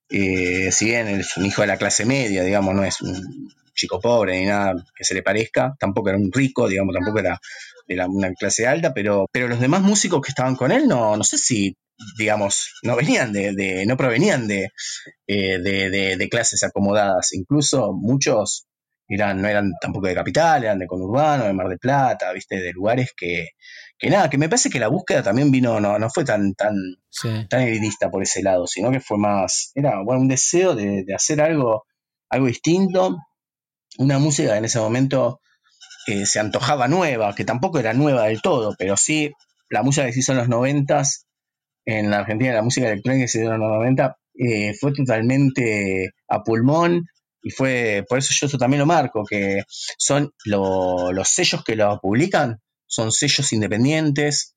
Eh, 0.08 0.72
si 0.72 0.86
bien 0.86 1.06
es 1.06 1.36
un 1.36 1.46
hijo 1.46 1.60
de 1.60 1.68
la 1.68 1.78
clase 1.78 2.04
media, 2.04 2.42
digamos, 2.42 2.74
no 2.74 2.82
es 2.82 3.00
un 3.02 3.52
chico 3.80 4.00
pobre 4.00 4.38
ni 4.38 4.46
nada 4.46 4.74
que 4.94 5.04
se 5.04 5.14
le 5.14 5.22
parezca, 5.22 5.74
tampoco 5.78 6.10
era 6.10 6.18
un 6.18 6.30
rico, 6.32 6.68
digamos, 6.68 6.94
tampoco 6.94 7.18
era 7.18 7.40
de 7.86 8.04
una 8.06 8.32
clase 8.34 8.66
alta, 8.66 8.92
pero, 8.94 9.26
pero 9.32 9.48
los 9.48 9.60
demás 9.60 9.82
músicos 9.82 10.20
que 10.20 10.30
estaban 10.30 10.56
con 10.56 10.70
él, 10.70 10.86
no, 10.86 11.16
no 11.16 11.24
sé 11.24 11.38
si, 11.38 11.76
digamos, 12.18 12.74
no 12.82 12.96
venían 12.96 13.32
de, 13.32 13.84
no 13.86 13.96
provenían 13.96 14.48
eh, 14.50 14.68
de, 15.26 16.16
de, 16.16 16.28
clases 16.28 16.62
acomodadas, 16.62 17.32
incluso 17.32 17.92
muchos 17.92 18.66
eran, 19.08 19.42
no 19.42 19.48
eran 19.48 19.72
tampoco 19.80 20.06
de 20.06 20.14
capital, 20.14 20.62
eran 20.62 20.78
de 20.78 20.86
conurbano, 20.86 21.44
de 21.44 21.52
Mar 21.52 21.68
del 21.68 21.78
Plata, 21.78 22.32
viste, 22.32 22.60
de 22.60 22.72
lugares 22.72 23.12
que, 23.16 23.48
que 23.98 24.08
nada, 24.08 24.30
que 24.30 24.38
me 24.38 24.48
parece 24.48 24.70
que 24.70 24.78
la 24.78 24.88
búsqueda 24.88 25.22
también 25.24 25.50
vino, 25.50 25.80
no, 25.80 25.98
no 25.98 26.10
fue 26.10 26.24
tan, 26.24 26.54
tan, 26.54 26.74
tan 27.48 27.60
elitista 27.60 28.08
por 28.08 28.22
ese 28.22 28.42
lado, 28.42 28.68
sino 28.68 28.90
que 28.92 29.00
fue 29.00 29.18
más, 29.18 29.72
era 29.74 30.00
bueno, 30.04 30.20
un 30.20 30.28
deseo 30.28 30.76
de, 30.76 31.02
de 31.04 31.14
hacer 31.14 31.40
algo, 31.40 31.86
algo 32.28 32.46
distinto, 32.46 33.18
una 34.00 34.18
música 34.18 34.56
en 34.56 34.64
ese 34.64 34.78
momento 34.78 35.40
eh, 36.06 36.24
se 36.24 36.40
antojaba 36.40 36.88
nueva, 36.88 37.34
que 37.34 37.44
tampoco 37.44 37.78
era 37.78 37.92
nueva 37.92 38.24
del 38.24 38.40
todo, 38.40 38.74
pero 38.78 38.96
sí 38.96 39.30
la 39.68 39.82
música 39.82 40.06
que 40.06 40.14
se 40.14 40.20
hizo 40.20 40.32
en 40.32 40.38
los 40.38 40.48
noventas, 40.48 41.26
en 41.84 42.10
la 42.10 42.20
Argentina 42.20 42.54
la 42.54 42.62
música 42.62 42.88
electrónica 42.88 43.24
que 43.24 43.28
se 43.28 43.40
hizo 43.40 43.52
en 43.52 43.60
los 43.60 43.70
90 43.70 44.16
eh, 44.38 44.74
fue 44.80 44.92
totalmente 44.94 46.12
a 46.28 46.42
pulmón 46.42 47.04
y 47.42 47.50
fue, 47.50 48.04
por 48.08 48.18
eso 48.18 48.32
yo 48.46 48.58
también 48.58 48.80
lo 48.80 48.86
marco, 48.86 49.22
que 49.24 49.64
son 49.98 50.32
los 50.46 51.28
sellos 51.28 51.62
que 51.62 51.76
lo 51.76 51.98
publican, 52.00 52.58
son 52.86 53.12
sellos 53.12 53.52
independientes, 53.52 54.56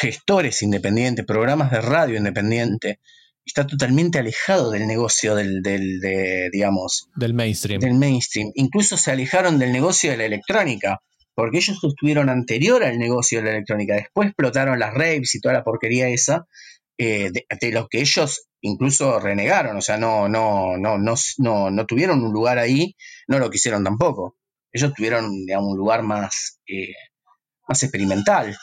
gestores 0.00 0.62
independientes, 0.62 1.24
programas 1.24 1.70
de 1.70 1.80
radio 1.80 2.18
independientes, 2.18 2.98
está 3.44 3.66
totalmente 3.66 4.18
alejado 4.18 4.70
del 4.70 4.86
negocio 4.86 5.34
del, 5.34 5.62
del 5.62 6.00
de, 6.00 6.48
digamos, 6.52 7.08
del 7.14 7.34
mainstream. 7.34 7.80
Del 7.80 7.94
mainstream. 7.94 8.50
Incluso 8.54 8.96
se 8.96 9.10
alejaron 9.10 9.58
del 9.58 9.72
negocio 9.72 10.10
de 10.10 10.16
la 10.16 10.24
electrónica, 10.24 11.00
porque 11.34 11.58
ellos 11.58 11.78
estuvieron 11.82 12.28
anterior 12.28 12.82
al 12.84 12.98
negocio 12.98 13.38
de 13.38 13.44
la 13.44 13.50
electrónica. 13.52 13.94
Después 13.94 14.28
explotaron 14.28 14.78
las 14.78 14.94
raves 14.94 15.34
y 15.34 15.40
toda 15.40 15.54
la 15.54 15.64
porquería 15.64 16.08
esa, 16.08 16.46
eh, 16.96 17.30
de, 17.32 17.72
los 17.72 17.88
que 17.88 18.00
ellos 18.00 18.46
incluso 18.60 19.18
renegaron, 19.18 19.76
o 19.76 19.82
sea, 19.82 19.98
no, 19.98 20.28
no, 20.28 20.78
no, 20.78 20.96
no, 20.96 21.14
no, 21.38 21.70
no 21.70 21.86
tuvieron 21.86 22.22
un 22.22 22.32
lugar 22.32 22.58
ahí, 22.58 22.96
no 23.28 23.38
lo 23.38 23.50
quisieron 23.50 23.84
tampoco. 23.84 24.36
Ellos 24.72 24.94
tuvieron, 24.94 25.44
digamos, 25.44 25.72
un 25.72 25.76
lugar 25.76 26.02
más, 26.02 26.60
eh, 26.66 26.94
más 27.68 27.82
experimental 27.82 28.56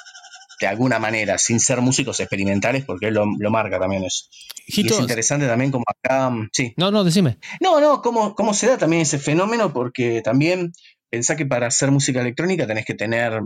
de 0.61 0.67
alguna 0.67 0.99
manera, 0.99 1.37
sin 1.37 1.59
ser 1.59 1.81
músicos 1.81 2.19
experimentales, 2.19 2.85
porque 2.85 3.07
él 3.07 3.15
lo, 3.15 3.51
marca 3.51 3.79
también 3.79 4.03
eso. 4.03 4.25
y 4.67 4.87
es 4.87 4.99
interesante 4.99 5.47
también 5.47 5.71
como 5.71 5.83
acá, 5.87 6.29
mm, 6.29 6.49
sí. 6.53 6.73
No, 6.77 6.91
no, 6.91 7.03
decime. 7.03 7.37
No, 7.59 7.81
no, 7.81 8.01
cómo, 8.01 8.35
cómo 8.35 8.53
se 8.53 8.67
da 8.67 8.77
también 8.77 9.01
ese 9.01 9.17
fenómeno, 9.17 9.73
porque 9.73 10.21
también 10.21 10.71
pensá 11.09 11.35
que 11.35 11.45
para 11.45 11.67
hacer 11.67 11.91
música 11.91 12.21
electrónica 12.21 12.67
tenés 12.67 12.85
que 12.85 12.93
tener 12.93 13.41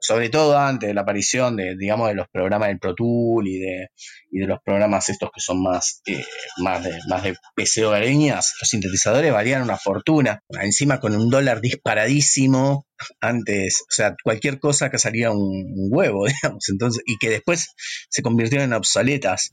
sobre 0.00 0.28
todo 0.28 0.56
antes 0.58 0.88
de 0.88 0.94
la 0.94 1.02
aparición 1.02 1.56
de, 1.56 1.76
digamos, 1.76 2.08
de 2.08 2.14
los 2.14 2.28
programas 2.28 2.68
del 2.68 2.78
Pro 2.78 2.94
Tool 2.94 3.46
y 3.46 3.58
de, 3.58 3.88
y 4.30 4.38
de 4.40 4.46
los 4.46 4.60
programas 4.64 5.08
estos 5.08 5.30
que 5.34 5.40
son 5.40 5.62
más, 5.62 6.02
eh, 6.06 6.24
más, 6.58 6.84
de, 6.84 6.98
más 7.08 7.22
de 7.22 7.36
PC 7.54 7.84
hogareñas, 7.84 8.54
los 8.60 8.68
sintetizadores 8.68 9.32
valían 9.32 9.62
una 9.62 9.76
fortuna. 9.76 10.42
Encima 10.60 11.00
con 11.00 11.14
un 11.16 11.30
dólar 11.30 11.60
disparadísimo, 11.60 12.86
antes, 13.20 13.82
o 13.82 13.92
sea, 13.92 14.14
cualquier 14.22 14.58
cosa 14.58 14.90
que 14.90 14.98
salía 14.98 15.30
un, 15.30 15.88
huevo, 15.90 16.26
digamos, 16.42 16.68
entonces, 16.68 17.02
y 17.06 17.16
que 17.18 17.30
después 17.30 17.68
se 18.08 18.22
convirtieron 18.22 18.66
en 18.66 18.74
obsoletas 18.74 19.52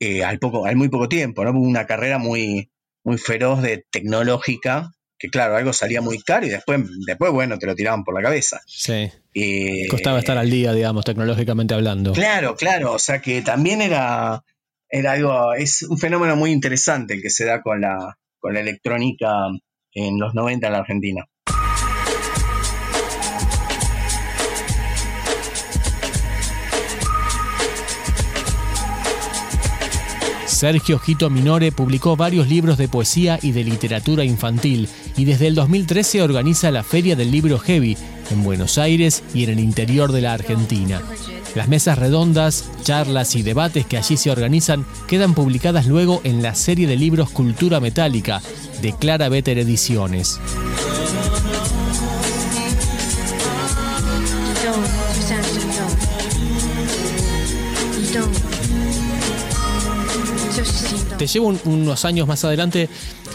eh, 0.00 0.24
al, 0.24 0.38
poco, 0.38 0.66
al 0.66 0.76
muy 0.76 0.88
poco 0.88 1.08
tiempo, 1.08 1.44
¿no? 1.44 1.52
Una 1.52 1.86
carrera 1.86 2.18
muy, 2.18 2.70
muy 3.04 3.18
feroz 3.18 3.62
de 3.62 3.84
tecnológica 3.90 4.90
que 5.22 5.28
claro, 5.28 5.56
algo 5.56 5.72
salía 5.72 6.00
muy 6.00 6.18
caro 6.18 6.46
y 6.46 6.48
después, 6.48 6.80
después 7.06 7.30
bueno, 7.30 7.56
te 7.56 7.66
lo 7.66 7.76
tiraban 7.76 8.02
por 8.02 8.12
la 8.12 8.22
cabeza. 8.22 8.60
Sí. 8.66 9.08
Eh, 9.34 9.86
Costaba 9.88 10.18
estar 10.18 10.36
al 10.36 10.50
día, 10.50 10.72
digamos, 10.72 11.04
tecnológicamente 11.04 11.74
hablando. 11.74 12.12
Claro, 12.12 12.56
claro, 12.56 12.94
o 12.94 12.98
sea 12.98 13.20
que 13.20 13.40
también 13.40 13.82
era, 13.82 14.42
era 14.90 15.12
algo, 15.12 15.54
es 15.54 15.82
un 15.82 15.96
fenómeno 15.96 16.34
muy 16.34 16.50
interesante 16.50 17.14
el 17.14 17.22
que 17.22 17.30
se 17.30 17.44
da 17.44 17.62
con 17.62 17.80
la, 17.80 18.18
con 18.40 18.52
la 18.52 18.60
electrónica 18.60 19.28
en 19.92 20.18
los 20.18 20.34
90 20.34 20.66
en 20.66 20.72
la 20.72 20.78
Argentina. 20.80 21.24
Sergio 30.62 31.00
Gito 31.00 31.28
Minore 31.28 31.72
publicó 31.72 32.16
varios 32.16 32.46
libros 32.46 32.78
de 32.78 32.86
poesía 32.86 33.36
y 33.42 33.50
de 33.50 33.64
literatura 33.64 34.22
infantil 34.22 34.88
y 35.16 35.24
desde 35.24 35.48
el 35.48 35.56
2013 35.56 36.22
organiza 36.22 36.70
la 36.70 36.84
Feria 36.84 37.16
del 37.16 37.32
Libro 37.32 37.58
Heavy 37.58 37.96
en 38.30 38.44
Buenos 38.44 38.78
Aires 38.78 39.24
y 39.34 39.42
en 39.42 39.50
el 39.50 39.58
interior 39.58 40.12
de 40.12 40.20
la 40.20 40.34
Argentina. 40.34 41.02
Las 41.56 41.66
mesas 41.66 41.98
redondas, 41.98 42.70
charlas 42.84 43.34
y 43.34 43.42
debates 43.42 43.86
que 43.86 43.98
allí 43.98 44.16
se 44.16 44.30
organizan 44.30 44.86
quedan 45.08 45.34
publicadas 45.34 45.88
luego 45.88 46.20
en 46.22 46.44
la 46.44 46.54
serie 46.54 46.86
de 46.86 46.94
libros 46.94 47.30
Cultura 47.30 47.80
Metálica 47.80 48.40
de 48.80 48.92
Clara 48.92 49.28
Better 49.28 49.58
Ediciones. 49.58 50.38
Te 61.22 61.28
llevo 61.28 61.54
unos 61.66 62.04
años 62.04 62.26
más 62.26 62.44
adelante 62.44 62.88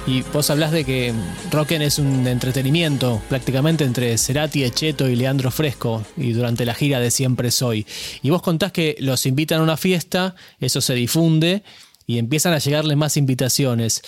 y 0.05 0.21
vos 0.33 0.49
hablas 0.49 0.73
de 0.73 0.83
que 0.83 1.13
Rocken 1.51 1.81
es 1.81 1.99
un 1.99 2.27
entretenimiento 2.27 3.21
prácticamente 3.29 3.85
entre 3.85 4.17
Cerati, 4.17 4.65
Echeto 4.65 5.07
y 5.07 5.15
Leandro 5.15 5.51
Fresco 5.51 6.03
y 6.17 6.33
durante 6.33 6.65
la 6.65 6.73
gira 6.73 6.99
de 6.99 7.11
Siempre 7.11 7.49
Soy. 7.49 7.87
Y 8.21 8.29
vos 8.29 8.41
contás 8.41 8.73
que 8.73 8.97
los 8.99 9.25
invitan 9.25 9.61
a 9.61 9.63
una 9.63 9.77
fiesta, 9.77 10.35
eso 10.59 10.81
se 10.81 10.95
difunde 10.95 11.63
y 12.05 12.17
empiezan 12.17 12.51
a 12.51 12.57
llegarle 12.57 12.97
más 12.97 13.15
invitaciones. 13.15 14.01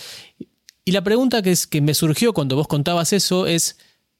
Y 0.83 0.91
la 0.91 1.01
pregunta 1.01 1.41
que, 1.41 1.51
es, 1.51 1.65
que 1.65 1.79
me 1.79 1.93
surgió 1.93 2.33
cuando 2.33 2.57
vos 2.57 2.67
contabas 2.67 3.13
eso 3.13 3.47
es, 3.47 3.77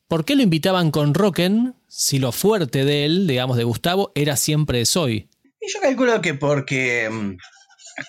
¿por 0.07 0.23
qué 0.23 0.37
lo 0.37 0.41
invitaban 0.41 0.89
con 0.89 1.13
Rocken 1.13 1.75
si 1.89 2.17
lo 2.17 2.31
fuerte 2.31 2.85
de 2.85 3.03
él, 3.03 3.27
digamos 3.27 3.57
de 3.57 3.65
Gustavo, 3.65 4.13
era 4.15 4.37
Siempre 4.37 4.85
Soy? 4.85 5.27
Y 5.59 5.69
yo 5.69 5.81
calculo 5.81 6.21
que 6.21 6.33
porque 6.33 7.09
mm, 7.11 7.35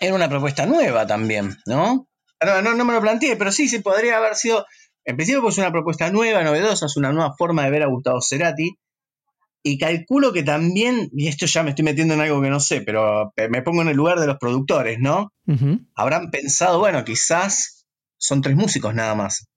era 0.00 0.14
una 0.14 0.28
propuesta 0.28 0.66
nueva 0.66 1.06
también, 1.06 1.56
¿no? 1.66 2.08
No, 2.42 2.74
no, 2.74 2.84
me 2.84 2.94
lo 2.94 3.00
planteé, 3.00 3.36
pero 3.36 3.52
sí, 3.52 3.68
sí, 3.68 3.80
podría 3.80 4.16
haber 4.16 4.34
sido. 4.34 4.66
En 5.04 5.16
principio, 5.16 5.42
pues 5.42 5.58
una 5.58 5.72
propuesta 5.72 6.10
nueva, 6.10 6.42
novedosa, 6.42 6.86
es 6.86 6.96
una 6.96 7.12
nueva 7.12 7.34
forma 7.36 7.64
de 7.64 7.70
ver 7.70 7.82
a 7.82 7.86
Gustavo 7.86 8.20
Cerati. 8.20 8.70
Y 9.62 9.76
calculo 9.76 10.32
que 10.32 10.42
también, 10.42 11.10
y 11.12 11.28
esto 11.28 11.44
ya 11.44 11.62
me 11.62 11.70
estoy 11.70 11.84
metiendo 11.84 12.14
en 12.14 12.20
algo 12.20 12.40
que 12.40 12.48
no 12.48 12.60
sé, 12.60 12.80
pero 12.80 13.34
me 13.50 13.60
pongo 13.60 13.82
en 13.82 13.88
el 13.88 13.96
lugar 13.96 14.18
de 14.18 14.26
los 14.26 14.38
productores, 14.38 14.98
¿no? 15.00 15.34
Habrán 15.94 16.30
pensado, 16.30 16.78
bueno, 16.78 17.04
quizás 17.04 17.84
son 18.16 18.40
tres 18.40 18.56
músicos 18.56 18.94
nada 18.94 19.14
más 19.14 19.50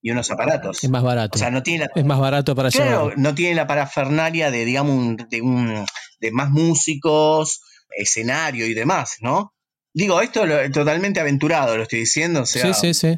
y 0.00 0.10
unos 0.10 0.30
aparatos. 0.30 0.82
Es 0.82 0.90
más 0.90 1.02
barato. 1.02 1.36
O 1.36 1.38
sea, 1.38 1.50
no 1.50 1.62
tiene 1.62 1.88
es 1.94 2.04
más 2.04 2.20
barato 2.20 2.54
para 2.54 2.70
claro, 2.70 3.12
no 3.16 3.34
tiene 3.34 3.54
la 3.54 3.66
parafernalia 3.66 4.50
de, 4.50 4.64
digamos, 4.64 5.16
de, 5.28 5.40
un, 5.42 5.84
de 6.20 6.32
más 6.32 6.50
músicos, 6.50 7.60
escenario 7.96 8.66
y 8.66 8.74
demás, 8.74 9.16
¿no? 9.20 9.54
Digo, 9.98 10.20
esto 10.20 10.46
lo, 10.46 10.70
totalmente 10.70 11.18
aventurado 11.18 11.76
lo 11.76 11.82
estoy 11.82 11.98
diciendo, 11.98 12.42
o 12.42 12.46
sea, 12.46 12.72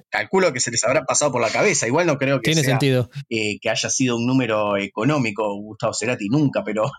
calculo 0.08 0.50
que 0.50 0.60
se 0.60 0.70
les 0.70 0.82
habrá 0.82 1.04
pasado 1.04 1.30
por 1.30 1.42
la 1.42 1.50
cabeza. 1.50 1.86
Igual 1.86 2.06
no 2.06 2.16
creo 2.16 2.40
que 2.40 2.52
Tiene 2.52 2.64
sentido. 2.64 3.10
Eh, 3.28 3.58
que 3.60 3.68
haya 3.68 3.90
sido 3.90 4.16
un 4.16 4.24
número 4.24 4.78
económico 4.78 5.54
Gustavo 5.60 5.92
Cerati 5.92 6.30
nunca, 6.30 6.64
pero, 6.64 6.90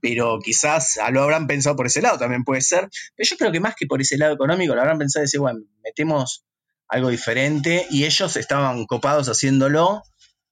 pero 0.00 0.40
quizás 0.42 0.98
lo 1.12 1.22
habrán 1.22 1.46
pensado 1.46 1.76
por 1.76 1.86
ese 1.86 2.02
lado, 2.02 2.18
también 2.18 2.42
puede 2.42 2.62
ser. 2.62 2.88
Pero 3.14 3.28
yo 3.30 3.36
creo 3.36 3.52
que 3.52 3.60
más 3.60 3.76
que 3.76 3.86
por 3.86 4.00
ese 4.00 4.18
lado 4.18 4.34
económico, 4.34 4.74
lo 4.74 4.80
habrán 4.80 4.98
pensado 4.98 5.22
y 5.22 5.26
decir, 5.26 5.38
bueno, 5.38 5.60
metemos 5.84 6.44
algo 6.88 7.08
diferente 7.08 7.86
y 7.90 8.06
ellos 8.06 8.36
estaban 8.36 8.86
copados 8.86 9.28
haciéndolo 9.28 10.02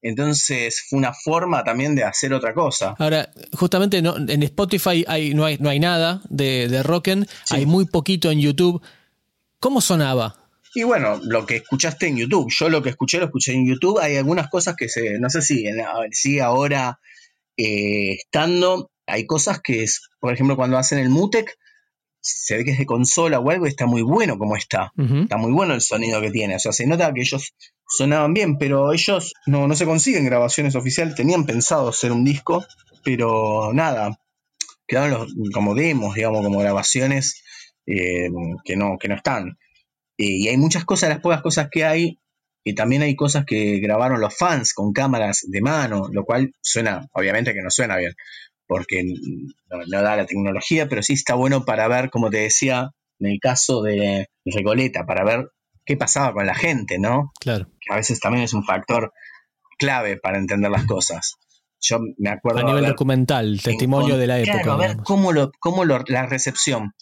entonces 0.02 0.84
fue 0.88 0.98
una 0.98 1.12
forma 1.12 1.64
también 1.64 1.94
de 1.94 2.04
hacer 2.04 2.32
otra 2.32 2.54
cosa. 2.54 2.94
Ahora, 2.98 3.30
justamente 3.52 3.98
en 3.98 4.42
Spotify 4.42 5.04
hay, 5.08 5.34
no, 5.34 5.44
hay, 5.44 5.58
no 5.58 5.68
hay 5.68 5.80
nada 5.80 6.22
de, 6.28 6.68
de 6.68 6.82
Rocken, 6.82 7.26
hay 7.50 7.66
muy 7.66 7.86
poquito 7.86 8.30
en 8.30 8.40
YouTube. 8.40 8.82
¿Cómo 9.58 9.80
sonaba? 9.80 10.46
Y 10.74 10.82
bueno, 10.82 11.18
lo 11.22 11.46
que 11.46 11.56
escuchaste 11.56 12.06
en 12.06 12.18
YouTube, 12.18 12.52
yo 12.52 12.68
lo 12.68 12.82
que 12.82 12.90
escuché 12.90 13.18
lo 13.18 13.24
escuché 13.24 13.54
en 13.54 13.66
YouTube, 13.66 13.98
hay 13.98 14.16
algunas 14.16 14.50
cosas 14.50 14.76
que 14.76 14.90
se, 14.90 15.18
no 15.18 15.30
sé 15.30 15.40
si, 15.40 15.64
si 16.12 16.38
ahora 16.38 17.00
eh, 17.56 18.16
estando, 18.16 18.90
hay 19.06 19.24
cosas 19.24 19.60
que, 19.62 19.82
es, 19.82 20.10
por 20.20 20.34
ejemplo, 20.34 20.54
cuando 20.54 20.76
hacen 20.76 20.98
el 20.98 21.08
Mutec, 21.08 21.56
se 22.26 22.56
ve 22.56 22.64
que 22.64 22.72
es 22.72 22.78
de 22.78 22.86
consola 22.86 23.38
o 23.38 23.50
algo 23.50 23.66
y 23.66 23.68
está 23.68 23.86
muy 23.86 24.02
bueno 24.02 24.38
como 24.38 24.56
está. 24.56 24.92
Está 24.96 25.36
muy 25.36 25.52
bueno 25.52 25.74
el 25.74 25.80
sonido 25.80 26.20
que 26.20 26.30
tiene. 26.30 26.56
O 26.56 26.58
sea, 26.58 26.72
se 26.72 26.86
nota 26.86 27.12
que 27.14 27.20
ellos 27.20 27.54
sonaban 27.88 28.34
bien, 28.34 28.58
pero 28.58 28.92
ellos 28.92 29.32
no, 29.46 29.68
no 29.68 29.74
se 29.76 29.86
consiguen 29.86 30.24
grabaciones 30.24 30.74
oficiales. 30.74 31.14
Tenían 31.14 31.46
pensado 31.46 31.88
hacer 31.88 32.12
un 32.12 32.24
disco, 32.24 32.64
pero 33.04 33.72
nada. 33.72 34.18
Quedaron 34.86 35.28
como 35.52 35.74
demos, 35.74 36.14
digamos, 36.14 36.42
como 36.42 36.58
grabaciones 36.58 37.42
eh, 37.86 38.28
que, 38.64 38.76
no, 38.76 38.98
que 38.98 39.08
no 39.08 39.14
están. 39.14 39.58
Eh, 40.18 40.26
y 40.26 40.48
hay 40.48 40.56
muchas 40.56 40.84
cosas, 40.84 41.08
las 41.08 41.20
pocas 41.20 41.42
cosas 41.42 41.68
que 41.70 41.84
hay, 41.84 42.18
y 42.64 42.74
también 42.74 43.02
hay 43.02 43.14
cosas 43.14 43.44
que 43.44 43.78
grabaron 43.78 44.20
los 44.20 44.36
fans 44.36 44.74
con 44.74 44.92
cámaras 44.92 45.44
de 45.48 45.60
mano, 45.60 46.08
lo 46.10 46.24
cual 46.24 46.52
suena, 46.60 47.06
obviamente 47.12 47.54
que 47.54 47.62
no 47.62 47.70
suena 47.70 47.96
bien 47.96 48.14
porque 48.66 49.04
no, 49.04 50.02
da 50.02 50.16
la 50.16 50.26
tecnología, 50.26 50.88
pero 50.88 51.02
sí 51.02 51.14
está 51.14 51.34
bueno 51.34 51.64
para 51.64 51.88
ver, 51.88 52.10
como 52.10 52.30
te 52.30 52.38
decía, 52.38 52.90
en 53.18 53.30
el 53.30 53.38
caso 53.40 53.82
de 53.82 54.28
Recoleta, 54.44 55.06
para 55.06 55.24
ver 55.24 55.50
qué 55.84 55.96
pasaba 55.96 56.32
con 56.32 56.46
la 56.46 56.54
gente, 56.54 56.98
¿no? 56.98 57.32
Claro. 57.40 57.66
Que 57.80 57.92
a 57.92 57.96
veces 57.96 58.20
también 58.20 58.44
es 58.44 58.54
un 58.54 58.64
factor 58.64 59.12
clave 59.78 60.18
para 60.18 60.38
entender 60.38 60.70
las 60.70 60.86
cosas. 60.86 61.36
Yo 61.80 61.98
me 62.18 62.30
acuerdo. 62.30 62.60
A 62.60 62.64
nivel 62.64 62.86
documental, 62.86 63.60
testimonio 63.62 64.16
de 64.16 64.26
la 64.26 64.40
época. 64.40 64.62
Claro, 64.62 64.72
a 64.72 64.76
ver 64.76 64.96
cómo, 65.04 65.32
lo, 65.32 65.52
cómo 65.60 65.84
la 65.84 66.26
recepción. 66.26 66.92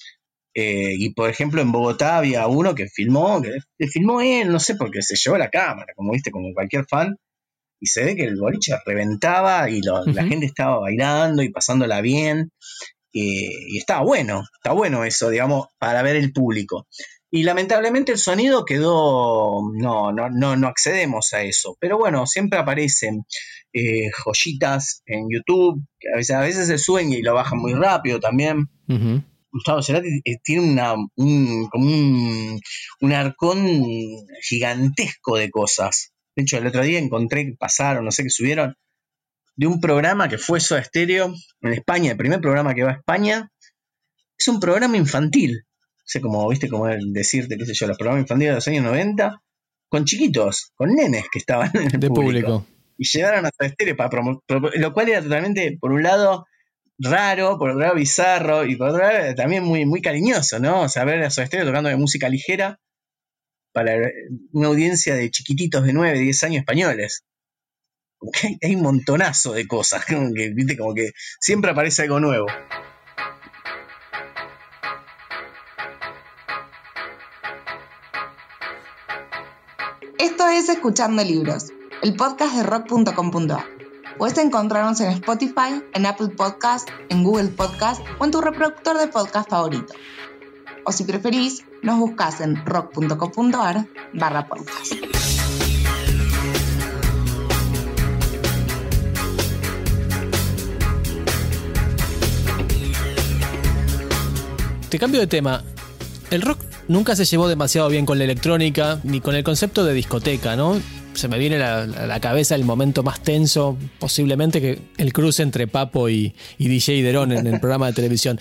Eh, 0.54 0.94
y 0.96 1.14
por 1.14 1.30
ejemplo, 1.30 1.62
en 1.62 1.72
Bogotá 1.72 2.18
había 2.18 2.46
uno 2.46 2.74
que 2.74 2.86
filmó, 2.86 3.42
que 3.42 3.88
filmó 3.88 4.20
él, 4.20 4.52
no 4.52 4.60
sé, 4.60 4.76
porque 4.76 5.02
se 5.02 5.16
llevó 5.16 5.36
la 5.36 5.50
cámara, 5.50 5.92
como 5.96 6.12
viste, 6.12 6.30
como 6.30 6.52
cualquier 6.54 6.86
fan 6.86 7.16
y 7.84 7.86
se 7.86 8.02
ve 8.02 8.16
que 8.16 8.24
el 8.24 8.36
boliche 8.36 8.74
reventaba 8.86 9.68
y 9.68 9.82
la 9.82 10.24
gente 10.24 10.46
estaba 10.46 10.78
bailando 10.78 11.42
y 11.42 11.50
pasándola 11.50 12.00
bien. 12.00 12.50
y 13.12 13.76
estaba 13.76 14.02
bueno, 14.02 14.42
está 14.56 14.72
bueno 14.72 15.04
eso, 15.04 15.28
digamos, 15.28 15.66
para 15.78 16.02
ver 16.02 16.16
el 16.16 16.32
público. 16.32 16.86
Y 17.30 17.42
lamentablemente 17.42 18.12
el 18.12 18.18
sonido 18.18 18.64
quedó, 18.64 19.60
no, 19.74 20.12
no, 20.12 20.30
no, 20.30 20.56
no 20.56 20.68
accedemos 20.68 21.34
a 21.34 21.42
eso. 21.42 21.76
Pero 21.78 21.98
bueno, 21.98 22.26
siempre 22.26 22.58
aparecen 22.58 23.24
eh, 23.72 24.08
joyitas 24.12 25.02
en 25.04 25.26
YouTube, 25.28 25.84
que 25.98 26.08
a 26.14 26.16
veces, 26.16 26.36
a 26.36 26.40
veces 26.40 26.68
se 26.68 26.78
suben 26.78 27.12
y 27.12 27.20
lo 27.22 27.34
bajan 27.34 27.58
muy 27.58 27.74
rápido 27.74 28.18
también. 28.18 28.70
Gustavo 29.52 29.82
Cerati 29.82 30.22
eh, 30.24 30.36
tiene 30.42 30.62
una, 30.72 30.94
un, 30.94 31.68
como 31.70 31.86
un, 31.86 32.60
un 33.00 33.12
arcón 33.12 33.82
gigantesco 34.40 35.36
de 35.36 35.50
cosas. 35.50 36.13
De 36.36 36.42
hecho, 36.42 36.58
el 36.58 36.66
otro 36.66 36.82
día 36.82 36.98
encontré 36.98 37.46
que 37.46 37.56
pasaron, 37.56 38.04
no 38.04 38.10
sé 38.10 38.22
qué 38.24 38.30
subieron, 38.30 38.76
de 39.56 39.66
un 39.66 39.80
programa 39.80 40.28
que 40.28 40.38
fue 40.38 40.60
Soda 40.60 40.82
Stereo 40.82 41.32
en 41.60 41.72
España, 41.72 42.12
el 42.12 42.16
primer 42.16 42.40
programa 42.40 42.74
que 42.74 42.82
va 42.82 42.90
a 42.90 42.94
España. 42.94 43.50
Es 44.36 44.48
un 44.48 44.58
programa 44.58 44.96
infantil. 44.96 45.64
O 45.96 46.06
sea, 46.06 46.20
como, 46.20 46.48
viste, 46.48 46.68
como 46.68 46.88
decirte, 46.88 47.56
qué 47.56 47.64
sé 47.64 47.74
yo, 47.74 47.86
los 47.86 47.96
programas 47.96 48.24
infantiles 48.24 48.50
de 48.50 48.54
los 48.56 48.68
años 48.68 48.84
90, 48.84 49.40
con 49.88 50.04
chiquitos, 50.04 50.72
con 50.74 50.92
nenes 50.92 51.26
que 51.30 51.38
estaban 51.38 51.70
en 51.74 51.94
el 51.94 52.00
de 52.00 52.08
público. 52.08 52.66
Y 52.98 53.06
llegaron 53.06 53.46
a 53.46 53.50
Soda 53.56 53.70
Stereo 53.70 53.96
para 53.96 54.10
promover, 54.10 54.40
lo 54.48 54.92
cual 54.92 55.08
era 55.08 55.22
totalmente, 55.22 55.78
por 55.80 55.92
un 55.92 56.02
lado, 56.02 56.46
raro, 56.98 57.58
por 57.58 57.70
otro 57.70 57.80
lado 57.80 57.94
bizarro, 57.94 58.66
y 58.66 58.76
por 58.76 58.90
otro 58.90 59.02
lado 59.02 59.34
también 59.34 59.64
muy, 59.64 59.86
muy 59.86 60.02
cariñoso, 60.02 60.58
¿no? 60.58 60.82
O 60.82 60.88
sea, 60.88 61.04
ver 61.04 61.22
a 61.22 61.30
Soda 61.30 61.46
Stereo 61.46 61.66
tocando 61.66 61.88
de 61.88 61.96
música 61.96 62.28
ligera 62.28 62.80
para 63.74 64.08
una 64.52 64.68
audiencia 64.68 65.16
de 65.16 65.30
chiquititos 65.30 65.84
de 65.84 65.92
9, 65.92 66.16
10 66.20 66.44
años 66.44 66.60
españoles. 66.60 67.24
hay 68.62 68.76
un 68.76 68.82
montonazo 68.82 69.52
de 69.52 69.66
cosas, 69.66 70.04
¿viste? 70.54 70.78
como 70.78 70.94
que 70.94 71.10
siempre 71.40 71.72
aparece 71.72 72.02
algo 72.02 72.20
nuevo. 72.20 72.46
Esto 80.18 80.48
es 80.48 80.68
Escuchando 80.68 81.24
Libros, 81.24 81.72
el 82.02 82.14
podcast 82.14 82.54
de 82.54 82.62
rock.com.ar. 82.62 83.66
Puedes 84.16 84.38
encontrarnos 84.38 85.00
en 85.00 85.10
Spotify, 85.10 85.82
en 85.92 86.06
Apple 86.06 86.28
Podcast, 86.28 86.88
en 87.08 87.24
Google 87.24 87.48
Podcast 87.48 88.00
o 88.20 88.24
en 88.24 88.30
tu 88.30 88.40
reproductor 88.40 88.96
de 88.98 89.08
podcast 89.08 89.50
favorito. 89.50 89.92
O 90.84 90.92
si 90.92 91.04
preferís, 91.04 91.64
nos 91.82 91.98
buscas 91.98 92.40
en 92.40 92.56
rock.com.ar 92.64 93.86
barra 94.12 94.46
podcast. 94.46 94.92
Te 104.90 104.98
cambio 104.98 105.20
de 105.20 105.26
tema. 105.26 105.64
El 106.30 106.42
rock 106.42 106.60
nunca 106.86 107.16
se 107.16 107.24
llevó 107.24 107.48
demasiado 107.48 107.88
bien 107.88 108.06
con 108.06 108.18
la 108.18 108.24
electrónica 108.24 109.00
ni 109.02 109.20
con 109.20 109.34
el 109.34 109.42
concepto 109.42 109.84
de 109.84 109.94
discoteca, 109.94 110.54
¿no? 110.54 110.80
Se 111.14 111.28
me 111.28 111.38
viene 111.38 111.62
a 111.62 111.86
la, 111.86 112.20
cabeza 112.20 112.54
el 112.54 112.64
momento 112.64 113.02
más 113.02 113.22
tenso, 113.22 113.76
posiblemente 113.98 114.60
que 114.60 114.82
el 114.98 115.12
cruce 115.12 115.42
entre 115.42 115.66
Papo 115.66 116.08
y, 116.08 116.34
DJ 116.58 117.02
Derón 117.02 117.32
en 117.32 117.46
el 117.46 117.58
programa 117.58 117.86
de 117.86 117.92
televisión. 117.94 118.38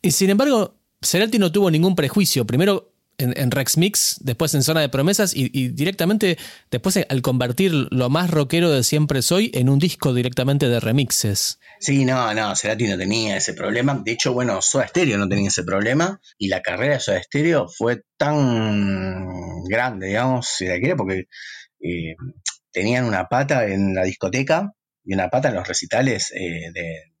Y, 0.00 0.10
sin 0.10 0.30
embargo, 0.30 0.77
Cerati 1.00 1.38
no 1.38 1.52
tuvo 1.52 1.70
ningún 1.70 1.94
prejuicio. 1.94 2.46
Primero 2.46 2.92
en, 3.18 3.50
Rex 3.50 3.76
Mix, 3.76 4.16
después 4.20 4.54
en 4.54 4.62
Zona 4.62 4.80
de 4.80 4.88
Promesas 4.88 5.32
y, 5.34 5.68
directamente 5.68 6.38
después 6.70 6.98
al 7.08 7.22
convertir 7.22 7.72
lo 7.72 8.08
más 8.08 8.30
rockero 8.30 8.70
de 8.70 8.84
siempre 8.84 9.22
soy 9.22 9.50
en 9.54 9.68
un 9.68 9.78
disco 9.78 10.14
directamente 10.14 10.68
de 10.68 10.78
remixes. 10.78 11.58
Sí, 11.80 12.04
no, 12.04 12.32
no, 12.34 12.54
Cerati 12.54 12.86
no 12.86 12.96
tenía 12.96 13.36
ese 13.36 13.54
problema. 13.54 14.00
De 14.04 14.12
hecho, 14.12 14.32
bueno, 14.32 14.62
Soda 14.62 14.86
Stereo 14.86 15.18
no 15.18 15.28
tenía 15.28 15.48
ese 15.48 15.64
problema 15.64 16.20
y 16.38 16.48
la 16.48 16.62
carrera 16.62 16.94
de 16.94 17.00
Soda 17.00 17.22
Stereo 17.22 17.68
fue 17.68 18.02
tan 18.16 19.64
grande, 19.64 20.08
digamos, 20.08 20.48
si 20.56 20.66
la 20.66 20.78
quiere, 20.78 20.96
porque 20.96 21.26
eh, 21.80 22.14
tenían 22.70 23.04
una 23.04 23.28
pata 23.28 23.66
en 23.66 23.94
la 23.94 24.04
discoteca 24.04 24.72
y 25.04 25.14
una 25.14 25.28
pata 25.28 25.48
en 25.48 25.54
los 25.56 25.66
recitales 25.66 26.32
eh, 26.32 26.70
de, 26.72 27.14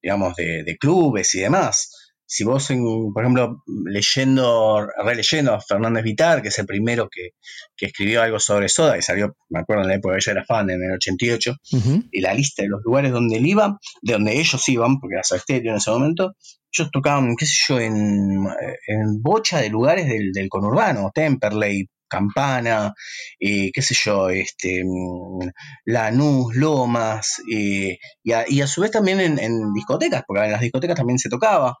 digamos, 0.00 0.36
de 0.36 0.76
clubes 0.78 1.34
y 1.34 1.40
demás 1.40 1.99
si 2.32 2.44
vos, 2.44 2.68
por 3.12 3.24
ejemplo, 3.24 3.64
leyendo, 3.86 4.86
releyendo 5.04 5.52
a 5.52 5.60
Fernández 5.60 6.04
Vitar, 6.04 6.40
que 6.40 6.48
es 6.48 6.58
el 6.60 6.66
primero 6.66 7.08
que, 7.10 7.30
escribió 7.76 8.22
algo 8.22 8.38
sobre 8.38 8.68
Soda, 8.68 8.96
y 8.96 9.02
salió, 9.02 9.34
me 9.48 9.58
acuerdo 9.58 9.82
en 9.82 9.88
la 9.88 9.94
época 9.96 10.14
que 10.14 10.20
yo 10.20 10.30
era 10.30 10.44
fan, 10.44 10.70
en 10.70 10.80
el 10.80 10.92
88, 10.92 11.56
y 12.12 12.20
la 12.20 12.32
lista 12.32 12.62
de 12.62 12.68
los 12.68 12.82
lugares 12.84 13.10
donde 13.10 13.38
él 13.38 13.46
iba, 13.46 13.76
de 14.02 14.12
donde 14.12 14.38
ellos 14.38 14.68
iban, 14.68 15.00
porque 15.00 15.14
era 15.14 15.22
Estéreo 15.22 15.72
en 15.72 15.78
ese 15.78 15.90
momento, 15.90 16.36
ellos 16.72 16.90
tocaban, 16.92 17.34
qué 17.34 17.46
sé 17.46 17.54
yo, 17.66 17.80
en, 17.80 18.46
bocha 19.20 19.58
de 19.58 19.68
lugares 19.68 20.06
del, 20.06 20.48
conurbano, 20.48 21.10
Temperley, 21.12 21.88
Campana, 22.08 22.94
eh, 23.40 23.72
qué 23.72 23.82
sé 23.82 23.96
yo, 24.04 24.28
este, 24.28 24.84
Lanús, 25.84 26.54
Lomas, 26.54 27.42
eh, 27.52 27.98
y, 28.22 28.32
a, 28.32 28.66
su 28.68 28.82
vez 28.82 28.92
también 28.92 29.18
en, 29.18 29.40
en, 29.40 29.72
discotecas, 29.72 30.22
porque 30.24 30.44
en 30.44 30.52
las 30.52 30.60
discotecas 30.60 30.94
también 30.94 31.18
se 31.18 31.28
tocaba. 31.28 31.76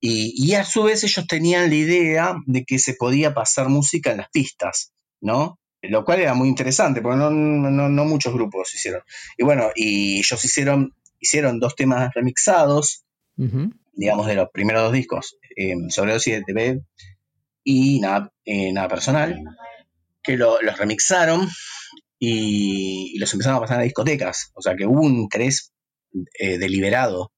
Y, 0.00 0.52
a 0.54 0.64
su 0.64 0.82
vez 0.82 1.02
ellos 1.02 1.26
tenían 1.26 1.70
la 1.70 1.76
idea 1.76 2.36
de 2.44 2.64
que 2.64 2.78
se 2.78 2.92
podía 2.94 3.32
pasar 3.32 3.70
música 3.70 4.10
en 4.10 4.18
las 4.18 4.28
pistas, 4.28 4.92
¿no? 5.20 5.58
Lo 5.80 6.04
cual 6.04 6.20
era 6.20 6.34
muy 6.34 6.48
interesante, 6.48 7.00
porque 7.00 7.16
no, 7.16 8.04
muchos 8.04 8.34
grupos 8.34 8.74
hicieron. 8.74 9.00
Y 9.38 9.44
bueno, 9.44 9.70
y 9.74 10.18
ellos 10.18 10.44
hicieron, 10.44 10.94
hicieron 11.18 11.58
dos 11.58 11.74
temas 11.74 12.12
remixados, 12.14 13.04
digamos, 13.94 14.26
de 14.26 14.34
los 14.34 14.50
primeros 14.50 14.82
dos 14.82 14.92
discos, 14.92 15.38
eh, 15.56 15.74
sobre 15.88 16.12
de 16.12 16.42
TV 16.46 16.80
y 17.64 18.00
nada, 18.00 18.30
eh, 18.44 18.72
nada 18.72 18.88
personal, 18.88 19.40
que 20.22 20.36
los 20.36 20.78
remixaron 20.78 21.48
y, 22.18 23.18
los 23.18 23.32
empezaron 23.32 23.58
a 23.58 23.60
pasar 23.60 23.80
a 23.80 23.84
discotecas. 23.84 24.50
O 24.54 24.62
sea 24.62 24.76
que 24.76 24.86
hubo 24.86 25.00
un 25.00 25.14
interés 25.14 25.72
eh, 26.38 26.58
deliberado 26.58 27.32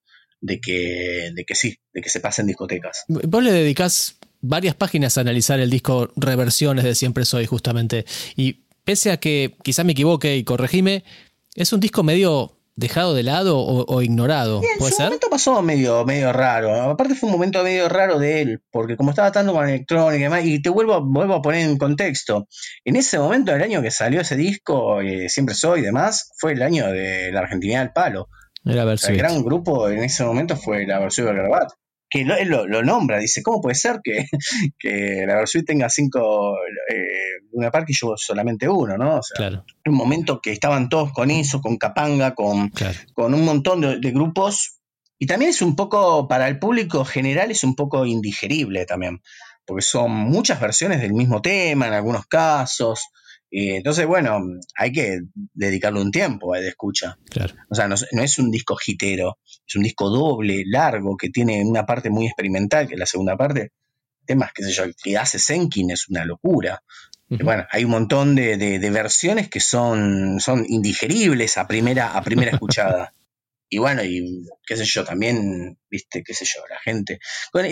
de 0.47 0.61
que, 0.61 1.31
de 1.35 1.45
que 1.45 1.55
sí, 1.55 1.77
de 1.93 2.01
que 2.01 2.09
se 2.09 2.21
pasen 2.21 2.47
discotecas. 2.47 3.05
Vos 3.09 3.43
le 3.43 3.53
dedicás 3.53 4.17
varias 4.41 4.75
páginas 4.75 5.19
a 5.19 5.23
analizar 5.23 5.61
el 5.61 5.71
disco 5.71 6.11
Reversiones 6.17 6.85
de 6.85 6.95
Siempre 6.95 7.25
Soy, 7.25 7.47
justamente. 7.47 8.07
Y 8.37 8.65
pese 8.85 9.11
a 9.11 9.19
que 9.19 9.57
quizá 9.63 9.85
me 9.85 9.93
equivoque 9.93 10.37
y 10.37 10.45
corregime, 10.45 11.05
es 11.55 11.73
un 11.73 11.81
disco 11.81 12.03
medio 12.03 12.53
dejado 12.77 13.15
de 13.15 13.23
lado 13.23 13.59
o, 13.59 14.03
ignorado. 14.03 14.61
¿Puede 14.79 14.91
en 14.91 14.97
su 14.97 15.03
momento 15.03 15.31
pasó 15.31 15.63
medio, 15.63 16.05
medio 16.05 16.31
raro. 16.33 16.75
Aparte 16.75 17.15
fue 17.15 17.29
un 17.29 17.33
momento 17.33 17.63
medio 17.63 17.89
raro 17.89 18.19
de 18.19 18.43
él, 18.43 18.63
porque 18.71 18.97
como 18.97 19.11
estaba 19.11 19.33
tanto 19.33 19.55
con 19.55 19.67
electrónica 19.67 20.17
y 20.17 20.23
demás, 20.23 20.45
y 20.45 20.61
te 20.61 20.69
vuelvo, 20.69 21.01
vuelvo 21.03 21.35
a 21.35 21.43
poner 21.43 21.69
en 21.69 21.79
contexto. 21.79 22.47
En 22.85 22.97
ese 22.97 23.19
momento, 23.19 23.55
el 23.55 23.63
año 23.63 23.81
que 23.81 23.91
salió 23.91 24.21
ese 24.21 24.37
disco, 24.37 25.01
eh, 25.01 25.31
Siempre 25.31 25.55
Soy 25.55 25.81
y 25.81 25.85
demás, 25.85 26.31
fue 26.39 26.53
el 26.53 26.63
año 26.63 26.89
de 26.89 27.33
la 27.33 27.41
Argentina 27.41 27.81
del 27.81 27.93
Palo 27.93 28.29
el 28.66 29.16
gran 29.16 29.42
grupo 29.44 29.88
en 29.88 30.02
ese 30.02 30.24
momento 30.24 30.57
fue 30.57 30.87
la 30.87 30.98
Versuit 30.98 31.26
Bergarabat, 31.26 31.70
que 32.11 32.24
lo, 32.24 32.37
él 32.37 32.48
lo, 32.48 32.83
nombra, 32.83 33.18
dice, 33.18 33.42
¿cómo 33.42 33.61
puede 33.61 33.74
ser 33.76 34.00
que, 34.02 34.26
la 35.26 35.37
Versuit 35.37 35.66
tenga 35.66 35.88
cinco 35.88 36.57
eh, 36.90 37.44
una 37.52 37.70
Park 37.70 37.87
y 37.88 37.94
yo 37.94 38.14
solamente 38.16 38.68
uno, 38.68 38.96
¿no? 38.98 39.18
O 39.18 39.22
sea, 39.22 39.64
un 39.87 39.94
momento 39.94 40.40
que 40.40 40.52
estaban 40.52 40.88
todos 40.88 41.12
con 41.12 41.31
eso, 41.31 41.61
con 41.61 41.76
Capanga, 41.76 42.35
con, 42.35 42.72
con 43.14 43.35
un 43.35 43.44
montón 43.44 43.81
de, 43.81 43.98
de, 43.98 44.11
grupos, 44.11 44.81
y 45.18 45.26
también 45.26 45.50
es 45.50 45.62
un 45.62 45.76
poco, 45.76 46.29
para 46.29 46.48
el 46.48 46.59
público 46.59 47.05
general, 47.05 47.50
es 47.50 47.64
un 47.64 47.74
poco 47.74 48.05
indigerible 48.05 48.85
también, 48.85 49.22
porque 49.64 49.83
son 49.83 50.11
muchas 50.11 50.61
versiones 50.61 51.00
del 51.00 51.14
mismo 51.14 51.40
tema 51.40 51.87
en 51.87 51.94
algunos 51.94 52.26
casos, 52.26 53.00
entonces, 53.51 54.07
bueno, 54.07 54.41
hay 54.77 54.93
que 54.93 55.21
dedicarle 55.55 56.01
un 56.01 56.11
tiempo 56.11 56.55
a 56.55 56.61
de 56.61 56.69
escucha. 56.69 57.19
Claro. 57.31 57.55
O 57.69 57.75
sea, 57.75 57.89
no, 57.89 57.95
es 57.95 58.39
un 58.39 58.51
disco 58.51 58.77
jitero, 58.77 59.39
es 59.67 59.77
un 59.77 59.83
disco 59.83 60.11
doble, 60.11 60.65
largo, 60.67 61.17
que 61.17 61.31
tiene 61.31 61.63
una 61.65 61.87
parte 61.87 62.11
muy 62.11 62.27
experimental, 62.27 62.89
que 62.89 62.95
es 62.95 63.01
la 63.01 63.07
segunda 63.07 63.37
parte. 63.37 63.73
Temas, 64.25 64.51
qué 64.53 64.65
sé 64.65 64.73
yo, 64.73 64.85
que 65.03 65.17
hace 65.17 65.39
Senkin 65.39 65.91
es 65.91 66.09
una 66.09 66.25
locura. 66.25 66.83
Bueno, 67.29 67.67
hay 67.71 67.85
un 67.85 67.91
montón 67.91 68.35
de, 68.37 68.91
versiones 68.93 69.49
que 69.49 69.61
son, 69.61 70.39
son 70.41 70.65
indigeribles 70.69 71.59
a 71.59 71.67
primera, 71.67 72.17
a 72.17 72.23
primera 72.23 72.53
escuchada. 72.53 73.13
y 73.69 73.79
bueno, 73.79 74.05
y 74.05 74.47
qué 74.65 74.77
sé 74.77 74.85
yo, 74.85 75.05
también, 75.05 75.79
viste, 75.91 76.23
qué 76.25 76.35
sé 76.35 76.45
yo, 76.45 76.63
la 76.69 76.79
gente. 76.79 77.19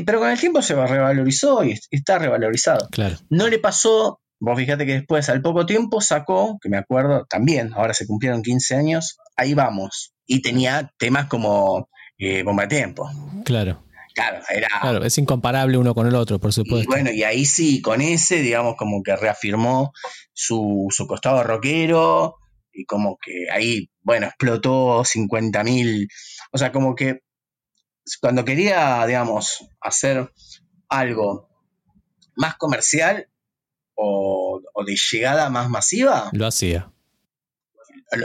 pero 0.04 0.18
con 0.18 0.30
el 0.30 0.38
tiempo 0.38 0.60
se 0.60 0.74
revalorizó 0.74 1.64
y 1.64 1.78
está 1.90 2.18
revalorizado. 2.18 2.88
Claro. 2.90 3.16
No 3.30 3.48
le 3.48 3.58
pasó 3.58 4.20
Vos 4.44 4.58
fíjate 4.58 4.84
que 4.84 4.92
después, 4.92 5.28
al 5.28 5.40
poco 5.40 5.64
tiempo, 5.64 6.00
sacó, 6.00 6.58
que 6.60 6.68
me 6.68 6.76
acuerdo 6.76 7.24
también, 7.28 7.72
ahora 7.74 7.94
se 7.94 8.06
cumplieron 8.06 8.42
15 8.42 8.74
años, 8.74 9.16
ahí 9.36 9.54
vamos. 9.54 10.12
Y 10.26 10.42
tenía 10.42 10.92
temas 10.98 11.26
como 11.26 11.88
eh, 12.18 12.42
Bomba 12.42 12.64
de 12.64 12.76
Tiempo. 12.76 13.10
Claro. 13.44 13.82
Claro, 14.14 14.38
era. 14.48 14.68
Claro, 14.80 15.04
es 15.04 15.18
incomparable 15.18 15.76
uno 15.76 15.92
con 15.92 16.06
el 16.06 16.14
otro, 16.14 16.38
por 16.38 16.52
supuesto. 16.52 16.84
Y 16.84 16.86
bueno, 16.86 17.10
y 17.10 17.24
ahí 17.24 17.44
sí, 17.44 17.82
con 17.82 18.00
ese, 18.00 18.42
digamos, 18.42 18.76
como 18.76 19.02
que 19.02 19.16
reafirmó 19.16 19.92
su, 20.32 20.86
su 20.90 21.08
costado 21.08 21.42
rockero 21.42 22.36
y 22.72 22.84
como 22.84 23.18
que 23.20 23.50
ahí, 23.50 23.90
bueno, 24.02 24.26
explotó 24.26 25.04
50 25.04 25.64
mil. 25.64 26.08
O 26.52 26.58
sea, 26.58 26.70
como 26.70 26.94
que 26.94 27.22
cuando 28.20 28.44
quería, 28.44 29.04
digamos, 29.06 29.66
hacer 29.80 30.30
algo 30.88 31.48
más 32.36 32.56
comercial, 32.56 33.28
o, 33.94 34.60
de 34.86 34.96
llegada 35.12 35.50
más 35.50 35.68
masiva. 35.68 36.30
Lo 36.32 36.46
hacía. 36.46 36.90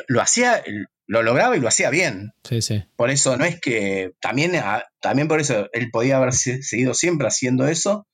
Lo, 0.08 0.22
hacía, 0.22 0.64
lo 1.08 1.24
lograba 1.24 1.56
y 1.56 1.60
lo 1.60 1.68
hacía 1.68 1.90
bien. 1.90 2.34
Sí, 2.44 2.62
sí. 2.62 2.84
Por 2.96 3.10
eso 3.10 3.38
no 3.38 3.46
es 3.46 3.60
que. 3.60 4.12
También, 4.20 4.56
ah, 4.56 4.84
también 5.00 5.28
por 5.28 5.40
eso 5.40 5.68
él 5.74 5.90
podía 5.92 6.18
haber 6.18 6.34
seguido 6.34 6.94
siempre 6.94 7.28
haciendo 7.28 7.68
eso. 7.68 8.08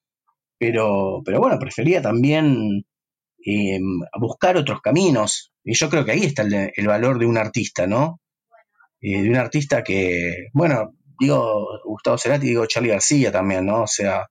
Pero, 0.58 1.22
pero 1.26 1.40
bueno, 1.40 1.60
prefería 1.60 2.02
también 2.02 2.86
eh, 3.46 3.80
buscar 4.20 4.58
otros 4.58 4.82
caminos. 4.82 5.54
Y 5.64 5.76
yo 5.76 5.90
creo 5.90 6.06
que 6.06 6.12
ahí 6.12 6.24
está 6.24 6.44
el, 6.44 6.88
valor 6.88 7.20
de 7.20 7.26
un 7.26 7.38
artista, 7.38 7.88
¿no? 7.88 8.22
Eh, 9.02 9.22
de 9.22 9.30
un 9.30 9.36
artista 9.36 9.84
que, 9.84 10.48
bueno, 10.54 10.96
digo 11.20 11.68
Gustavo 11.84 12.18
Cerati, 12.18 12.48
digo 12.48 12.66
Charlie 12.66 12.90
García 12.90 13.32
también, 13.32 13.66
¿no? 13.66 13.84
O 13.84 13.88
sea, 13.88 14.28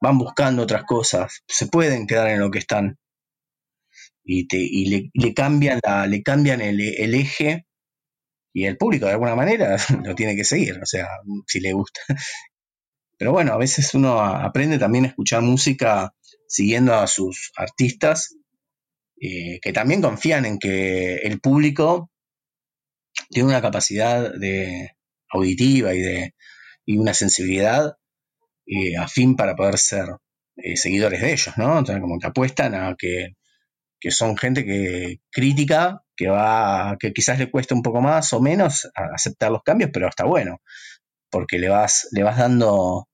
van 0.00 0.18
buscando 0.18 0.62
otras 0.62 0.84
cosas, 0.84 1.42
se 1.46 1.66
pueden 1.66 2.06
quedar 2.06 2.30
en 2.30 2.40
lo 2.40 2.50
que 2.50 2.58
están. 2.58 2.98
Y, 4.24 4.46
te, 4.46 4.56
y 4.58 5.10
le, 5.12 5.34
cambian, 5.34 5.80
la, 5.84 6.06
le 6.06 6.22
cambian 6.22 6.62
el, 6.62 6.80
eje 6.80 7.66
y 8.54 8.64
el 8.64 8.78
público 8.78 9.06
de 9.06 9.12
alguna 9.12 9.34
manera 9.34 9.76
lo 10.04 10.14
tiene 10.14 10.34
que 10.34 10.44
seguir, 10.44 10.80
o 10.82 10.86
sea, 10.86 11.08
si 11.46 11.60
le 11.60 11.72
gusta. 11.72 12.00
Pero 13.18 13.32
bueno, 13.32 13.52
a 13.52 13.58
veces 13.58 13.94
uno 13.94 14.20
aprende 14.20 14.78
también 14.78 15.04
a 15.04 15.08
escuchar 15.08 15.42
música 15.42 16.14
siguiendo 16.48 16.94
a 16.94 17.06
sus 17.06 17.52
artistas, 17.56 18.36
eh, 19.20 19.60
que 19.60 19.72
también 19.72 20.02
confían 20.02 20.44
en 20.46 20.58
que 20.58 21.16
el 21.16 21.40
público 21.40 22.10
tiene 23.30 23.48
una 23.48 23.62
capacidad 23.62 24.34
de 24.34 24.96
auditiva 25.30 25.94
y 25.94 26.00
de 26.00 26.34
y 26.86 26.96
una 26.98 27.14
sensibilidad 27.14 27.96
eh, 28.66 28.96
afín 28.96 29.36
para 29.36 29.54
poder 29.54 29.78
ser 29.78 30.06
eh, 30.56 30.76
seguidores 30.76 31.20
de 31.20 31.32
ellos, 31.32 31.56
¿no? 31.56 31.84
Sea, 31.84 32.00
como 32.00 32.18
que 32.18 32.26
apuestan 32.26 32.74
a 32.74 32.94
que, 32.96 33.36
que, 34.00 34.10
son 34.10 34.36
gente 34.36 34.64
que 34.64 35.20
crítica, 35.30 36.02
que 36.16 36.28
va, 36.28 36.96
que 36.98 37.12
quizás 37.12 37.38
le 37.38 37.50
cuesta 37.50 37.74
un 37.74 37.82
poco 37.82 38.00
más 38.00 38.32
o 38.32 38.40
menos 38.40 38.88
aceptar 38.94 39.50
los 39.50 39.62
cambios, 39.62 39.90
pero 39.92 40.08
está 40.08 40.24
bueno, 40.24 40.60
porque 41.30 41.58
le 41.58 41.68
vas, 41.68 42.08
le 42.12 42.22
vas 42.22 42.38
dando, 42.38 43.08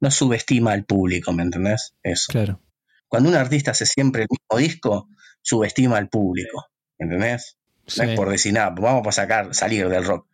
no 0.00 0.10
subestima 0.10 0.72
al 0.72 0.84
público, 0.84 1.32
¿me 1.32 1.42
entendés? 1.42 1.94
Eso. 2.02 2.32
Claro. 2.32 2.62
Cuando 3.08 3.28
un 3.28 3.36
artista 3.36 3.72
hace 3.72 3.86
siempre 3.86 4.22
el 4.22 4.28
mismo 4.30 4.58
disco, 4.58 5.08
subestima 5.42 5.98
al 5.98 6.08
público, 6.08 6.66
¿entendés? 6.98 7.58
No 7.96 8.02
es 8.04 8.16
por 8.16 8.30
decir 8.30 8.52
nada, 8.52 8.70
vamos 8.70 9.06
a 9.06 9.12
sacar, 9.12 9.54
salir 9.54 9.88
del 9.88 10.04
rock. 10.04 10.26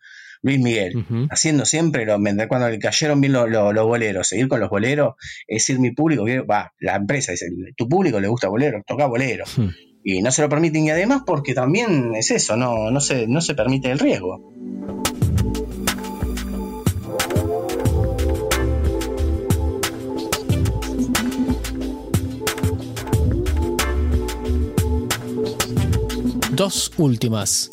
Luis 0.43 0.59
Miguel, 0.59 1.05
haciendo 1.29 1.65
siempre 1.65 2.05
lo, 2.05 2.19
cuando 2.49 2.69
le 2.69 2.77
cayeron 2.77 3.21
bien 3.21 3.31
los 3.31 3.85
boleros, 3.85 4.27
seguir 4.27 4.49
con 4.49 4.59
los 4.59 4.69
boleros, 4.69 5.15
es 5.47 5.65
decir, 5.65 5.79
mi 5.79 5.91
público, 5.91 6.25
va, 6.45 6.73
la 6.79 6.97
empresa 6.97 7.31
dice, 7.31 7.47
tu 7.77 7.87
público 7.87 8.19
le 8.19 8.27
gusta 8.27 8.49
bolero, 8.49 8.83
toca 8.85 9.07
bolero. 9.07 9.45
Y 10.03 10.21
no 10.21 10.31
se 10.31 10.41
lo 10.41 10.49
permiten 10.49 10.83
y 10.83 10.89
además 10.89 11.21
porque 11.25 11.53
también 11.53 12.13
es 12.13 12.29
eso, 12.29 12.57
no, 12.57 12.91
no, 12.91 12.99
se, 12.99 13.25
no 13.25 13.39
se 13.39 13.55
permite 13.55 13.89
el 13.89 13.99
riesgo. 13.99 14.51
Dos 26.51 26.91
últimas. 26.97 27.71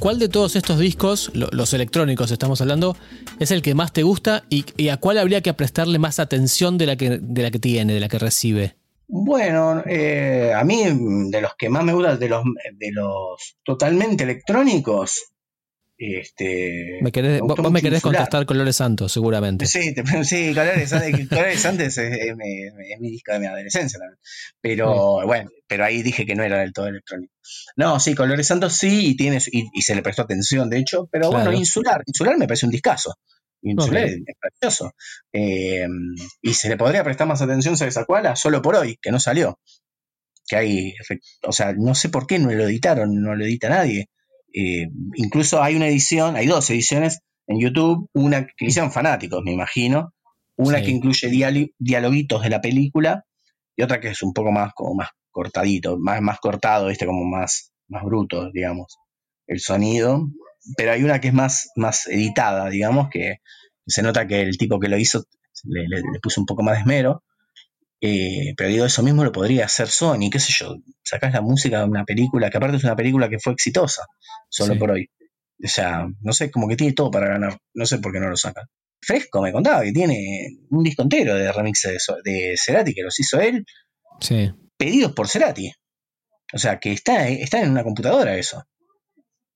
¿Cuál 0.00 0.18
de 0.18 0.30
todos 0.30 0.56
estos 0.56 0.78
discos, 0.78 1.30
los 1.34 1.74
electrónicos 1.74 2.30
estamos 2.30 2.62
hablando, 2.62 2.96
es 3.38 3.50
el 3.50 3.60
que 3.60 3.74
más 3.74 3.92
te 3.92 4.02
gusta 4.02 4.44
y, 4.48 4.88
a 4.88 4.96
cuál 4.96 5.18
habría 5.18 5.42
que 5.42 5.52
prestarle 5.52 5.98
más 5.98 6.18
atención 6.18 6.78
de 6.78 6.86
la 6.86 6.96
que, 6.96 7.18
de 7.20 7.42
la 7.42 7.50
que 7.50 7.58
tiene, 7.58 7.92
de 7.92 8.00
la 8.00 8.08
que 8.08 8.18
recibe? 8.18 8.76
Bueno, 9.08 9.82
eh, 9.84 10.54
a 10.56 10.64
mí 10.64 10.84
de 11.30 11.40
los 11.42 11.54
que 11.54 11.68
más 11.68 11.84
me 11.84 11.92
gustan, 11.92 12.18
de 12.18 12.30
los, 12.30 12.42
de 12.44 12.92
los 12.92 13.58
totalmente 13.62 14.24
electrónicos, 14.24 15.32
este, 16.02 16.98
me 17.02 17.12
querés, 17.12 17.42
vos, 17.42 17.70
me 17.70 17.82
querés 17.82 18.00
contestar 18.00 18.46
Colores 18.46 18.76
Santos, 18.76 19.12
seguramente. 19.12 19.66
Sí, 19.66 19.94
sí 20.24 20.54
Colores, 20.54 20.88
Santos 20.88 21.98
es, 21.98 22.36
mi 22.36 23.10
disco 23.10 23.34
de 23.34 23.40
mi 23.40 23.44
adolescencia 23.44 23.98
también. 23.98 24.18
Pero 24.62 25.26
bueno, 25.26 25.50
pero 25.66 25.84
ahí 25.84 26.02
dije 26.02 26.24
que 26.24 26.34
no 26.34 26.42
era 26.42 26.60
del 26.60 26.72
todo 26.72 26.86
electrónico. 26.86 27.34
No, 27.76 28.00
sí, 28.00 28.14
Colores 28.14 28.46
Santos 28.46 28.72
sí, 28.72 29.08
y, 29.08 29.16
tienes, 29.16 29.50
y, 29.52 29.82
se 29.82 29.94
le 29.94 30.00
prestó 30.00 30.22
atención, 30.22 30.70
de 30.70 30.78
hecho, 30.78 31.06
pero 31.12 31.30
bueno, 31.30 31.52
Insular, 31.52 32.02
Insular 32.06 32.38
me 32.38 32.46
parece 32.46 32.64
un 32.64 32.72
discazo. 32.72 33.16
Insular 33.60 34.04
es 34.04 34.22
precioso. 34.40 34.92
Eh, 35.34 35.86
y 36.40 36.54
se 36.54 36.70
le 36.70 36.78
podría 36.78 37.04
prestar 37.04 37.26
más 37.26 37.42
atención, 37.42 37.76
¿sabes 37.76 37.98
a 37.98 38.06
cuál? 38.06 38.26
A 38.26 38.36
Solo 38.36 38.62
por 38.62 38.74
hoy, 38.74 38.96
que 39.02 39.10
no 39.10 39.20
salió. 39.20 39.60
Que 40.48 40.56
hay, 40.56 40.94
o 41.42 41.52
sea, 41.52 41.74
no 41.74 41.94
sé 41.94 42.08
por 42.08 42.26
qué 42.26 42.38
no 42.38 42.50
lo 42.50 42.64
editaron, 42.64 43.22
no 43.22 43.34
lo 43.34 43.44
edita 43.44 43.68
nadie 43.68 44.08
eh, 44.52 44.88
incluso 45.14 45.62
hay 45.62 45.76
una 45.76 45.88
edición, 45.88 46.36
hay 46.36 46.46
dos 46.46 46.68
ediciones 46.70 47.20
en 47.46 47.60
YouTube, 47.60 48.08
una 48.12 48.46
que 48.46 48.66
hicieron 48.66 48.92
fanáticos, 48.92 49.42
me 49.44 49.52
imagino, 49.52 50.12
una 50.56 50.82
que 50.82 50.90
incluye 50.90 51.28
dialoguitos 51.78 52.42
de 52.42 52.50
la 52.50 52.60
película 52.60 53.24
y 53.76 53.82
otra 53.82 54.00
que 54.00 54.08
es 54.08 54.22
un 54.22 54.32
poco 54.32 54.52
más 54.52 54.72
como 54.74 54.94
más 54.94 55.08
cortadito, 55.30 55.98
más, 55.98 56.20
más 56.20 56.38
cortado, 56.38 56.90
este 56.90 57.06
como 57.06 57.24
más, 57.24 57.72
más 57.88 58.04
bruto, 58.04 58.50
digamos, 58.52 58.98
el 59.46 59.60
sonido. 59.60 60.28
Pero 60.76 60.92
hay 60.92 61.02
una 61.02 61.20
que 61.20 61.28
es 61.28 61.34
más, 61.34 61.70
más 61.76 62.06
editada, 62.08 62.68
digamos, 62.68 63.08
que 63.10 63.36
se 63.86 64.02
nota 64.02 64.26
que 64.26 64.42
el 64.42 64.58
tipo 64.58 64.78
que 64.78 64.88
lo 64.88 64.98
hizo 64.98 65.24
le, 65.64 65.88
le 65.88 66.20
puso 66.22 66.40
un 66.40 66.46
poco 66.46 66.62
más 66.62 66.74
de 66.74 66.80
esmero. 66.80 67.24
Eh, 68.00 68.54
pero 68.56 68.70
digo, 68.70 68.84
eso 68.86 69.02
mismo 69.02 69.24
lo 69.24 69.32
podría 69.32 69.66
hacer 69.66 69.88
Sony, 69.88 70.30
qué 70.32 70.38
sé 70.38 70.52
yo, 70.52 70.76
sacás 71.02 71.34
la 71.34 71.42
música 71.42 71.80
de 71.80 71.84
una 71.84 72.04
película, 72.04 72.48
que 72.48 72.56
aparte 72.56 72.78
es 72.78 72.84
una 72.84 72.96
película 72.96 73.28
que 73.28 73.38
fue 73.38 73.52
exitosa, 73.52 74.06
solo 74.48 74.78
por 74.78 74.92
hoy. 74.92 75.10
O 75.62 75.68
sea, 75.68 76.06
no 76.22 76.32
sé, 76.32 76.50
como 76.50 76.66
que 76.66 76.76
tiene 76.76 76.94
todo 76.94 77.10
para 77.10 77.28
ganar, 77.28 77.58
no 77.74 77.84
sé 77.84 77.98
por 77.98 78.12
qué 78.12 78.20
no 78.20 78.30
lo 78.30 78.36
sacan. 78.36 78.64
Fresco 79.02 79.42
me 79.42 79.52
contaba 79.52 79.82
que 79.82 79.92
tiene 79.92 80.48
un 80.70 80.82
disco 80.82 81.02
entero 81.02 81.34
de 81.34 81.52
remix 81.52 81.82
de, 81.82 81.98
de 82.24 82.54
Cerati 82.56 82.94
que 82.94 83.02
los 83.02 83.18
hizo 83.20 83.38
él, 83.38 83.64
sí. 84.20 84.50
pedidos 84.78 85.12
por 85.12 85.28
Cerati. 85.28 85.70
O 86.52 86.58
sea, 86.58 86.78
que 86.80 86.92
está, 86.92 87.28
está 87.28 87.60
en 87.60 87.70
una 87.70 87.84
computadora 87.84 88.36
eso. 88.36 88.64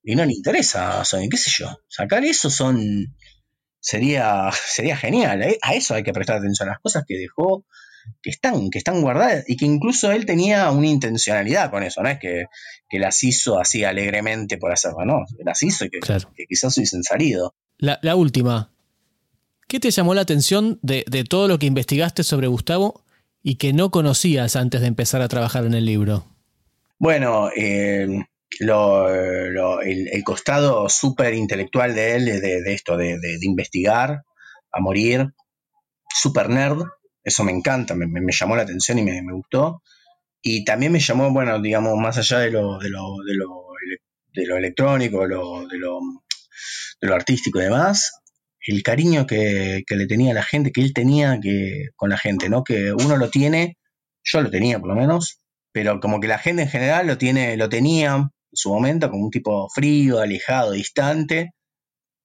Y 0.03 0.15
no 0.17 0.25
le 0.25 0.35
interesa 0.35 1.01
a 1.01 1.05
Sony, 1.05 1.29
qué 1.31 1.39
sé 1.39 1.51
yo. 1.51 1.79
Sacar 1.89 2.25
eso 2.25 2.51
son. 2.51 3.17
sería, 3.81 4.51
sería 4.67 4.97
genial. 4.97 5.43
A 5.63 5.75
eso 5.75 5.95
hay 5.95 6.03
que 6.03 6.13
prestar 6.13 6.37
atención, 6.37 6.69
a 6.69 6.73
las 6.73 6.81
cosas 6.81 7.05
que 7.07 7.17
dejó 7.17 7.65
que 8.23 8.31
están, 8.31 8.71
que 8.71 8.79
están 8.79 9.01
guardadas 9.01 9.45
y 9.47 9.57
que 9.57 9.67
incluso 9.67 10.11
él 10.11 10.27
tenía 10.27 10.71
una 10.71 10.87
intencionalidad 10.87 11.71
con 11.71 11.83
eso, 11.83 12.03
no 12.03 12.09
es 12.09 12.19
que, 12.19 12.47
las 12.93 13.25
hizo 13.25 13.59
así 13.59 13.83
alegremente 13.83 14.57
por 14.57 14.73
hacerlo, 14.73 15.05
no, 15.05 15.25
las 15.45 15.61
hizo 15.65 15.85
y 15.85 15.91
que, 15.91 15.99
quizás 16.49 16.77
hubiesen 16.77 17.03
salido. 17.03 17.53
La, 17.77 18.15
última, 18.15 18.71
¿qué 19.67 19.81
te 19.81 19.91
llamó 19.91 20.15
la 20.15 20.21
atención 20.21 20.79
de, 20.81 21.05
todo 21.29 21.49
lo 21.49 21.59
que 21.59 21.67
investigaste 21.67 22.23
sobre 22.23 22.47
Gustavo 22.47 23.05
y 23.43 23.57
que 23.57 23.73
no 23.73 23.91
conocías 23.91 24.55
antes 24.55 24.81
de 24.81 24.87
empezar 24.87 25.23
a 25.23 25.29
trabajar 25.29 25.65
en 25.65 25.75
el 25.75 25.85
libro? 25.85 26.25
Bueno, 26.99 27.51
eh, 27.57 28.07
el, 28.61 30.25
costado 30.25 30.89
súper 30.89 31.35
intelectual 31.35 31.95
de 31.95 32.15
él, 32.15 32.25
de, 32.27 32.73
esto, 32.73 32.97
de, 32.97 33.19
investigar 33.43 34.23
a 34.73 34.81
morir, 34.81 35.35
súper 36.15 36.49
nerd, 36.49 36.85
eso 37.25 37.43
me 37.43 37.53
encanta, 37.53 37.95
me, 37.95 38.07
llamó 38.33 38.55
la 38.55 38.63
atención 38.63 38.99
y 38.99 39.03
me, 39.03 39.33
gustó. 39.33 39.83
Y 40.43 40.65
también 40.65 40.93
me 40.93 41.01
llamó, 41.01 41.33
bueno, 41.33 41.61
digamos, 41.61 41.97
más 41.99 42.19
allá 42.19 42.41
de 42.41 42.51
lo, 42.51 42.79
de 42.79 42.91
lo, 42.91 43.17
de 43.27 43.35
lo, 43.35 43.67
de 44.35 44.47
lo 44.47 44.59
electrónico, 44.59 45.23
de 45.23 45.29
lo, 45.29 45.67
de 45.67 45.79
lo, 45.79 47.15
artístico 47.15 47.61
y 47.61 47.65
demás, 47.65 48.13
el 48.67 48.83
cariño 48.83 49.27
que, 49.27 49.85
le 49.89 50.07
tenía 50.07 50.35
la 50.35 50.43
gente, 50.43 50.71
que 50.71 50.83
él 50.83 50.93
tenía 50.93 51.39
que, 51.41 51.89
con 51.97 52.11
la 52.11 52.19
gente, 52.19 52.49
¿no? 52.49 52.63
Que 52.63 52.93
uno 52.93 53.17
lo 53.17 53.31
tiene, 53.31 53.79
yo 54.23 54.43
lo 54.43 54.51
tenía 54.51 54.79
por 54.79 54.91
lo 54.91 54.95
menos, 54.95 55.41
pero 55.73 56.01
como 56.01 56.21
que 56.21 56.29
la 56.29 56.39
gente 56.39 56.63
en 56.63 56.69
general 56.69 57.07
lo 57.07 57.19
tiene, 57.19 57.57
lo 57.57 57.69
tenía 57.69 58.15
en 58.17 58.31
su 58.53 58.71
momento 58.71 59.11
como 59.11 59.25
un 59.25 59.31
tipo 59.31 59.69
frío, 59.71 60.21
alejado, 60.21 60.73
distante, 60.73 61.53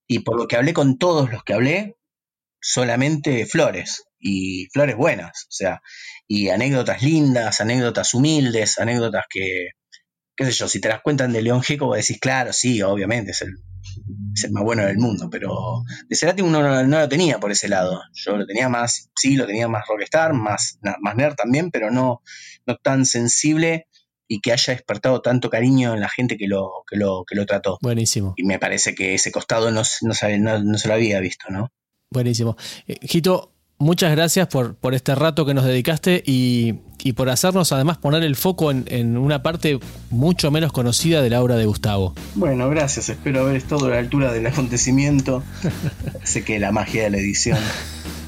y 0.07 0.19
por 0.19 0.37
lo 0.37 0.47
que 0.47 0.57
hablé 0.57 0.73
con 0.73 0.97
todos 0.97 1.31
los 1.31 1.43
que 1.43 1.53
hablé, 1.53 1.95
solamente 2.61 3.45
flores 3.45 4.08
y 4.19 4.67
flores 4.71 4.95
buenas, 4.95 5.45
o 5.47 5.51
sea, 5.51 5.81
y 6.27 6.49
anécdotas 6.49 7.01
lindas, 7.01 7.61
anécdotas 7.61 8.13
humildes, 8.13 8.79
anécdotas 8.79 9.25
que, 9.29 9.69
qué 10.35 10.45
sé 10.45 10.51
yo, 10.51 10.67
si 10.67 10.79
te 10.79 10.89
las 10.89 11.01
cuentan 11.01 11.33
de 11.33 11.41
León 11.41 11.61
Gieco, 11.61 11.87
vos 11.87 11.97
decís, 11.97 12.19
claro, 12.19 12.53
sí, 12.53 12.81
obviamente, 12.81 13.31
es 13.31 13.41
el, 13.41 13.55
es 14.33 14.43
el 14.43 14.51
más 14.51 14.63
bueno 14.63 14.85
del 14.85 14.97
mundo, 14.97 15.29
pero 15.29 15.83
de 16.07 16.15
Cerati 16.15 16.41
uno 16.41 16.61
no, 16.61 16.99
lo 16.99 17.09
tenía 17.09 17.39
por 17.39 17.51
ese 17.51 17.67
lado, 17.67 18.01
yo 18.13 18.37
lo 18.37 18.45
tenía 18.45 18.69
más, 18.69 19.09
sí, 19.15 19.35
lo 19.35 19.45
tenía 19.45 19.67
más 19.67 19.83
rockstar, 19.87 20.33
más, 20.33 20.79
más 21.01 21.15
nerd 21.15 21.35
también, 21.35 21.71
pero 21.71 21.91
no, 21.91 22.21
no 22.65 22.77
tan 22.77 23.05
sensible 23.05 23.87
y 24.29 24.41
que 24.41 24.51
haya 24.51 24.73
despertado 24.73 25.21
tanto 25.21 25.49
cariño 25.49 25.93
en 25.95 26.01
la 26.01 26.09
gente 26.09 26.37
que 26.37 26.47
lo, 26.47 26.83
que 26.87 26.95
lo, 26.95 27.25
que 27.27 27.35
lo 27.35 27.45
trató. 27.47 27.79
Buenísimo. 27.81 28.35
Y 28.37 28.43
me 28.43 28.59
parece 28.59 28.93
que 28.93 29.15
ese 29.15 29.31
costado 29.31 29.71
no, 29.71 29.81
no, 30.01 30.59
no 30.59 30.77
se 30.77 30.87
lo 30.87 30.93
había 30.93 31.19
visto, 31.19 31.47
¿no? 31.49 31.71
Buenísimo. 32.11 32.55
Eh, 32.87 32.99
Gito, 33.01 33.53
muchas 33.79 34.11
gracias 34.11 34.47
por, 34.47 34.75
por, 34.75 34.93
este 34.93 35.15
rato 35.15 35.45
que 35.45 35.53
nos 35.53 35.65
dedicaste 35.65 36.21
y, 36.25 36.73
por 37.15 37.29
hacernos 37.29 37.71
además 37.71 37.97
poner 37.97 38.23
el 38.23 38.35
foco 38.35 38.71
en, 38.71 39.17
una 39.17 39.41
parte 39.41 39.79
mucho 40.11 40.51
menos 40.51 40.71
conocida 40.71 41.21
de 41.21 41.29
la 41.29 41.41
obra 41.41 41.55
de 41.55 41.65
Gustavo. 41.65 42.13
Bueno, 42.35 42.69
gracias. 42.69 43.09
Espero 43.09 43.41
haber 43.41 43.55
estado 43.55 43.87
a 43.87 43.89
la 43.89 43.97
altura 43.97 44.31
del 44.31 44.45
acontecimiento. 44.45 45.41
sé 46.23 46.43
que 46.43 46.59
la 46.59 46.71
magia 46.71 47.03
de 47.03 47.09
la 47.09 47.17
edición 47.17 47.57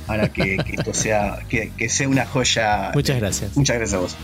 para 0.08 0.30
que, 0.30 0.58
esto 0.74 0.94
sea, 0.94 1.40
que, 1.48 1.72
que, 1.78 1.90
sea 1.90 2.08
una 2.08 2.26
joya. 2.26 2.92
Muchas 2.94 3.18
gracias. 3.18 3.56
Muchas 3.56 3.78
gracias 3.78 3.98
a 3.98 4.02
vos. 4.02 4.16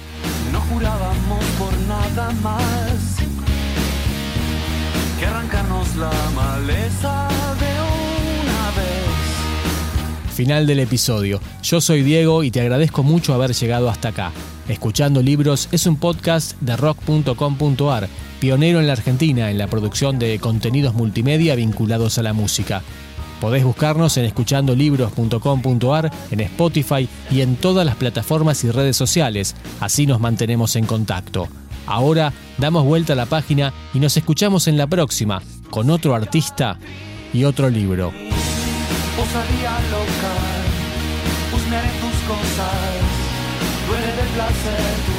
No 0.52 0.62
jurábamos 0.62 1.46
por 1.60 1.78
nada 1.88 2.32
más 2.42 3.18
que 5.20 5.26
arrancarnos 5.26 5.96
la 5.98 6.12
maleza 6.36 7.28
Final 10.38 10.68
del 10.68 10.82
episodio. 10.82 11.42
Yo 11.64 11.82
soy 11.82 12.04
Diego 12.04 12.44
y 12.44 12.52
te 12.52 12.62
agradezco 12.62 13.02
mucho 13.02 13.34
haber 13.34 13.56
llegado 13.56 13.90
hasta 13.90 14.10
acá. 14.10 14.32
Escuchando 14.68 15.24
Libros 15.24 15.68
es 15.72 15.88
un 15.88 15.96
podcast 15.96 16.56
de 16.62 16.78
rock.com.ar, 16.78 18.08
pionero 18.40 18.80
en 18.80 18.86
la 18.86 18.94
Argentina 18.94 19.50
en 19.50 19.58
la 19.58 19.66
producción 19.66 20.20
de 20.20 20.38
contenidos 20.38 20.94
multimedia 20.94 21.56
vinculados 21.56 22.20
a 22.20 22.22
la 22.22 22.34
música. 22.34 22.84
Podés 23.42 23.64
buscarnos 23.64 24.16
en 24.18 24.26
escuchandolibros.com.ar, 24.26 26.12
en 26.30 26.40
Spotify 26.42 27.10
y 27.32 27.42
en 27.42 27.56
todas 27.56 27.84
las 27.84 27.96
plataformas 27.96 28.64
y 28.64 28.70
redes 28.70 28.96
sociales, 28.96 29.56
así 29.80 30.06
nos 30.06 30.20
mantenemos 30.20 30.76
en 30.76 30.86
contacto. 30.86 31.48
Ahora 31.88 32.32
damos 32.60 32.86
vuelta 32.86 33.14
a 33.14 33.16
la 33.16 33.26
página 33.26 33.74
y 33.92 34.00
nos 34.00 34.16
escuchamos 34.18 34.68
en 34.68 34.78
la 34.78 34.86
próxima, 34.86 35.42
con 35.72 35.90
otro 35.90 36.14
artista 36.14 36.78
y 37.34 37.44
otro 37.44 37.72
libro. 37.72 38.14
Cosas, 42.38 43.88
duele 43.88 44.12
de 44.12 44.34
placer. 44.34 45.17